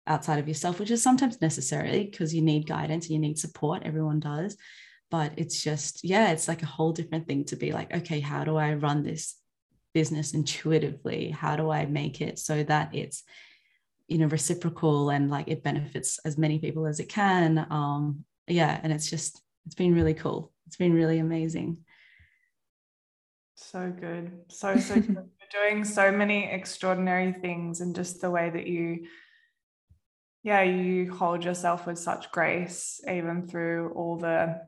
outside 0.07 0.39
of 0.39 0.49
yourself 0.49 0.79
which 0.79 0.91
is 0.91 1.03
sometimes 1.03 1.41
necessary 1.41 2.09
because 2.11 2.35
you 2.35 2.41
need 2.41 2.66
guidance 2.66 3.07
and 3.07 3.14
you 3.14 3.18
need 3.18 3.37
support. 3.37 3.83
Everyone 3.85 4.20
does 4.20 4.57
but 5.11 5.32
it's 5.36 5.62
just 5.62 6.04
yeah 6.04 6.30
it's 6.30 6.48
like 6.48 6.62
a 6.62 6.66
whole 6.66 6.92
different 6.92 7.26
thing 7.26 7.44
to 7.44 7.57
be 7.57 7.72
like 7.72 7.94
okay 7.94 8.20
how 8.20 8.44
do 8.44 8.57
i 8.57 8.74
run 8.74 9.02
this 9.02 9.36
business 9.94 10.34
intuitively 10.34 11.30
how 11.30 11.57
do 11.57 11.70
i 11.70 11.86
make 11.86 12.20
it 12.20 12.38
so 12.38 12.62
that 12.62 12.94
it's 12.94 13.22
you 14.09 14.18
know 14.18 14.26
reciprocal 14.26 15.11
and 15.11 15.30
like 15.30 15.48
it 15.48 15.62
benefits 15.62 16.18
as 16.24 16.36
many 16.36 16.59
people 16.59 16.86
as 16.86 17.00
it 17.00 17.09
can 17.09 17.66
um 17.70 18.24
yeah, 18.48 18.78
and 18.82 18.92
it's 18.92 19.11
just 19.11 19.42
it's 19.66 19.74
been 19.74 19.94
really 19.94 20.14
cool. 20.14 20.52
It's 20.66 20.76
been 20.76 20.92
really 20.92 21.18
amazing. 21.18 21.78
So 23.57 23.92
good. 23.98 24.32
So 24.48 24.76
so 24.76 24.94
good. 24.94 25.07
You're 25.52 25.68
doing 25.70 25.84
so 25.84 26.12
many 26.12 26.44
extraordinary 26.44 27.32
things 27.32 27.80
and 27.80 27.94
just 27.94 28.20
the 28.20 28.30
way 28.30 28.50
that 28.50 28.66
you 28.66 29.07
yeah, 30.42 30.62
you 30.62 31.12
hold 31.12 31.44
yourself 31.44 31.86
with 31.86 31.98
such 31.98 32.30
grace 32.30 33.00
even 33.11 33.48
through 33.48 33.92
all 33.96 34.16
the 34.16 34.61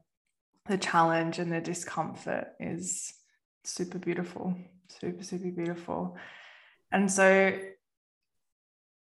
the 0.69 0.79
challenge 0.79 1.39
and 1.39 1.53
the 1.53 1.61
discomfort 1.61 2.49
is 2.61 3.13
super 3.65 3.99
beautiful. 3.99 4.55
Super 5.01 5.23
super 5.23 5.51
beautiful. 5.51 6.17
And 6.93 7.11
so 7.11 7.59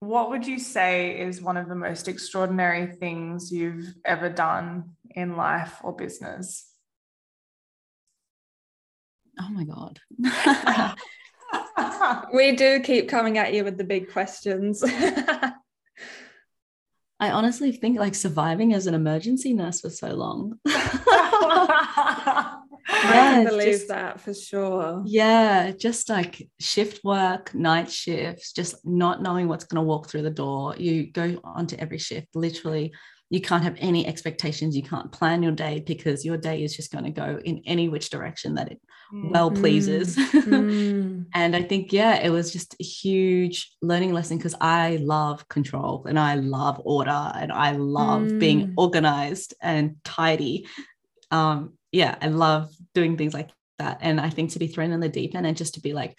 what 0.01 0.31
would 0.31 0.47
you 0.47 0.59
say 0.59 1.19
is 1.19 1.41
one 1.41 1.57
of 1.57 1.69
the 1.69 1.75
most 1.75 2.09
extraordinary 2.09 2.87
things 2.87 3.51
you've 3.51 3.95
ever 4.05 4.29
done 4.29 4.97
in 5.11 5.37
life 5.37 5.77
or 5.83 5.95
business? 5.95 6.71
Oh 9.41 9.49
my 9.51 9.65
God. 9.65 10.01
we 12.33 12.55
do 12.57 12.81
keep 12.81 13.09
coming 13.09 13.39
at 13.39 13.55
you 13.55 13.65
with 13.65 13.79
the 13.79 13.85
big 13.85 14.11
questions. 14.13 14.83
I 17.25 17.31
honestly 17.31 17.73
think 17.73 17.99
like 17.99 18.15
surviving 18.15 18.75
as 18.75 18.87
an 18.87 18.93
emergency 18.93 19.55
nurse 19.55 19.81
for 19.81 19.89
so 19.89 20.09
long. 20.09 20.59
I 20.67 22.61
can 22.87 23.45
believe 23.47 23.73
just, 23.73 23.89
that 23.89 24.21
for 24.21 24.35
sure. 24.35 25.03
Yeah, 25.07 25.71
just 25.71 26.11
like 26.11 26.47
shift 26.61 27.03
work, 27.03 27.55
night 27.55 27.91
shifts, 27.91 28.53
just 28.53 28.75
not 28.85 29.23
knowing 29.23 29.49
what's 29.49 29.65
going 29.65 29.83
to 29.83 29.89
walk 29.89 30.11
through 30.11 30.21
the 30.21 30.29
door. 30.29 30.77
You 30.77 31.11
go 31.11 31.41
onto 31.43 31.77
every 31.77 31.97
shift, 31.97 32.37
literally. 32.37 32.93
You 33.35 33.41
can't 33.41 33.65
have 33.65 33.75
any 33.79 34.07
expectations. 34.07 34.77
You 34.77 34.85
can't 34.85 35.11
plan 35.11 35.43
your 35.43 35.51
day 35.51 35.83
because 35.85 36.25
your 36.25 36.37
day 36.37 36.63
is 36.63 36.77
just 36.77 36.93
going 36.93 37.03
to 37.03 37.11
go 37.11 37.41
in 37.45 37.63
any 37.67 37.89
which 37.89 38.09
direction 38.09 38.55
that 38.55 38.71
it 38.71 38.81
mm. 39.13 39.31
well 39.31 39.51
pleases. 39.51 40.17
Mm. 40.45 41.27
and 41.35 41.57
I 41.57 41.63
think, 41.63 41.93
yeah, 41.93 42.17
it 42.23 42.31
was 42.31 42.53
just 42.53 42.77
a 42.79 42.85
huge 42.85 43.73
learning 43.81 44.13
lesson 44.13 44.37
because 44.37 44.55
I 44.61 44.97
love 45.01 45.49
control 45.49 46.05
and 46.07 46.19
I 46.19 46.35
love 46.35 46.81
order 46.85 47.33
and 47.35 47.51
I 47.51 47.73
love 47.73 48.23
mm. 48.23 48.39
being 48.39 48.75
organized 48.77 49.55
and 49.61 49.97
tidy. 50.05 50.69
Um, 51.31 51.75
yeah, 51.93 52.17
I 52.21 52.29
love 52.29 52.73
doing 52.95 53.17
things 53.17 53.35
like 53.35 53.51
that. 53.79 53.99
And 54.03 54.21
I 54.21 54.31
think 54.31 54.51
to 54.51 54.59
be 54.59 54.69
thrown 54.69 54.93
in 54.93 55.01
the 55.01 55.09
deep 55.09 55.35
end 55.35 55.47
and 55.47 55.57
just 55.57 55.75
to 55.75 55.81
be 55.81 55.93
like, 55.93 56.17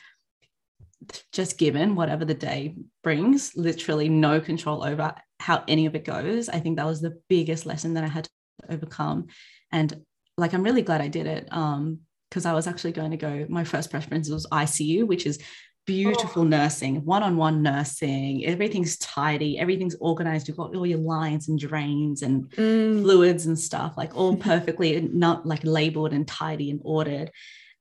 just 1.32 1.58
given 1.58 1.96
whatever 1.96 2.26
the 2.26 2.34
day 2.34 2.76
brings, 3.04 3.56
literally 3.56 4.10
no 4.10 4.42
control 4.42 4.84
over 4.84 5.14
how 5.40 5.64
any 5.68 5.86
of 5.86 5.96
it 5.96 6.06
goes. 6.06 6.50
I 6.50 6.60
think 6.60 6.78
that 6.78 6.86
was 6.86 7.02
the 7.02 7.20
biggest 7.30 7.66
lesson 7.66 7.96
that 7.96 8.04
I 8.04 8.08
had 8.08 8.26
to 8.26 8.30
overcome. 8.70 9.28
And 9.72 10.06
like, 10.38 10.54
I'm 10.54 10.64
really 10.64 10.82
glad 10.82 11.02
I 11.02 11.08
did 11.08 11.28
it. 11.28 11.48
Um, 11.52 12.00
because 12.30 12.46
I 12.46 12.54
was 12.54 12.68
actually 12.68 12.92
going 12.92 13.12
to 13.12 13.18
go, 13.18 13.46
my 13.48 13.64
first 13.64 13.90
preference 13.90 14.30
was 14.30 14.46
ICU, 14.52 15.08
which 15.08 15.26
is 15.26 15.40
beautiful 15.86 16.42
oh. 16.42 16.46
nursing, 16.46 17.06
one-on-one 17.06 17.62
nursing. 17.62 18.46
Everything's 18.46 18.98
tidy, 18.98 19.58
everything's 19.58 19.96
organized. 20.00 20.48
You've 20.48 20.58
got 20.58 20.76
all 20.76 20.86
your 20.86 21.00
lines 21.00 21.48
and 21.48 21.58
drains 21.58 22.22
and 22.24 22.50
mm. 22.50 23.02
fluids 23.02 23.46
and 23.46 23.58
stuff, 23.58 23.94
like 23.96 24.16
all 24.16 24.36
perfectly 24.52 25.00
not 25.14 25.46
like 25.46 25.64
labeled 25.64 26.14
and 26.14 26.28
tidy 26.28 26.72
and 26.72 26.82
ordered. 26.84 27.32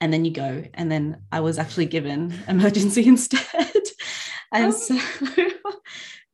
And 0.00 0.12
then 0.12 0.24
you 0.24 0.32
go, 0.32 0.64
and 0.74 0.90
then 0.92 1.22
I 1.32 1.40
was 1.40 1.58
actually 1.58 1.86
given 1.86 2.34
emergency 2.48 3.06
instead. 3.06 3.82
and 4.52 4.72
oh. 4.72 4.76
so 4.76 4.98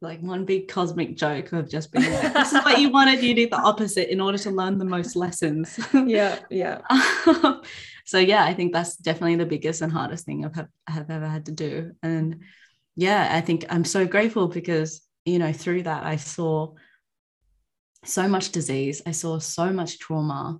like 0.03 0.21
one 0.21 0.45
big 0.45 0.69
cosmic 0.69 1.17
joke 1.17 1.53
of 1.53 1.69
just 1.69 1.93
being 1.93 2.11
like, 2.11 2.33
this 2.35 2.53
is 2.53 2.65
what 2.65 2.81
you 2.81 2.91
wanted, 2.91 3.23
you 3.23 3.35
did 3.35 3.51
the 3.51 3.59
opposite 3.59 4.11
in 4.11 4.21
order 4.21 4.39
to 4.39 4.51
learn 4.51 4.79
the 4.79 4.85
most 4.85 5.17
lessons. 5.17 5.79
yeah, 5.95 6.39
yeah. 6.51 6.81
so 8.11 8.19
yeah 8.19 8.45
i 8.45 8.53
think 8.53 8.73
that's 8.73 8.97
definitely 8.97 9.37
the 9.37 9.47
biggest 9.47 9.83
and 9.83 9.93
hardest 9.93 10.27
thing 10.27 10.45
i've, 10.45 10.67
have 10.89 11.11
ever 11.11 11.29
had 11.29 11.47
to 11.47 11.53
do 11.53 11.93
and 12.03 12.43
yeah 12.97 13.29
i 13.33 13.41
think 13.41 13.65
i'm 13.71 13.85
so 13.85 14.05
grateful 14.05 14.49
because 14.49 15.03
you 15.25 15.39
know 15.39 15.53
through 15.53 15.83
that 15.83 16.05
i 16.05 16.17
saw 16.17 16.73
so 18.05 18.27
much 18.27 18.51
disease 18.51 19.01
i 19.07 19.13
saw 19.13 19.39
so 19.39 19.73
much 19.73 20.01
trauma 20.01 20.59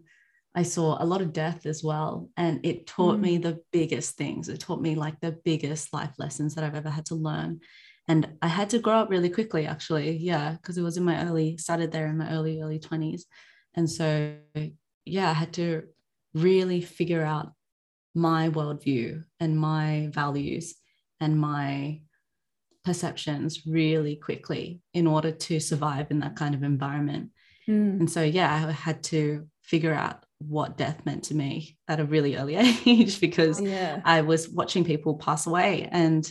i 0.55 0.63
saw 0.63 1.03
a 1.03 1.05
lot 1.05 1.21
of 1.21 1.33
death 1.33 1.67
as 1.67 1.83
well 1.83 2.29
and 2.37 2.65
it 2.65 2.87
taught 2.87 3.17
mm. 3.17 3.23
me 3.23 3.39
the 3.39 3.59
biggest 3.73 4.17
things 4.17 4.49
it 4.49 4.61
taught 4.61 4.81
me 4.81 4.95
like 4.95 5.19
the 5.21 5.33
biggest 5.45 5.93
life 5.93 6.15
lessons 6.19 6.55
that 6.55 6.63
i've 6.63 6.77
ever 6.77 6.91
had 6.91 7.07
to 7.07 7.17
learn 7.17 7.59
and 8.09 8.29
i 8.43 8.49
had 8.49 8.71
to 8.71 8.79
grow 8.79 8.95
up 8.95 9.11
really 9.11 9.31
quickly 9.31 9.67
actually 9.67 10.17
yeah 10.17 10.53
because 10.53 10.77
it 10.77 10.83
was 10.83 10.97
in 10.97 11.05
my 11.05 11.25
early 11.27 11.57
started 11.57 11.93
there 11.93 12.07
in 12.07 12.19
my 12.19 12.31
early 12.33 12.61
early 12.61 12.79
20s 12.79 13.23
and 13.75 13.89
so 13.91 14.35
yeah 15.05 15.31
i 15.31 15.35
had 15.35 15.53
to 15.53 15.83
really 16.35 16.81
figure 16.81 17.23
out 17.23 17.53
my 18.15 18.49
worldview 18.51 19.23
and 19.39 19.59
my 19.59 20.09
values 20.13 20.75
and 21.21 21.39
my 21.39 22.01
perceptions 22.85 23.67
really 23.67 24.17
quickly 24.17 24.81
in 24.95 25.07
order 25.07 25.31
to 25.31 25.61
survive 25.61 26.11
in 26.11 26.21
that 26.21 26.37
kind 26.37 26.55
of 26.55 26.63
environment. 26.63 27.31
Mm. 27.69 28.01
And 28.01 28.11
so, 28.11 28.23
yeah, 28.23 28.67
I 28.69 28.73
had 28.73 29.03
to 29.05 29.47
figure 29.63 29.95
out 29.95 30.25
what 30.39 30.79
death 30.79 31.05
meant 31.05 31.25
to 31.25 31.35
me 31.35 31.77
at 31.87 32.01
a 32.01 32.05
really 32.05 32.37
early 32.37 32.57
age 32.87 33.21
because 33.21 33.61
yeah. 33.61 34.01
I 34.05 34.23
was 34.23 34.49
watching 34.49 34.85
people 34.85 35.17
pass 35.17 35.47
away. 35.47 35.89
And 35.93 36.31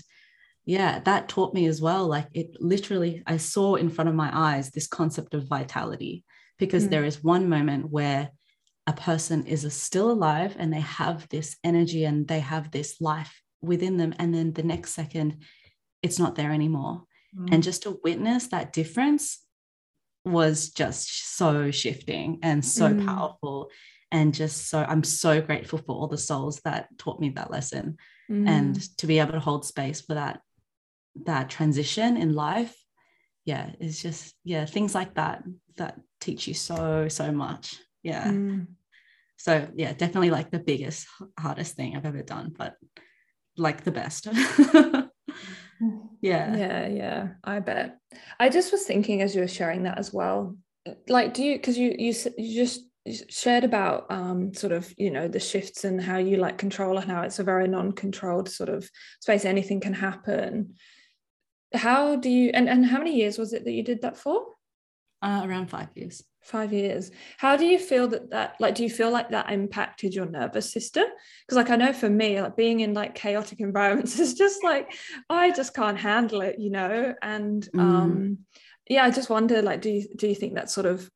yeah, 0.66 1.00
that 1.00 1.30
taught 1.30 1.54
me 1.54 1.66
as 1.66 1.82
well. 1.82 2.08
Like 2.08 2.28
it 2.34 2.58
literally, 2.60 3.24
I 3.26 3.38
saw 3.38 3.76
in 3.76 3.90
front 3.90 4.10
of 4.10 4.16
my 4.16 4.30
eyes 4.32 4.70
this 4.70 4.88
concept 4.88 5.34
of 5.34 5.48
vitality 5.48 6.24
because 6.60 6.86
mm. 6.86 6.90
there 6.92 7.06
is 7.06 7.24
one 7.24 7.50
moment 7.50 7.90
where 7.90 8.30
a 8.90 8.94
person 8.94 9.46
is 9.46 9.72
still 9.74 10.10
alive 10.10 10.56
and 10.58 10.74
they 10.74 10.82
have 10.82 11.28
this 11.30 11.56
energy 11.64 12.06
and 12.06 12.28
they 12.28 12.40
have 12.40 12.72
this 12.72 13.00
life 13.00 13.42
within 13.62 13.98
them 13.98 14.14
and 14.18 14.34
then 14.34 14.54
the 14.54 14.64
next 14.64 14.94
second 14.94 15.44
it's 16.02 16.18
not 16.18 16.36
there 16.36 16.52
anymore 16.52 17.04
mm. 17.38 17.54
and 17.54 17.62
just 17.62 17.84
to 17.84 18.00
witness 18.04 18.48
that 18.48 18.74
difference 18.74 19.44
was 20.26 20.70
just 20.70 21.38
so 21.38 21.70
shifting 21.72 22.40
and 22.42 22.64
so 22.66 22.92
mm. 22.92 23.06
powerful 23.06 23.70
and 24.12 24.34
just 24.34 24.70
so 24.70 24.84
i'm 24.88 25.04
so 25.04 25.40
grateful 25.40 25.78
for 25.80 25.96
all 25.96 26.08
the 26.08 26.18
souls 26.18 26.60
that 26.62 26.88
taught 26.98 27.20
me 27.20 27.30
that 27.30 27.52
lesson 27.52 27.96
mm. 28.30 28.48
and 28.48 28.98
to 28.98 29.06
be 29.06 29.20
able 29.20 29.34
to 29.34 29.40
hold 29.40 29.66
space 29.66 30.02
for 30.02 30.16
that 30.16 30.42
that 31.26 31.50
transition 31.50 32.18
in 32.18 32.34
life. 32.34 32.76
Yeah 33.46 33.72
it's 33.80 34.02
just 34.02 34.36
yeah 34.44 34.66
things 34.66 34.94
like 34.94 35.16
that 35.16 35.44
that 35.78 36.00
teach 36.22 36.48
you 36.48 36.54
so 36.54 37.08
so 37.08 37.32
much. 37.32 37.78
Yeah. 38.04 38.28
Mm. 38.28 38.68
So 39.38 39.68
yeah 39.76 39.94
definitely 39.94 40.30
like 40.30 40.52
the 40.52 40.60
biggest 40.60 41.08
hardest 41.38 41.76
thing 41.76 41.96
i've 41.96 42.06
ever 42.06 42.24
done 42.24 42.54
but 42.58 42.76
like 43.58 43.84
the 43.84 43.92
best. 43.92 44.28
Yeah. 46.22 46.58
Yeah 46.58 46.88
yeah 46.88 47.28
i 47.46 47.60
bet. 47.62 47.98
I 48.38 48.50
just 48.50 48.74
was 48.74 48.84
thinking 48.84 49.22
as 49.22 49.34
you 49.34 49.40
were 49.42 49.48
sharing 49.48 49.84
that 49.84 49.98
as 49.98 50.12
well 50.12 50.58
like 51.08 51.34
do 51.34 51.44
you 51.44 51.56
because 51.56 51.78
you 51.78 51.96
you 51.98 52.14
you 52.38 52.56
just 52.56 52.82
shared 53.30 53.64
about 53.64 54.06
um 54.10 54.54
sort 54.54 54.74
of 54.74 54.94
you 54.98 55.10
know 55.10 55.28
the 55.28 55.40
shifts 55.40 55.84
and 55.84 56.02
how 56.02 56.18
you 56.18 56.38
like 56.38 56.58
control 56.58 56.98
and 56.98 57.10
how 57.10 57.22
it's 57.22 57.40
a 57.40 57.44
very 57.44 57.68
non-controlled 57.68 58.50
sort 58.50 58.70
of 58.70 58.90
space. 59.22 59.46
Anything 59.46 59.80
can 59.80 59.94
happen 59.94 60.76
how 61.74 62.16
do 62.16 62.30
you 62.30 62.52
and 62.54 62.68
and 62.68 62.86
how 62.86 62.98
many 62.98 63.16
years 63.16 63.38
was 63.38 63.54
it 63.54 63.64
that 63.66 63.72
you 63.72 63.84
did 63.84 64.02
that 64.02 64.18
for? 64.18 64.46
Uh, 65.22 65.42
around 65.44 65.70
five 65.70 65.90
years. 65.96 66.24
Five 66.42 66.72
years. 66.72 67.12
How 67.38 67.58
do 67.58 67.66
you 67.66 67.78
feel 67.78 68.08
that 68.08 68.30
that 68.32 68.56
like 68.60 68.76
do 68.76 68.84
you 68.84 68.90
feel 68.90 69.12
like 69.12 69.30
that 69.30 69.52
impacted 69.52 70.14
your 70.14 70.26
nervous 70.26 70.72
system? 70.72 71.06
Because 71.46 71.58
like 71.58 71.70
i 71.70 71.76
know 71.76 71.92
for 71.92 72.10
me 72.10 72.42
like 72.42 72.56
being 72.56 72.80
in 72.80 72.94
like 72.94 73.16
chaotic 73.16 73.60
environments 73.70 74.18
is 74.18 74.34
just 74.34 74.64
like 74.64 74.94
i 75.30 75.52
just 75.52 75.76
can't 75.76 75.98
handle 75.98 76.42
it 76.42 76.58
you 76.60 76.72
know? 76.72 77.14
And 77.22 77.68
mm. 77.76 77.80
um 77.80 78.38
yeah 78.90 79.04
i 79.04 79.12
just 79.12 79.30
wonder 79.30 79.62
like 79.62 79.82
do 79.82 79.90
you 79.90 80.08
do 80.16 80.28
you 80.28 80.36
think 80.36 80.56
that 80.56 80.72
sort 80.72 80.86
of 80.88 81.10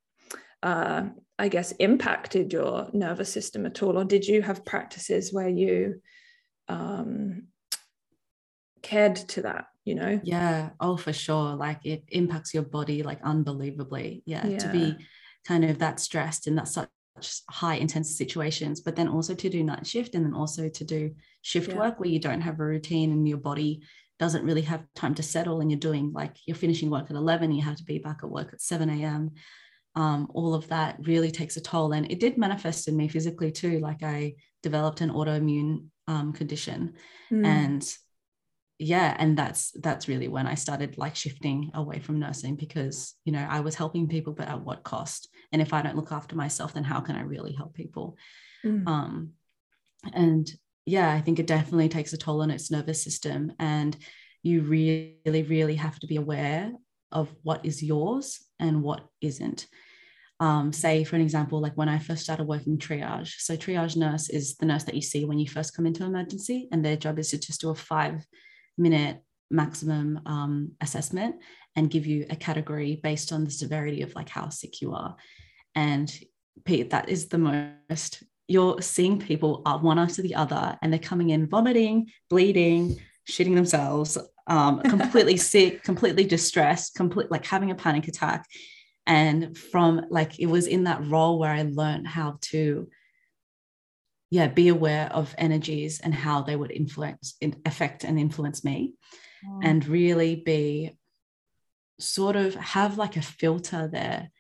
uh 0.62 1.04
i 1.40 1.48
guess 1.48 1.72
impacted 1.74 2.52
your 2.52 2.90
nervous 2.94 3.32
system 3.32 3.66
at 3.66 3.82
all? 3.82 3.98
Or 3.98 4.04
did 4.04 4.28
you 4.28 4.42
have 4.42 4.66
practices 4.66 5.32
where 5.32 5.50
you 5.50 6.02
um 6.68 7.48
cared 8.82 9.16
to 9.16 9.44
that 9.44 9.68
you 9.86 9.96
know? 9.96 10.20
Yeah. 10.24 10.70
Oh 10.80 10.98
for 10.98 11.14
sure. 11.14 11.56
Like 11.56 11.86
it 11.86 12.04
impacts 12.10 12.54
your 12.54 12.64
body 12.64 13.04
like 13.04 13.20
unbelievably. 13.24 14.24
Yeah, 14.26 14.46
yeah. 14.46 14.58
to 14.60 14.70
be 14.70 14.98
kind 15.48 15.66
of 15.66 15.80
that 15.80 16.00
stressed 16.00 16.48
in 16.48 16.56
that 16.56 16.68
such 16.68 16.90
high 17.50 17.76
intense 17.76 18.18
situations 18.18 18.82
but 18.82 18.96
then 18.96 19.08
also 19.08 19.36
to 19.36 19.48
do 19.48 19.64
night 19.64 19.86
shift 19.86 20.16
and 20.16 20.26
then 20.26 20.34
also 20.34 20.68
to 20.68 20.84
do 20.84 21.12
shift 21.44 21.70
yeah. 21.70 21.78
work 21.78 22.00
where 22.00 22.10
you 22.10 22.18
don't 22.18 22.42
have 22.42 22.60
a 22.60 22.66
routine 22.66 23.12
and 23.12 23.28
your 23.30 23.38
body 23.38 23.84
doesn't 24.18 24.44
really 24.44 24.64
have 24.64 24.84
time 24.96 25.14
to 25.14 25.22
settle 25.22 25.62
and 25.62 25.70
you're 25.70 25.80
doing 25.80 26.12
like 26.12 26.36
you're 26.48 26.56
finishing 26.56 26.90
work 26.90 27.06
at 27.12 27.16
11 27.16 27.52
you 27.52 27.62
have 27.62 27.76
to 27.76 27.84
be 27.84 28.00
back 28.00 28.22
at 28.24 28.30
work 28.30 28.52
at 28.52 28.62
7 28.62 28.90
a.m 28.90 29.30
um, 29.96 30.28
all 30.34 30.54
of 30.54 30.68
that 30.70 30.98
really 31.04 31.32
takes 31.32 31.58
a 31.58 31.62
toll. 31.62 31.94
And 31.94 32.12
it 32.12 32.20
did 32.20 32.38
manifest 32.38 32.88
in 32.88 32.98
me 32.98 33.08
physically 33.08 33.52
too. 33.52 33.80
Like 33.80 34.04
i 34.04 34.36
developed 34.62 35.02
an 35.02 35.12
autoimmune 35.12 35.88
um, 36.08 36.34
condition 36.34 36.94
mm. 37.32 37.46
and 37.46 37.96
yeah 38.80 39.16
and 39.20 39.38
that's 39.38 39.72
that's 39.82 40.08
really 40.08 40.28
when 40.28 40.48
i 40.48 40.56
started 40.56 40.98
like 40.98 41.16
shifting 41.16 41.72
away 41.74 42.00
from 42.00 42.20
nursing 42.20 42.56
because 42.56 43.16
you 43.24 43.32
know 43.32 43.46
i 43.50 43.60
was 43.60 43.76
helping 43.76 44.08
people 44.08 44.34
but 44.34 44.48
at 44.48 44.62
what 44.62 44.84
cost? 44.84 45.30
And 45.52 45.62
if 45.62 45.74
i 45.74 45.82
don't 45.82 45.96
look 45.96 46.12
after 46.12 46.36
myself 46.36 46.74
then 46.74 46.84
how 46.84 47.00
can 47.00 47.16
i 47.16 47.22
really 47.22 47.54
help 47.54 47.74
people? 47.74 48.18
Mm. 48.66 48.88
um 48.88 49.30
and 50.14 50.50
yeah 50.86 51.12
i 51.12 51.22
think 51.22 51.40
it 51.40 51.48
definitely 51.48 51.90
takes 51.90 52.14
a 52.14 52.18
toll 52.18 52.42
on 52.42 52.52
its 52.52 52.72
nervous 52.72 53.04
system 53.04 53.54
and 53.60 53.96
you 54.42 54.62
really 54.62 55.44
really 55.44 55.76
have 55.76 56.00
to 56.00 56.08
be 56.08 56.16
aware 56.18 56.72
of 57.12 57.34
what 57.44 57.66
is 57.66 57.84
yours 57.84 58.44
and 58.60 58.82
what 58.82 59.06
isn't. 59.22 59.68
Um, 60.40 60.74
say 60.74 61.04
for 61.04 61.16
an 61.16 61.22
example 61.22 61.62
like 61.62 61.78
when 61.78 61.88
i 61.88 62.00
first 62.00 62.24
started 62.24 62.46
working 62.46 62.78
triage 62.78 63.36
so 63.38 63.56
triage 63.56 63.96
nurse 63.96 64.30
is 64.30 64.56
the 64.56 64.66
nurse 64.66 64.84
that 64.84 64.96
you 64.96 65.02
see 65.02 65.24
when 65.24 65.40
you 65.40 65.48
first 65.48 65.74
come 65.76 65.86
into 65.86 66.04
emergency 66.04 66.68
and 66.72 66.84
their 66.84 66.98
job 66.98 67.18
is 67.20 67.30
to 67.30 67.38
just 67.38 67.62
do 67.62 67.70
a 67.70 67.76
five 67.76 68.26
minute 68.78 69.22
maximum 69.50 70.20
um, 70.26 70.72
assessment 70.82 71.36
and 71.76 71.90
give 71.90 72.06
you 72.06 72.26
a 72.30 72.36
category 72.36 73.00
based 73.02 73.32
on 73.32 73.44
the 73.44 73.52
severity 73.52 74.02
of 74.02 74.14
like 74.16 74.30
how 74.30 74.50
sick 74.50 74.82
you 74.82 74.94
are. 74.94 75.16
And 75.76 76.14
Pete, 76.66 76.92
that 76.92 77.10
is 77.10 77.28
the 77.28 77.38
most 77.38 78.24
you're 78.48 78.82
seeing 78.82 79.20
people 79.20 79.62
are 79.66 79.80
one 79.80 79.98
after 79.98 80.22
the 80.22 80.36
other 80.36 80.78
and 80.82 80.92
they're 80.92 81.00
coming 81.00 81.30
in 81.30 81.48
vomiting, 81.48 82.10
bleeding, 82.30 83.00
shitting 83.30 83.56
themselves, 83.56 84.18
um, 84.48 84.82
completely 84.84 85.38
sick, 85.38 85.84
completely 85.84 86.26
distressed, 86.26 86.96
complete 86.96 87.32
like 87.32 87.46
having 87.46 87.72
a 87.72 87.76
panic 87.76 88.08
attack. 88.08 88.46
And 89.06 89.58
from 89.58 90.06
like 90.10 90.40
it 90.40 90.48
was 90.48 90.68
in 90.68 90.86
that 90.86 91.06
role 91.08 91.40
where 91.40 91.52
I 91.52 91.64
learned 91.64 92.08
how 92.08 92.38
to 92.42 92.88
yeah 94.34 94.48
be 94.48 94.68
aware 94.70 95.08
of 95.14 95.36
energies 95.38 96.00
and 96.00 96.12
how 96.12 96.42
they 96.42 96.56
would 96.56 96.72
influence 96.72 97.36
affect 97.68 98.04
and 98.04 98.20
influence 98.20 98.64
me 98.64 98.94
mm. 99.46 99.60
and 99.62 99.88
really 99.88 100.36
be 100.36 100.98
sort 102.00 102.36
of 102.36 102.56
have 102.56 102.98
like 102.98 103.16
a 103.16 103.22
filter 103.22 103.88
there 103.88 104.32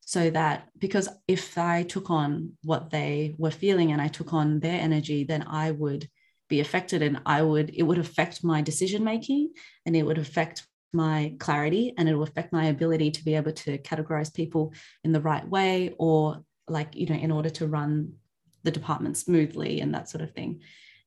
so 0.00 0.30
that 0.30 0.68
because 0.78 1.06
if 1.28 1.58
i 1.58 1.82
took 1.82 2.08
on 2.08 2.52
what 2.64 2.88
they 2.88 3.34
were 3.36 3.50
feeling 3.50 3.92
and 3.92 4.00
i 4.00 4.08
took 4.08 4.32
on 4.32 4.58
their 4.60 4.80
energy 4.80 5.22
then 5.22 5.44
i 5.46 5.70
would 5.70 6.08
be 6.48 6.60
affected 6.60 7.02
and 7.02 7.20
i 7.26 7.42
would 7.42 7.68
it 7.74 7.82
would 7.82 7.98
affect 7.98 8.42
my 8.42 8.62
decision 8.62 9.04
making 9.04 9.50
and 9.84 9.94
it 9.94 10.02
would 10.02 10.16
affect 10.16 10.66
my 10.94 11.34
clarity 11.38 11.92
and 11.98 12.08
it 12.08 12.14
will 12.14 12.22
affect 12.22 12.54
my 12.54 12.66
ability 12.66 13.10
to 13.10 13.22
be 13.22 13.34
able 13.34 13.52
to 13.52 13.76
categorize 13.78 14.32
people 14.32 14.72
in 15.04 15.12
the 15.12 15.20
right 15.20 15.46
way 15.46 15.94
or 15.98 16.42
like 16.68 16.96
you 16.96 17.06
know 17.06 17.14
in 17.26 17.30
order 17.30 17.50
to 17.50 17.66
run 17.66 18.14
the 18.62 18.70
department 18.70 19.16
smoothly 19.16 19.80
and 19.80 19.94
that 19.94 20.08
sort 20.08 20.22
of 20.22 20.32
thing 20.32 20.60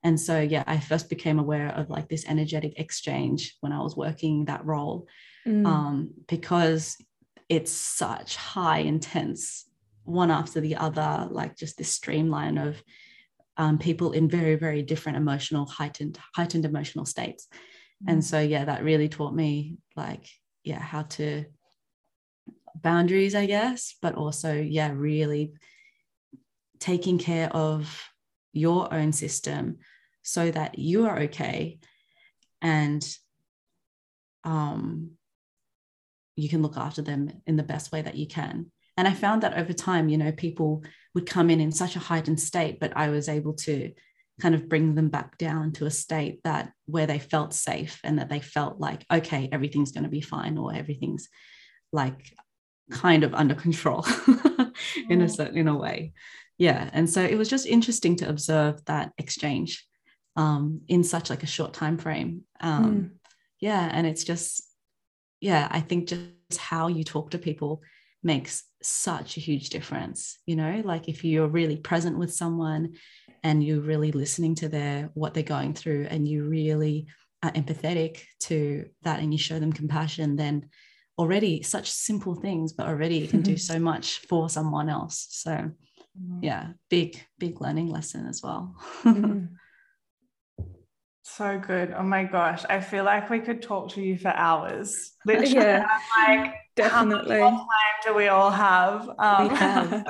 and 0.03 0.19
so 0.19 0.39
yeah 0.39 0.63
i 0.67 0.79
first 0.79 1.09
became 1.09 1.39
aware 1.39 1.69
of 1.69 1.89
like 1.89 2.07
this 2.07 2.25
energetic 2.27 2.79
exchange 2.79 3.55
when 3.61 3.71
i 3.71 3.81
was 3.81 3.97
working 3.97 4.45
that 4.45 4.65
role 4.65 5.07
mm. 5.45 5.65
um, 5.65 6.11
because 6.27 6.95
it's 7.49 7.71
such 7.71 8.35
high 8.35 8.79
intense 8.79 9.65
one 10.03 10.31
after 10.31 10.61
the 10.61 10.75
other 10.75 11.27
like 11.31 11.57
just 11.57 11.77
this 11.77 11.91
streamline 11.91 12.57
of 12.57 12.81
um, 13.57 13.77
people 13.77 14.11
in 14.11 14.29
very 14.29 14.55
very 14.55 14.83
different 14.83 15.17
emotional 15.17 15.65
heightened 15.65 16.19
heightened 16.35 16.65
emotional 16.65 17.05
states 17.05 17.47
mm. 18.03 18.11
and 18.11 18.23
so 18.23 18.39
yeah 18.39 18.65
that 18.65 18.83
really 18.83 19.09
taught 19.09 19.33
me 19.33 19.77
like 19.95 20.27
yeah 20.63 20.79
how 20.79 21.01
to 21.03 21.45
boundaries 22.75 23.33
i 23.35 23.45
guess 23.45 23.95
but 24.01 24.15
also 24.15 24.53
yeah 24.53 24.91
really 24.93 25.53
taking 26.79 27.17
care 27.17 27.49
of 27.49 28.03
your 28.53 28.93
own 28.93 29.11
system 29.11 29.77
so 30.23 30.49
that 30.49 30.79
you 30.79 31.05
are 31.05 31.19
okay 31.19 31.79
and 32.61 33.05
um, 34.43 35.11
you 36.35 36.49
can 36.49 36.61
look 36.61 36.77
after 36.77 37.01
them 37.01 37.29
in 37.45 37.55
the 37.55 37.63
best 37.63 37.91
way 37.91 38.01
that 38.01 38.15
you 38.15 38.27
can. 38.27 38.71
And 38.97 39.07
I 39.07 39.13
found 39.13 39.43
that 39.43 39.57
over 39.57 39.73
time, 39.73 40.09
you 40.09 40.17
know, 40.17 40.31
people 40.31 40.83
would 41.13 41.29
come 41.29 41.49
in 41.49 41.59
in 41.59 41.71
such 41.71 41.95
a 41.95 41.99
heightened 41.99 42.39
state, 42.39 42.79
but 42.79 42.95
I 42.95 43.09
was 43.09 43.27
able 43.27 43.53
to 43.53 43.91
kind 44.41 44.55
of 44.55 44.67
bring 44.67 44.95
them 44.95 45.09
back 45.09 45.37
down 45.37 45.71
to 45.73 45.85
a 45.85 45.91
state 45.91 46.41
that 46.43 46.71
where 46.85 47.07
they 47.07 47.19
felt 47.19 47.53
safe 47.53 47.99
and 48.03 48.19
that 48.19 48.29
they 48.29 48.39
felt 48.39 48.79
like, 48.79 49.05
okay, 49.11 49.49
everything's 49.51 49.91
going 49.91 50.03
to 50.03 50.09
be 50.09 50.21
fine 50.21 50.57
or 50.57 50.73
everything's 50.73 51.29
like 51.91 52.33
kind 52.91 53.23
of 53.23 53.33
under 53.33 53.55
control 53.55 54.05
in 55.09 55.21
a 55.21 55.29
certain 55.29 55.57
in 55.57 55.67
a 55.67 55.75
way 55.75 56.13
yeah 56.57 56.89
and 56.93 57.09
so 57.09 57.21
it 57.21 57.37
was 57.37 57.49
just 57.49 57.65
interesting 57.65 58.15
to 58.15 58.29
observe 58.29 58.83
that 58.85 59.11
exchange 59.17 59.85
um, 60.37 60.81
in 60.89 61.03
such 61.03 61.29
like 61.29 61.43
a 61.43 61.47
short 61.47 61.73
time 61.73 61.97
frame. 61.97 62.41
Um, 62.59 62.85
mm. 62.85 63.09
yeah 63.59 63.89
and 63.91 64.05
it's 64.05 64.23
just 64.23 64.63
yeah 65.39 65.67
i 65.71 65.79
think 65.79 66.07
just 66.07 66.57
how 66.57 66.87
you 66.87 67.03
talk 67.03 67.31
to 67.31 67.37
people 67.37 67.81
makes 68.23 68.63
such 68.81 69.37
a 69.37 69.39
huge 69.39 69.69
difference 69.69 70.37
you 70.45 70.55
know? 70.55 70.81
Like 70.83 71.07
if 71.07 71.23
you're 71.23 71.47
really 71.47 71.77
present 71.77 72.17
with 72.17 72.33
someone 72.33 72.95
and 73.43 73.63
you're 73.63 73.81
really 73.81 74.11
listening 74.11 74.55
to 74.55 74.69
their 74.69 75.09
what 75.13 75.33
they're 75.33 75.43
going 75.43 75.73
through 75.73 76.07
and 76.09 76.27
you 76.27 76.45
really 76.45 77.07
are 77.43 77.51
empathetic 77.51 78.23
to 78.41 78.89
that 79.03 79.19
and 79.19 79.31
you 79.31 79.37
show 79.37 79.59
them 79.59 79.71
compassion 79.71 80.35
then 80.35 80.69
already 81.17 81.61
such 81.61 81.91
simple 81.91 82.35
things 82.35 82.73
but 82.73 82.87
already 82.87 83.23
it 83.23 83.29
can 83.29 83.41
do 83.41 83.57
so 83.71 83.79
much 83.79 84.19
for 84.27 84.49
someone 84.49 84.89
else. 84.89 85.27
So 85.29 85.71
Mm. 86.21 86.39
yeah 86.41 86.67
big 86.89 87.21
big 87.37 87.59
learning 87.61 87.89
lesson 87.89 88.25
as 88.27 88.41
well. 88.41 88.75
Mm. 89.03 89.49
so 91.23 91.59
good. 91.59 91.93
Oh 91.97 92.03
my 92.03 92.23
gosh. 92.23 92.63
I 92.69 92.79
feel 92.79 93.03
like 93.03 93.29
we 93.29 93.39
could 93.39 93.61
talk 93.61 93.89
to 93.91 94.01
you 94.01 94.17
for 94.17 94.29
hours. 94.29 95.13
Literally 95.25 95.53
yeah, 95.53 95.87
like 96.17 96.53
definitely 96.75 97.39
how 97.39 97.49
much 97.49 97.59
time 97.59 97.67
do 98.05 98.13
we 98.13 98.27
all 98.27 98.51
have? 98.51 99.09
Um, 99.19 99.49
we 99.49 99.55
have. 99.55 100.05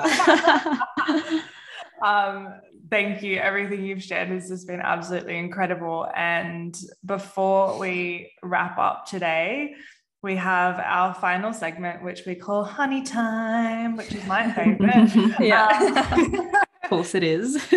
um 2.04 2.60
thank 2.88 3.22
you. 3.22 3.38
Everything 3.38 3.84
you've 3.84 4.02
shared 4.02 4.28
has 4.28 4.48
just 4.48 4.68
been 4.68 4.80
absolutely 4.80 5.38
incredible. 5.38 6.06
And 6.14 6.76
before 7.04 7.78
we 7.78 8.32
wrap 8.42 8.78
up 8.78 9.06
today 9.06 9.74
we 10.22 10.36
have 10.36 10.78
our 10.78 11.14
final 11.14 11.52
segment, 11.52 12.02
which 12.02 12.24
we 12.26 12.34
call 12.34 12.64
Honey 12.64 13.02
Time, 13.02 13.96
which 13.96 14.14
is 14.14 14.24
my 14.26 14.50
favorite. 14.56 15.10
yeah. 15.40 15.68
Um, 16.12 16.34
of 16.82 16.88
course, 16.88 17.14
it 17.14 17.22
is. 17.22 17.56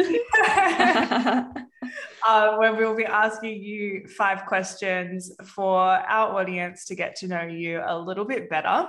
uh, 0.48 1.44
where 2.58 2.74
we'll 2.76 2.96
be 2.96 3.06
asking 3.06 3.62
you 3.62 4.08
five 4.08 4.46
questions 4.46 5.32
for 5.46 5.80
our 5.80 6.40
audience 6.40 6.86
to 6.86 6.96
get 6.96 7.16
to 7.18 7.28
know 7.28 7.44
you 7.44 7.82
a 7.86 7.98
little 7.98 8.26
bit 8.26 8.50
better. 8.50 8.88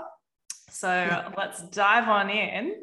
So 0.70 0.88
yeah. 0.88 1.30
let's 1.36 1.62
dive 1.62 2.09
on 2.09 2.30
in. 2.30 2.74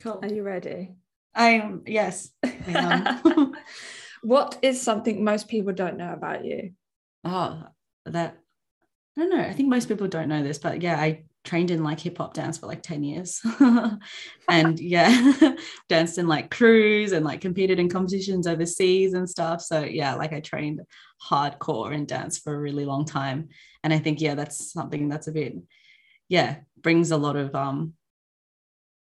Cool. 0.00 0.20
Are 0.22 0.32
you 0.32 0.42
ready? 0.42 0.94
I'm, 1.34 1.82
yes. 1.86 2.30
what 4.22 4.58
is 4.62 4.80
something 4.80 5.22
most 5.22 5.48
people 5.48 5.72
don't 5.72 5.98
know 5.98 6.12
about 6.12 6.44
you? 6.44 6.72
Oh, 7.24 7.64
that 8.06 8.38
I 9.18 9.22
don't 9.22 9.30
know. 9.30 9.40
I 9.40 9.52
think 9.52 9.68
most 9.68 9.88
people 9.88 10.06
don't 10.06 10.28
know 10.28 10.44
this, 10.44 10.58
but 10.58 10.80
yeah, 10.80 10.96
I 11.00 11.24
trained 11.42 11.72
in 11.72 11.82
like 11.82 11.98
hip 11.98 12.18
hop 12.18 12.34
dance 12.34 12.56
for 12.56 12.66
like 12.66 12.84
10 12.84 13.02
years. 13.02 13.40
and 14.48 14.78
yeah, 14.78 15.32
danced 15.88 16.18
in 16.18 16.28
like 16.28 16.52
crews 16.52 17.10
and 17.10 17.24
like 17.24 17.40
competed 17.40 17.80
in 17.80 17.88
competitions 17.88 18.46
overseas 18.46 19.14
and 19.14 19.28
stuff. 19.28 19.60
So 19.60 19.80
yeah, 19.82 20.14
like 20.14 20.32
I 20.32 20.38
trained 20.38 20.82
hardcore 21.28 21.92
in 21.92 22.06
dance 22.06 22.38
for 22.38 22.54
a 22.54 22.60
really 22.60 22.84
long 22.84 23.04
time. 23.04 23.48
And 23.82 23.92
I 23.92 23.98
think, 23.98 24.20
yeah, 24.20 24.36
that's 24.36 24.72
something 24.72 25.08
that's 25.08 25.26
a 25.26 25.32
bit, 25.32 25.56
yeah, 26.28 26.58
brings 26.80 27.10
a 27.10 27.16
lot 27.16 27.34
of 27.34 27.56
um 27.56 27.94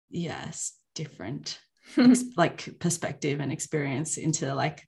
yes 0.08 0.72
different 0.94 1.60
like 2.36 2.78
perspective 2.78 3.40
and 3.40 3.52
experience 3.52 4.16
into 4.16 4.54
like 4.54 4.82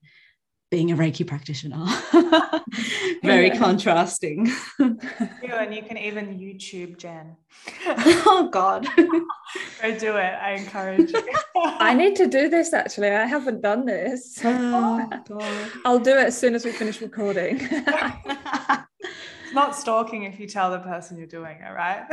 being 0.71 0.93
a 0.93 0.97
Reiki 0.97 1.27
practitioner. 1.27 1.85
Very 3.23 3.49
yeah. 3.49 3.59
contrasting. 3.59 4.53
and 4.79 5.75
you 5.75 5.83
can 5.83 5.97
even 5.97 6.39
YouTube 6.39 6.99
Jenn. 6.99 7.37
oh 7.87 8.49
God. 8.53 8.87
Go 8.97 9.99
do 9.99 10.17
it. 10.17 10.35
I 10.43 10.53
encourage 10.53 11.11
you. 11.11 11.23
I 11.57 11.95
need 11.95 12.17
to 12.17 12.27
do 12.27 12.49
this 12.49 12.73
actually. 12.75 13.09
I 13.09 13.25
haven't 13.25 13.63
done 13.63 13.87
this. 13.87 14.39
Oh, 14.45 15.09
God. 15.27 15.71
I'll 15.85 15.99
do 15.99 16.11
it 16.11 16.27
as 16.27 16.39
soon 16.39 16.55
as 16.55 16.65
we 16.65 16.73
finish 16.73 17.01
recording. 17.01 17.59
it's 17.61 19.55
not 19.55 19.75
stalking 19.75 20.25
if 20.25 20.39
you 20.39 20.47
tell 20.47 20.71
the 20.71 20.81
person 20.81 21.17
you're 21.17 21.27
doing 21.27 21.57
it, 21.61 21.73
right? 21.73 22.05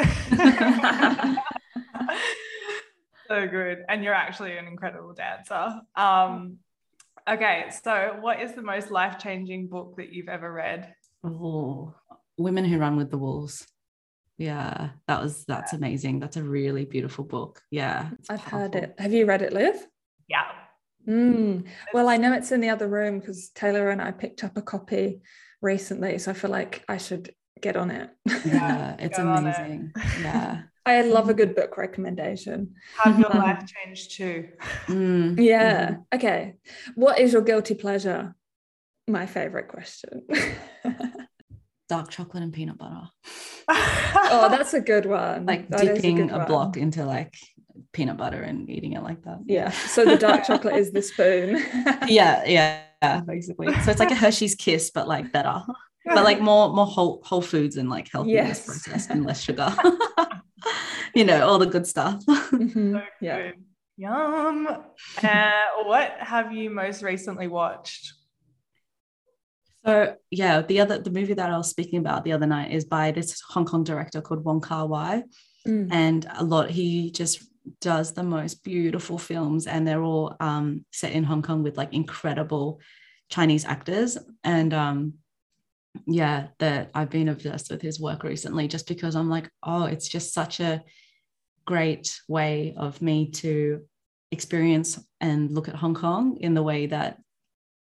so 3.28 3.48
good. 3.48 3.84
And 3.90 4.02
you're 4.02 4.14
actually 4.14 4.58
an 4.58 4.68
incredible 4.68 5.14
dancer. 5.14 5.82
Um, 5.96 6.60
Okay, 7.28 7.66
so 7.84 8.18
what 8.22 8.40
is 8.40 8.54
the 8.54 8.62
most 8.62 8.92
life 8.92 9.18
changing 9.18 9.68
book 9.68 9.96
that 9.98 10.14
you've 10.14 10.30
ever 10.30 10.52
read? 10.52 10.94
Oh, 11.24 11.96
Women 12.38 12.66
Who 12.66 12.78
Run 12.78 12.98
with 12.98 13.10
the 13.10 13.18
Wolves. 13.18 13.66
Yeah, 14.38 14.90
that 15.08 15.24
was 15.24 15.44
that's 15.46 15.74
amazing. 15.74 16.20
That's 16.20 16.38
a 16.38 16.44
really 16.44 16.86
beautiful 16.86 17.24
book. 17.24 17.62
Yeah, 17.72 18.10
I've 18.30 18.42
powerful. 18.42 18.60
heard 18.60 18.76
it. 18.76 18.96
Have 19.00 19.14
you 19.14 19.26
read 19.26 19.42
it, 19.42 19.54
Liv? 19.54 19.76
Yeah. 20.28 20.52
Mm. 21.08 21.66
Well, 21.94 22.10
I 22.10 22.18
know 22.18 22.34
it's 22.34 22.52
in 22.52 22.62
the 22.62 22.70
other 22.70 22.88
room 22.88 23.20
because 23.20 23.50
Taylor 23.50 23.90
and 23.90 24.02
I 24.02 24.12
picked 24.12 24.44
up 24.44 24.58
a 24.58 24.62
copy 24.62 25.22
recently, 25.62 26.20
so 26.20 26.32
I 26.32 26.34
feel 26.36 26.52
like 26.52 26.84
I 26.88 26.98
should 26.98 27.34
get 27.60 27.76
on 27.76 27.90
it. 27.90 28.10
Yeah, 28.46 28.96
it's 29.00 29.18
amazing. 29.18 29.94
It. 29.96 30.22
Yeah. 30.22 30.62
I 30.86 31.02
love 31.02 31.30
a 31.30 31.34
good 31.34 31.56
book 31.56 31.78
recommendation. 31.78 32.76
Have 33.00 33.20
your 33.20 33.30
life 33.30 33.64
changed 33.66 34.12
too? 34.12 34.50
Mm. 34.88 35.40
Yeah. 35.46 35.90
Mm-hmm. 35.90 36.02
Okay. 36.14 36.56
What 36.94 37.20
is 37.20 37.34
your 37.34 37.42
guilty 37.42 37.74
pleasure? 37.74 38.36
My 39.08 39.26
favorite 39.26 39.68
question. 39.68 40.28
Dark 41.90 42.10
chocolate 42.10 42.44
and 42.44 42.54
peanut 42.54 42.78
butter. 42.78 43.08
oh, 43.68 44.48
that's 44.50 44.74
a 44.74 44.82
good 44.82 45.06
one. 45.06 45.46
Like 45.46 45.70
that 45.70 45.82
dipping 45.82 46.32
a, 46.32 46.40
a 46.40 46.46
block 46.46 46.78
into 46.78 47.06
like 47.06 47.36
peanut 47.94 48.18
butter 48.18 48.42
and 48.42 48.70
eating 48.70 48.94
it 48.94 49.04
like 49.04 49.24
that. 49.24 49.40
Yeah. 49.46 49.70
So 49.72 50.06
the 50.06 50.18
dark 50.18 50.44
chocolate 50.48 50.76
is 50.76 50.92
the 50.92 51.02
spoon. 51.02 51.58
yeah, 52.08 52.44
yeah, 52.46 52.82
yeah, 53.02 53.22
basically. 53.22 53.74
So 53.82 53.92
it's 53.92 54.00
like 54.00 54.12
a 54.12 54.16
Hershey's 54.16 54.56
kiss, 54.56 54.92
but 54.92 55.08
like 55.08 55.32
better. 55.32 55.62
But 56.06 56.24
like 56.24 56.40
more 56.40 56.72
more 56.74 56.86
whole 56.86 57.22
whole 57.26 57.42
foods 57.42 57.78
and 57.78 57.90
like 57.90 58.12
healthy 58.12 58.32
yes. 58.32 58.66
processed 58.66 59.10
and 59.10 59.26
less 59.26 59.42
sugar. 59.42 59.76
You 61.14 61.24
know, 61.24 61.48
all 61.48 61.60
the 61.60 61.66
good 61.66 61.88
stuff. 61.88 62.24
Mm-hmm. 62.56 62.94
So 62.94 63.02
yeah. 63.22 63.42
Good. 63.42 63.64
Yum. 63.98 64.68
Uh, 64.68 65.52
what 65.84 66.16
have 66.20 66.52
you 66.52 66.70
most 66.70 67.02
recently 67.02 67.48
watched? 67.48 68.14
So 69.86 70.16
yeah, 70.32 70.62
the 70.62 70.82
other 70.82 71.00
the 71.00 71.12
movie 71.12 71.34
that 71.34 71.50
I 71.50 71.58
was 71.58 71.70
speaking 71.70 72.00
about 72.00 72.24
the 72.24 72.34
other 72.34 72.48
night 72.48 72.72
is 72.72 72.86
by 72.86 73.12
this 73.12 73.42
Hong 73.50 73.66
Kong 73.66 73.84
director 73.84 74.22
called 74.22 74.44
Wong 74.44 74.60
Kar 74.60 74.88
Wai, 74.88 75.24
mm. 75.68 75.88
and 75.92 76.26
a 76.36 76.44
lot 76.44 76.72
he 76.72 77.12
just 77.12 77.44
does 77.82 78.14
the 78.14 78.24
most 78.24 78.64
beautiful 78.64 79.18
films, 79.18 79.68
and 79.68 79.88
they're 79.88 80.04
all 80.04 80.36
um, 80.40 80.86
set 80.92 81.12
in 81.12 81.24
Hong 81.24 81.42
Kong 81.42 81.64
with 81.64 81.78
like 81.78 81.94
incredible 81.94 82.80
Chinese 83.30 83.64
actors, 83.64 84.18
and 84.44 84.74
um, 84.74 85.14
yeah, 86.06 86.48
that 86.60 86.92
I've 86.94 87.10
been 87.10 87.30
obsessed 87.30 87.72
with 87.72 87.82
his 87.82 88.00
work 88.00 88.24
recently 88.24 88.68
just 88.68 88.88
because 88.88 89.16
I'm 89.16 89.30
like, 89.30 89.50
oh, 89.64 89.86
it's 89.86 90.08
just 90.08 90.34
such 90.34 90.60
a 90.60 90.84
great 91.66 92.20
way 92.28 92.74
of 92.78 93.02
me 93.02 93.32
to 93.32 93.82
experience 94.32 95.00
and 95.20 95.52
look 95.52 95.68
at 95.68 95.76
Hong 95.76 95.96
Kong 95.96 96.38
in 96.38 96.54
the 96.54 96.64
way 96.64 96.88
that 96.88 97.20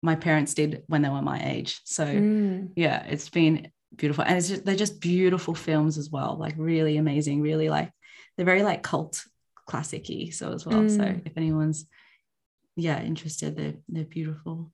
my 0.01 0.15
parents 0.15 0.53
did 0.53 0.83
when 0.87 1.01
they 1.01 1.09
were 1.09 1.21
my 1.21 1.43
age. 1.43 1.81
So 1.83 2.05
mm. 2.05 2.69
yeah, 2.75 3.03
it's 3.05 3.29
been 3.29 3.71
beautiful. 3.95 4.23
And 4.23 4.37
it's 4.37 4.49
just, 4.49 4.65
they're 4.65 4.75
just 4.75 5.01
beautiful 5.01 5.55
films 5.55 5.97
as 5.97 6.09
well, 6.09 6.37
like 6.37 6.53
really 6.57 6.97
amazing, 6.97 7.41
really 7.41 7.69
like 7.69 7.91
they're 8.37 8.45
very 8.45 8.63
like 8.63 8.83
cult 8.83 9.23
classicy 9.67 10.33
so 10.33 10.53
as 10.53 10.65
well. 10.65 10.81
Mm. 10.81 10.95
So 10.95 11.21
if 11.25 11.37
anyone's 11.37 11.85
yeah 12.75 13.01
interested, 13.01 13.57
they're 13.57 13.75
they're 13.87 14.03
beautiful 14.03 14.71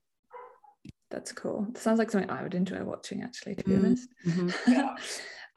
that's 1.12 1.30
cool. 1.32 1.66
It 1.68 1.78
sounds 1.78 1.98
like 1.98 2.10
something 2.10 2.30
I 2.30 2.42
would 2.42 2.54
enjoy 2.54 2.82
watching, 2.82 3.22
actually, 3.22 3.54
to 3.56 3.64
be 3.64 3.72
mm-hmm. 3.72 3.84
honest. 3.84 4.08
Mm-hmm. 4.26 4.86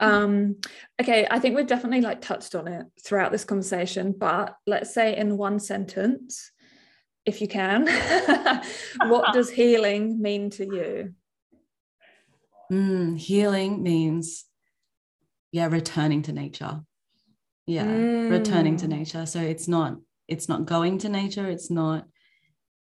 um, 0.00 0.56
okay, 1.00 1.26
I 1.28 1.40
think 1.40 1.56
we've 1.56 1.66
definitely 1.66 2.02
like 2.02 2.20
touched 2.20 2.54
on 2.54 2.68
it 2.68 2.86
throughout 3.02 3.32
this 3.32 3.44
conversation, 3.44 4.14
but 4.16 4.54
let's 4.66 4.94
say 4.94 5.16
in 5.16 5.36
one 5.36 5.58
sentence, 5.58 6.52
if 7.24 7.40
you 7.40 7.48
can, 7.48 7.86
what 9.08 9.32
does 9.32 9.50
healing 9.62 10.20
mean 10.22 10.50
to 10.50 10.64
you? 10.64 11.14
Mm, 12.70 13.18
healing 13.18 13.82
means, 13.82 14.44
yeah, 15.50 15.66
returning 15.66 16.22
to 16.22 16.32
nature. 16.32 16.82
Yeah, 17.66 17.86
mm. 17.86 18.30
returning 18.30 18.76
to 18.78 18.88
nature. 18.88 19.26
So 19.26 19.40
it's 19.40 19.66
not 19.66 19.96
it's 20.28 20.48
not 20.48 20.66
going 20.66 20.98
to 20.98 21.08
nature. 21.08 21.48
It's 21.48 21.70
not 21.70 22.06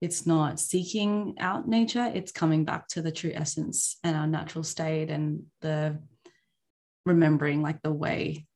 it's 0.00 0.26
not 0.26 0.60
seeking 0.60 1.34
out 1.38 1.66
nature 1.66 2.12
it's 2.14 2.30
coming 2.30 2.64
back 2.64 2.86
to 2.86 3.00
the 3.00 3.10
true 3.10 3.32
essence 3.34 3.96
and 4.04 4.16
our 4.16 4.26
natural 4.26 4.62
state 4.62 5.08
and 5.10 5.44
the 5.62 5.98
remembering 7.06 7.62
like 7.62 7.80
the 7.82 7.92
way 7.92 8.46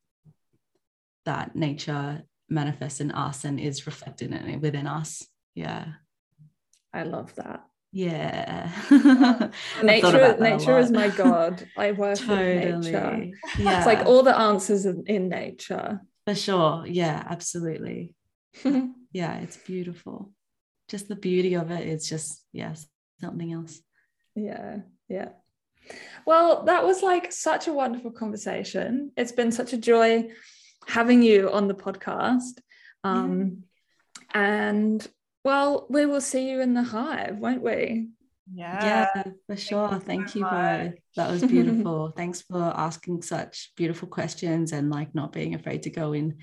that 1.25 1.55
nature 1.55 2.23
manifests 2.49 2.99
in 2.99 3.11
us 3.11 3.45
and 3.45 3.59
is 3.59 3.85
reflected 3.87 4.31
in 4.31 4.49
it 4.49 4.61
within 4.61 4.85
us. 4.85 5.25
Yeah. 5.55 5.85
I 6.93 7.03
love 7.03 7.33
that. 7.35 7.63
Yeah. 7.93 8.71
Nature 9.83 10.37
nature 10.39 10.79
is 10.79 10.91
my 10.91 11.09
god. 11.09 11.67
I 11.77 11.91
work 12.03 12.17
totally. 12.17 12.71
with 12.71 12.85
nature. 12.85 13.31
Yeah. 13.59 13.77
It's 13.77 13.85
like 13.85 14.05
all 14.05 14.23
the 14.23 14.37
answers 14.37 14.85
in 14.85 15.29
nature. 15.29 16.01
For 16.25 16.35
sure. 16.35 16.85
Yeah 16.87 17.23
absolutely. 17.27 18.13
Yeah 19.13 19.39
it's 19.39 19.57
beautiful 19.57 20.31
just 20.91 21.07
the 21.07 21.15
beauty 21.15 21.55
of 21.55 21.71
it. 21.71 21.87
it 21.87 21.89
is 21.89 22.07
just 22.07 22.45
yes 22.51 22.85
something 23.19 23.51
else. 23.51 23.79
Yeah 24.35 24.79
yeah. 25.07 25.29
Well 26.25 26.65
that 26.65 26.85
was 26.85 27.01
like 27.01 27.31
such 27.31 27.67
a 27.67 27.73
wonderful 27.73 28.11
conversation. 28.11 29.11
It's 29.17 29.31
been 29.31 29.51
such 29.51 29.73
a 29.73 29.77
joy 29.77 30.29
having 30.87 31.23
you 31.23 31.49
on 31.51 31.67
the 31.67 31.73
podcast. 31.73 32.59
Um 33.03 33.63
yeah. 34.35 34.41
and 34.41 35.07
well 35.43 35.87
we 35.89 36.05
will 36.05 36.21
see 36.21 36.49
you 36.49 36.61
in 36.61 36.73
the 36.73 36.83
hive 36.83 37.37
won't 37.37 37.63
we? 37.63 38.09
Yeah. 38.53 39.07
Yeah 39.15 39.23
for 39.47 39.55
sure. 39.55 39.89
thank, 39.89 40.05
thank 40.05 40.35
you, 40.35 40.43
both. 40.43 40.93
That 41.15 41.31
was 41.31 41.43
beautiful. 41.43 42.11
Thanks 42.17 42.41
for 42.41 42.61
asking 42.61 43.21
such 43.21 43.71
beautiful 43.77 44.09
questions 44.09 44.73
and 44.73 44.89
like 44.89 45.15
not 45.15 45.31
being 45.31 45.55
afraid 45.55 45.83
to 45.83 45.89
go 45.89 46.11
in 46.11 46.37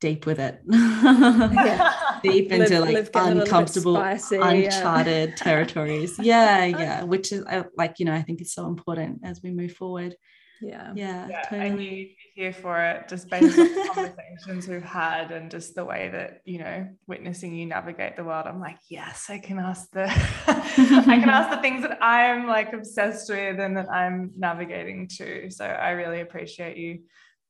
deep 0.00 0.26
with 0.26 0.40
it 0.40 0.60
yeah. 0.66 1.92
deep 2.22 2.50
into 2.50 2.80
live, 2.80 2.94
like 2.94 3.10
uncomfortable 3.14 3.94
spicy, 3.94 4.36
uncharted 4.36 5.30
yeah. 5.30 5.34
territories 5.36 6.18
yeah 6.18 6.64
yeah 6.64 7.02
which 7.12 7.32
is 7.32 7.44
uh, 7.46 7.62
like 7.76 7.98
you 7.98 8.06
know 8.06 8.14
i 8.14 8.22
think 8.22 8.40
it's 8.40 8.54
so 8.54 8.66
important 8.66 9.20
as 9.24 9.42
we 9.42 9.50
move 9.50 9.72
forward 9.72 10.14
yeah 10.62 10.92
yeah, 10.94 11.26
yeah 11.28 11.42
totally. 11.42 11.68
and 11.68 11.82
you 11.82 12.08
here 12.34 12.52
for 12.52 12.82
it 12.82 13.08
just 13.08 13.30
based 13.30 13.58
on 13.58 13.64
the 13.64 13.90
conversations 13.94 14.68
we've 14.68 14.82
had 14.82 15.30
and 15.30 15.50
just 15.50 15.74
the 15.74 15.84
way 15.84 16.10
that 16.12 16.40
you 16.44 16.58
know 16.58 16.86
witnessing 17.06 17.54
you 17.54 17.64
navigate 17.64 18.16
the 18.16 18.24
world 18.24 18.46
i'm 18.46 18.60
like 18.60 18.76
yes 18.88 19.30
i 19.30 19.38
can 19.38 19.58
ask 19.58 19.90
the 19.92 20.04
i 20.04 21.18
can 21.18 21.30
ask 21.30 21.50
the 21.50 21.62
things 21.62 21.82
that 21.82 21.98
i'm 22.02 22.46
like 22.46 22.72
obsessed 22.72 23.30
with 23.30 23.58
and 23.58 23.76
that 23.76 23.90
i'm 23.90 24.32
navigating 24.36 25.08
too 25.08 25.48
so 25.50 25.64
i 25.64 25.90
really 25.90 26.20
appreciate 26.20 26.76
you 26.76 27.00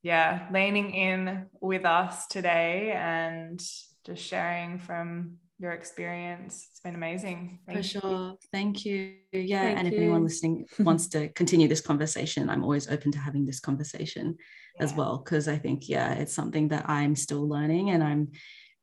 yeah, 0.03 0.49
leaning 0.53 0.95
in 0.95 1.47
with 1.61 1.85
us 1.85 2.27
today 2.27 2.93
and 2.93 3.61
just 4.05 4.23
sharing 4.23 4.79
from 4.79 5.37
your 5.59 5.73
experience. 5.73 6.69
It's 6.71 6.81
been 6.81 6.95
amazing. 6.95 7.61
Thank 7.67 7.79
For 7.79 7.83
sure. 7.83 8.11
You. 8.11 8.39
Thank 8.51 8.87
you. 8.87 9.15
Yeah. 9.33 9.63
Thank 9.63 9.79
and 9.79 9.89
if 9.89 9.95
anyone 9.95 10.25
listening 10.29 10.67
wants 10.79 11.09
to 11.09 11.29
continue 11.29 11.69
this 11.69 11.83
conversation, 11.83 12.49
I'm 12.49 12.65
always 12.65 12.89
open 12.89 13.13
to 13.13 13.19
having 13.19 13.45
this 13.45 13.61
conversation 13.61 14.37
yeah. 14.77 14.83
as 14.83 14.95
well. 14.95 15.19
Cause 15.19 15.49
I 15.49 15.59
think, 15.59 15.89
yeah, 15.89 16.15
it's 16.15 16.33
something 16.33 16.69
that 16.69 16.89
I'm 16.89 17.15
still 17.15 17.47
learning 17.47 17.91
and 17.91 18.03
I'm 18.03 18.29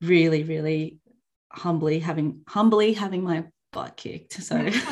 really, 0.01 0.43
really 0.43 0.99
humbly 1.51 1.97
having 1.97 2.41
humbly 2.47 2.93
having 2.93 3.23
my 3.23 3.45
butt 3.73 3.97
kicked. 3.97 4.33
So 4.33 4.55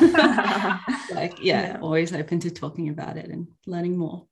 like, 1.12 1.38
yeah, 1.40 1.68
yeah, 1.68 1.78
always 1.80 2.12
open 2.12 2.40
to 2.40 2.50
talking 2.50 2.88
about 2.88 3.16
it 3.16 3.28
and 3.28 3.46
learning 3.64 3.96
more 3.96 4.26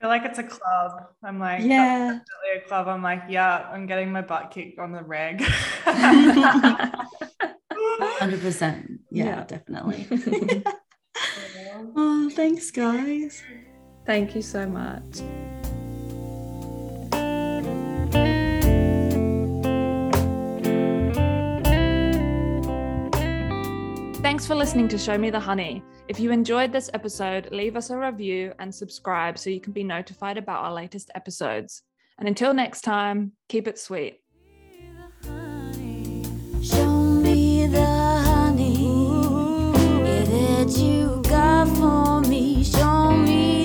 feel 0.00 0.08
like 0.08 0.24
it's 0.24 0.38
a 0.38 0.44
club. 0.44 0.92
I'm 1.22 1.38
like, 1.38 1.62
yeah, 1.62 2.18
definitely 2.18 2.64
a 2.64 2.68
club. 2.68 2.88
I'm 2.88 3.02
like, 3.02 3.22
yeah, 3.28 3.68
I'm 3.72 3.86
getting 3.86 4.12
my 4.12 4.22
butt 4.22 4.50
kicked 4.50 4.78
on 4.78 4.92
the 4.92 5.02
reg. 5.02 5.42
Hundred 8.18 8.40
percent. 8.40 9.00
Yeah, 9.10 9.24
yeah, 9.24 9.44
definitely. 9.44 10.06
oh, 11.96 12.30
thanks, 12.30 12.70
guys. 12.70 13.42
Thank 14.04 14.34
you 14.34 14.42
so 14.42 14.66
much. 14.66 15.22
Thanks 24.36 24.46
for 24.46 24.54
listening 24.54 24.86
to 24.88 24.98
Show 24.98 25.16
Me 25.16 25.30
the 25.30 25.40
Honey. 25.40 25.82
If 26.08 26.20
you 26.20 26.30
enjoyed 26.30 26.70
this 26.70 26.90
episode, 26.92 27.48
leave 27.52 27.74
us 27.74 27.88
a 27.88 27.96
review 27.96 28.52
and 28.58 28.74
subscribe 28.74 29.38
so 29.38 29.48
you 29.48 29.62
can 29.62 29.72
be 29.72 29.82
notified 29.82 30.36
about 30.36 30.62
our 30.62 30.74
latest 30.74 31.10
episodes. 31.14 31.80
And 32.18 32.28
until 32.28 32.52
next 32.52 32.82
time, 32.82 33.32
keep 33.48 33.66
it 33.66 33.78
sweet. 33.78 34.20
Show 36.62 36.98
me 37.22 37.66
the 37.66 37.86
honey. 37.86 39.72
That 40.04 40.76
you 40.76 41.22
got 41.22 41.68
for 41.74 42.20
me. 42.28 42.62
Show 42.62 43.12
me. 43.12 43.55